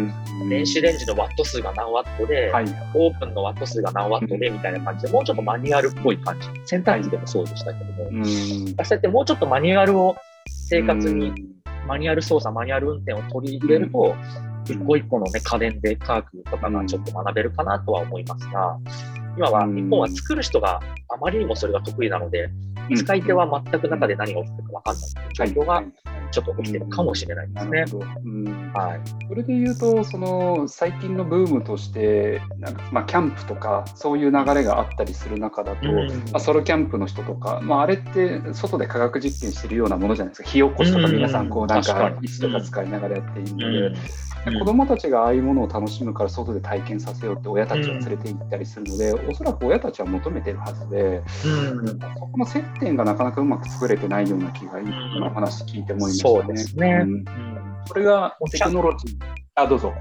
[0.49, 10.15] 電子レンジのワット数が何ワットで、はい、オープンのワット数が何ワットでみたいな感じで、もうちょっとマニュアルっぽい感じ、洗濯機でもそうでしたけども、そうやってもうちょっとマニュアルを
[10.47, 11.33] 生活に、
[11.87, 14.15] マニュアル操作、マニュアル運転を取り入れると、
[14.65, 18.77] 一個一個の、ね、家電で科学とかがちょっと学べるかなとは思いますが、
[19.37, 20.79] 今は日本は作る人が
[21.09, 22.49] あまりにもそれが得意なので、
[22.95, 25.83] 使い手は全く中で何が起きてるか分かんないという状況が
[26.31, 27.85] ちょっと起きてるかもしれないですね。
[28.73, 43.99] はい、それで言うと、その最近のブームとして、なんかまあ、キャンプとか、そういう流れがあったりする中だと、うん、まあ、ソロキャンプの人とか、まあ、あれって外で科学実験してるようなものじゃないですか、火起こしとか、皆さん、こうなんか椅子とか使いながらやっているので。
[44.51, 56.33] 子どもたちがああいうものを楽しむから外で体験させようって親たちが連れて行ったりするので、うん、おそらく親たちは求めてるはずで、うん、そこの接点がなかなかうまく作れてないような気が今の話聞いて思いましたね。
[56.35, 57.25] そうですね、うん、
[57.85, 59.17] それがテクノロジー。
[59.55, 59.93] あどうぞ。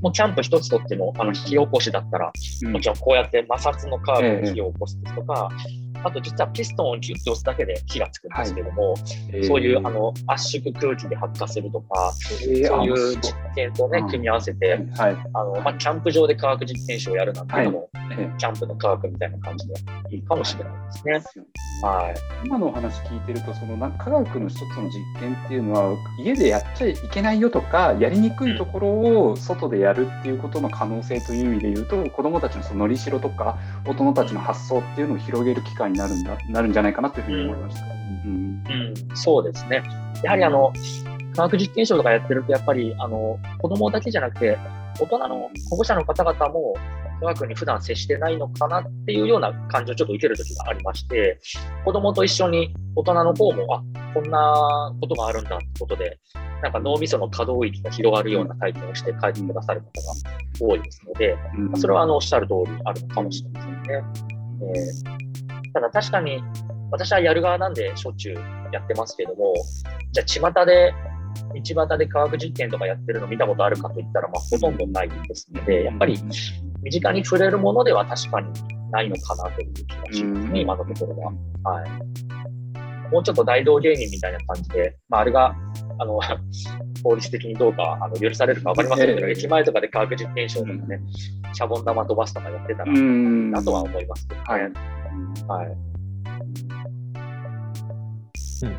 [0.00, 2.32] もうキャンプ一つとっても、あの、火起こしだったら、
[2.64, 12.12] もちろんこうやって摩擦のカーブで火を起こすとか、ええあと実はピストンをギュッと押すだけで火がつくんですけども、はい、そういうあの圧縮空気で発火するとか、
[12.42, 19.74] えー、そういう実験とね、組み合わせて、はい、あのまあ、キャンプ場で科学実験室をやるなんていうのも、はい、キャンプの科学みたいな感じで
[20.10, 20.72] いいかもしれない
[21.12, 21.44] ですね。
[21.82, 28.88] はい、今のお話聞いてると、その科学の一つの実験っていうのは、家でやっちゃいけないよとか、やりにくいところ
[29.30, 37.84] を外でやるっていうことの可能性という意味で言うと、子どもたちのそののりしろとか、大人たちの発想っていうのを広げる機会になるんだなるんじゃないかなというふうに思いました。
[38.24, 38.64] うん、
[39.10, 39.82] うん、そうですね。
[40.22, 40.72] やはりあの、
[41.34, 44.58] 科学実験証とかやってると、やっぱりあの子供だけじゃなくて、
[45.00, 46.74] 大人の保護者の方々も
[47.20, 51.38] 科学に普段接してないのかなっていうような感じをちょっと受ける時がありまして、
[51.84, 53.82] 子供と一緒に大人の方も、あ
[54.14, 56.18] こんなことがあるんだってことで、
[56.62, 64.04] なんか脳みその可動域が広がるような体験をして帰ってくださる方が多いですので、うん、それはあのおっしゃる通りあるのかもしれませんね。
[64.74, 65.41] えー
[65.72, 66.42] ただ確かに、
[66.90, 68.36] 私はやる側なんでしょっちゅう
[68.72, 69.54] やってますけども、
[70.12, 70.94] じゃあ巷で、
[71.54, 76.18] 道端で科学実験とかやってるの見たことあるかといったら、まあ、ほとんどないですので、やっぱり
[76.82, 78.48] 身近に触れるものでは確かに
[78.90, 81.32] ないのかなという気がしますね、今のところは。
[81.72, 81.90] はい。
[83.10, 85.54] もうちょっと大道芸人みたいな感じで、まあ、あれが、
[85.98, 86.18] あの、
[87.04, 91.00] 法律的にどうかあの許されるか分かりませんけど、駅前とかで科学実験証とかね、
[91.52, 94.46] シャボン玉飛ばすとかやってたら、なとは思いますけどね。
[94.46, 95.01] はい
[95.48, 95.66] はい。
[98.64, 98.78] うん。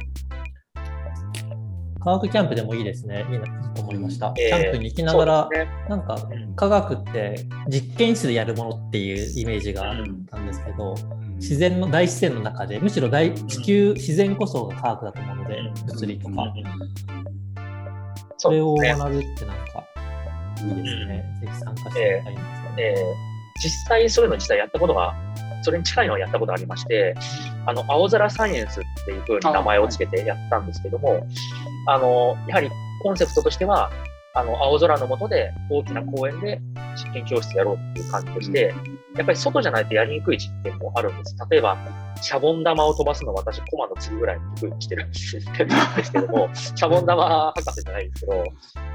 [2.03, 3.25] 科学キャンプでもいいですね。
[3.31, 4.33] いいなと思いました。
[4.33, 6.17] キャンプに行きながら、ね、なんか
[6.55, 10.95] 科学って実験室でやるものっていうイメージがあったんですけど、
[11.35, 16.53] 自然の大自然の中でむしろ大地球自然こそが科学だと思うので、物理とか、
[18.37, 19.85] それを学ぶってなんか
[20.61, 21.23] いいですね。
[21.41, 25.15] ぜひ参加してみたいんですよね、えー、実際そういうの自体やったことが
[25.63, 27.15] それに近いのをやったことありまして、
[27.65, 31.25] あの、青空サイエンスっていうふうに名前を付けてやったんですけども、
[31.87, 32.69] あの、やはり
[33.01, 33.91] コンセプトとしては、
[34.35, 36.59] あの、青空の下で大きな公園で
[36.95, 38.73] 実験教室やろうっていう感じでして、
[39.15, 41.35] やっぱり外じゃないとやりにくい実験もあるんです。
[41.49, 41.77] 例えば、
[42.19, 48.43] シャボン玉を飛ばすの私、コマの次ぐらいに得意にしてるんですけども、 シャボン玉博士じゃないですけど、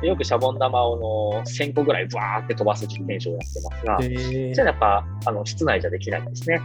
[0.09, 6.60] よくシャボン玉をの1000個ぐらいバーって飛ばす実験場をやってますが、それはやっぱあの室内じゃできないんですね。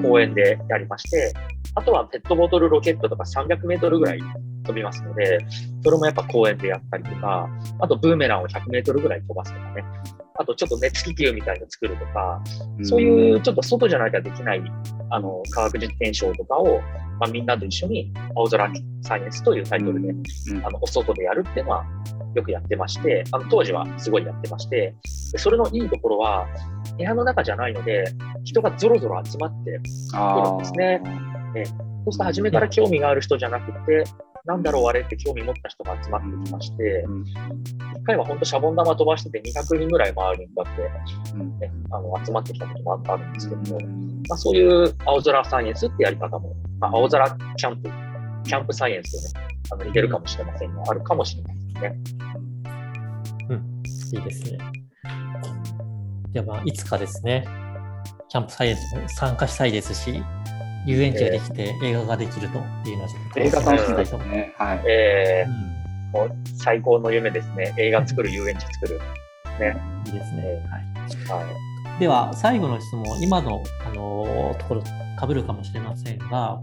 [0.00, 1.32] 公園でやりまして、
[1.74, 4.20] あとはペットボトルロケットとか300メートルぐらい
[4.64, 5.38] 飛びますので、
[5.82, 7.48] それもやっぱ公園でやったりとか、
[7.80, 9.84] あとブーメランを100メートルぐらい飛ばすとかね、
[10.42, 12.42] あとちょっと熱気球みたいの作るとか、
[12.82, 14.62] そういうちょっと外じゃなきゃできない
[15.10, 16.80] あの科学実験賞とかを、
[17.20, 20.12] まあ、みんなと一緒に青空サイエンスというタイトルで、
[20.64, 21.84] あのお外でやるっていうのは
[22.34, 24.94] よくやってまして、あの当時はすごいやってまして、
[25.36, 26.48] それのいいところは、
[26.96, 28.04] 部屋の中じゃないので、
[28.44, 30.98] 人がぞろぞろ集まってくるんですね。
[31.54, 31.64] ね
[32.04, 34.04] そうすると初めから興味がある人じゃなくて、
[34.44, 43.80] なんだろうあれって興味持った人が集まってきまして、1回は本当シャボン玉飛ばしてて200人ぐらい周りにだって、ね、あの集まってきたこともあるんですけども、
[44.28, 47.90] まあ、そういう青空サイエンスってやり方も、まあ、青空キャンプ、
[48.44, 51.98] キャンプサイエンスとね、あの似てるかもしれませんが、あるかもしれないですね。
[53.48, 53.82] うん、
[54.18, 54.58] いいですね。
[56.32, 57.46] では、まあ、いつかですね、
[58.28, 60.22] キャンプサイエンスも参加したいですし、
[60.86, 64.54] 遊園地ができて映画ができるというのは映画楽しみですね。
[64.58, 64.82] はい。
[64.86, 67.74] えー、もう最高の夢ですね。
[67.78, 69.00] 映画作る、遊園地作る。
[69.58, 69.76] ね。
[70.06, 70.42] いいですね。
[70.70, 71.42] はい。
[71.42, 74.82] はい、では、最後の質問、今の、あのところ
[75.18, 76.60] かぶるかもしれませんが、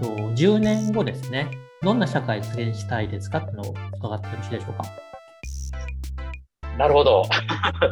[0.00, 1.50] と10年後ですね、
[1.82, 4.84] どんな社会実現したいですかっていうのを伺ってよろしいでしょうか？
[6.78, 7.24] なるほど。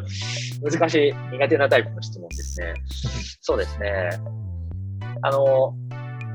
[0.64, 2.74] 難しい、苦手なタイプの質問ですね。
[3.40, 4.10] そうですね。
[5.22, 5.74] あの、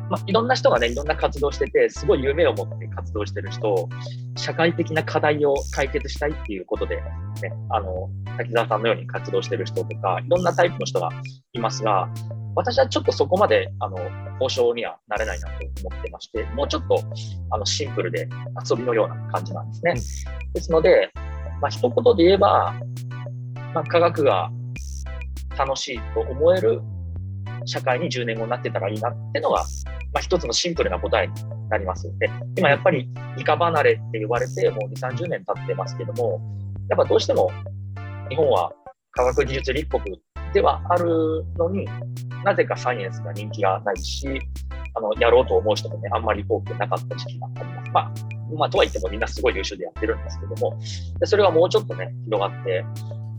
[0.10, 3.90] まあ、いろんな人がね、いろんな活動してて、すごい夢を持って活動してる人、
[4.36, 7.04] 社会的な課題を解決したいっていうことで、ね、
[7.70, 11.10] あの、滝沢さんのように活動してる人とか、いろんなタイプの人が
[11.54, 12.10] いますが、
[12.56, 13.98] 私はちょっとそこまで、あの、
[14.40, 15.54] 交渉にはなれないなと
[15.88, 17.00] 思ってまして、もうちょっと、
[17.52, 18.28] あの、シンプルで
[18.70, 19.94] 遊びのような感じなんですね。
[20.54, 21.12] ですので、
[21.62, 22.76] まあ、一言で言えば、
[23.74, 24.52] まあ、科学が
[25.58, 26.82] 楽しいと思える
[27.66, 29.64] 社会に10年後になってたらいいなってのが、
[30.14, 31.34] まあ、一つのシンプルな答えに
[31.70, 36.42] なりますので、今やっぱり理科離れって言われてもう2、30年経ってますけども、
[36.90, 37.52] やっぱどうしても
[38.30, 38.72] 日本は
[39.12, 40.22] 科学技術立国
[40.54, 41.88] ではあるのに
[42.44, 44.28] なぜかサイエンスが人気がないし、
[44.96, 47.92] あのやろうと思う人もね、あんまり多くなかった時期があります。
[47.92, 48.14] まあ
[48.58, 50.78] まあ、とはいってもみんなすごい優秀でやってるんですけども、
[51.20, 52.86] でそれはもうちょっとね、広がって、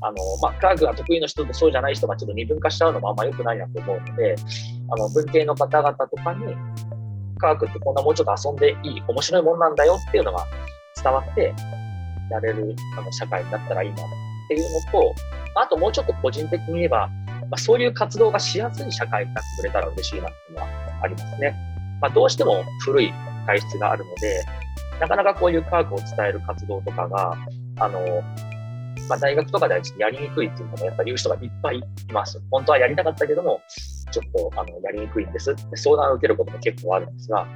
[0.00, 4.36] あの、まあ、科学が得意な人とそうじゃない人がちょっと二分化しちゃうのもあんま良くないなと思うので、
[4.90, 6.54] あの、文系の方々とかに、
[7.38, 10.46] 科学ってこんなもうちょっと遊んでいい、面白いもんなんだよっていうのが
[11.02, 11.54] 伝わって、
[12.30, 13.98] やれるあの社会になったらいいなっ
[14.48, 15.14] ていうのと、
[15.56, 17.08] あともうちょっと個人的に言えば、
[17.50, 20.68] まあ、そういう活動がしやすい社会になってくれたら嬉しいなっていうのは
[21.02, 21.54] ありますね。
[22.00, 23.12] まあ、どうしても古い
[23.46, 24.44] 体質があるので、
[25.00, 27.36] なかなかこういう科学を伝える活動とかが、
[27.80, 28.00] あの、
[29.08, 32.40] まあ、大学とかではやりにくいっていうのもやっぱり言う人がいっぱいいます。
[32.50, 33.60] 本当はやりたかったけども、
[34.10, 37.46] ちょっとあのやりにくいんですって相談を受けることも結構あるんですが、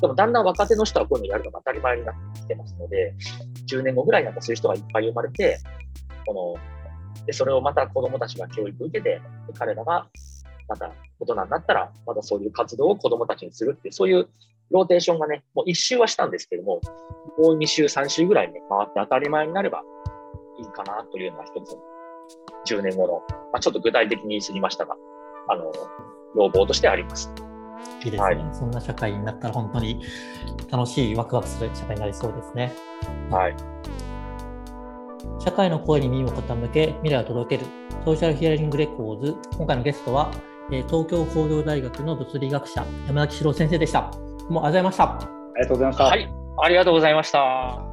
[0.00, 3.14] でもだんだん若手の人はこういうのやるのが当たり前になってきてますので、
[3.66, 5.58] 10年後ぐらいなったらそういう人がいっぱい生まれて、
[6.26, 6.56] こ
[7.18, 9.20] のでそれをまた子どもたちが教育を受けて、
[9.54, 10.06] 彼らが
[10.68, 14.28] また大人になったら、またそういう活動を子どもたちにするっていう、そういう
[14.70, 16.80] ローテーションがね、もう1周はしたんですけども、
[17.38, 19.82] もう2週、3週ぐらいね、回って当たり前になれば
[20.62, 21.76] いいかなというのは一つ、
[22.72, 23.14] 10年後の、
[23.52, 24.96] まあ、ちょっと具体的に言い過ぎましたが、
[25.48, 25.72] あの、
[26.36, 27.32] 要望としてあります。
[28.04, 30.00] いいですね、はい、そんな社会になったら本当に
[30.70, 32.72] 楽しい、ワクワクする社会になりそうですね。
[33.30, 33.56] はい。
[35.38, 37.70] 社会の声に耳を傾け、未来を届ける、
[38.04, 39.36] ソーシャルヒアリングレコーズ。
[39.56, 40.30] 今回のゲストは、
[40.70, 44.10] 東京工業大学の物理学者、山崎史郎先生でした。
[44.12, 45.04] どうもありがとうございました。
[45.04, 45.18] あ
[45.56, 46.04] りがとうございました。
[46.04, 46.28] はい、
[46.58, 47.91] ありがとうございました。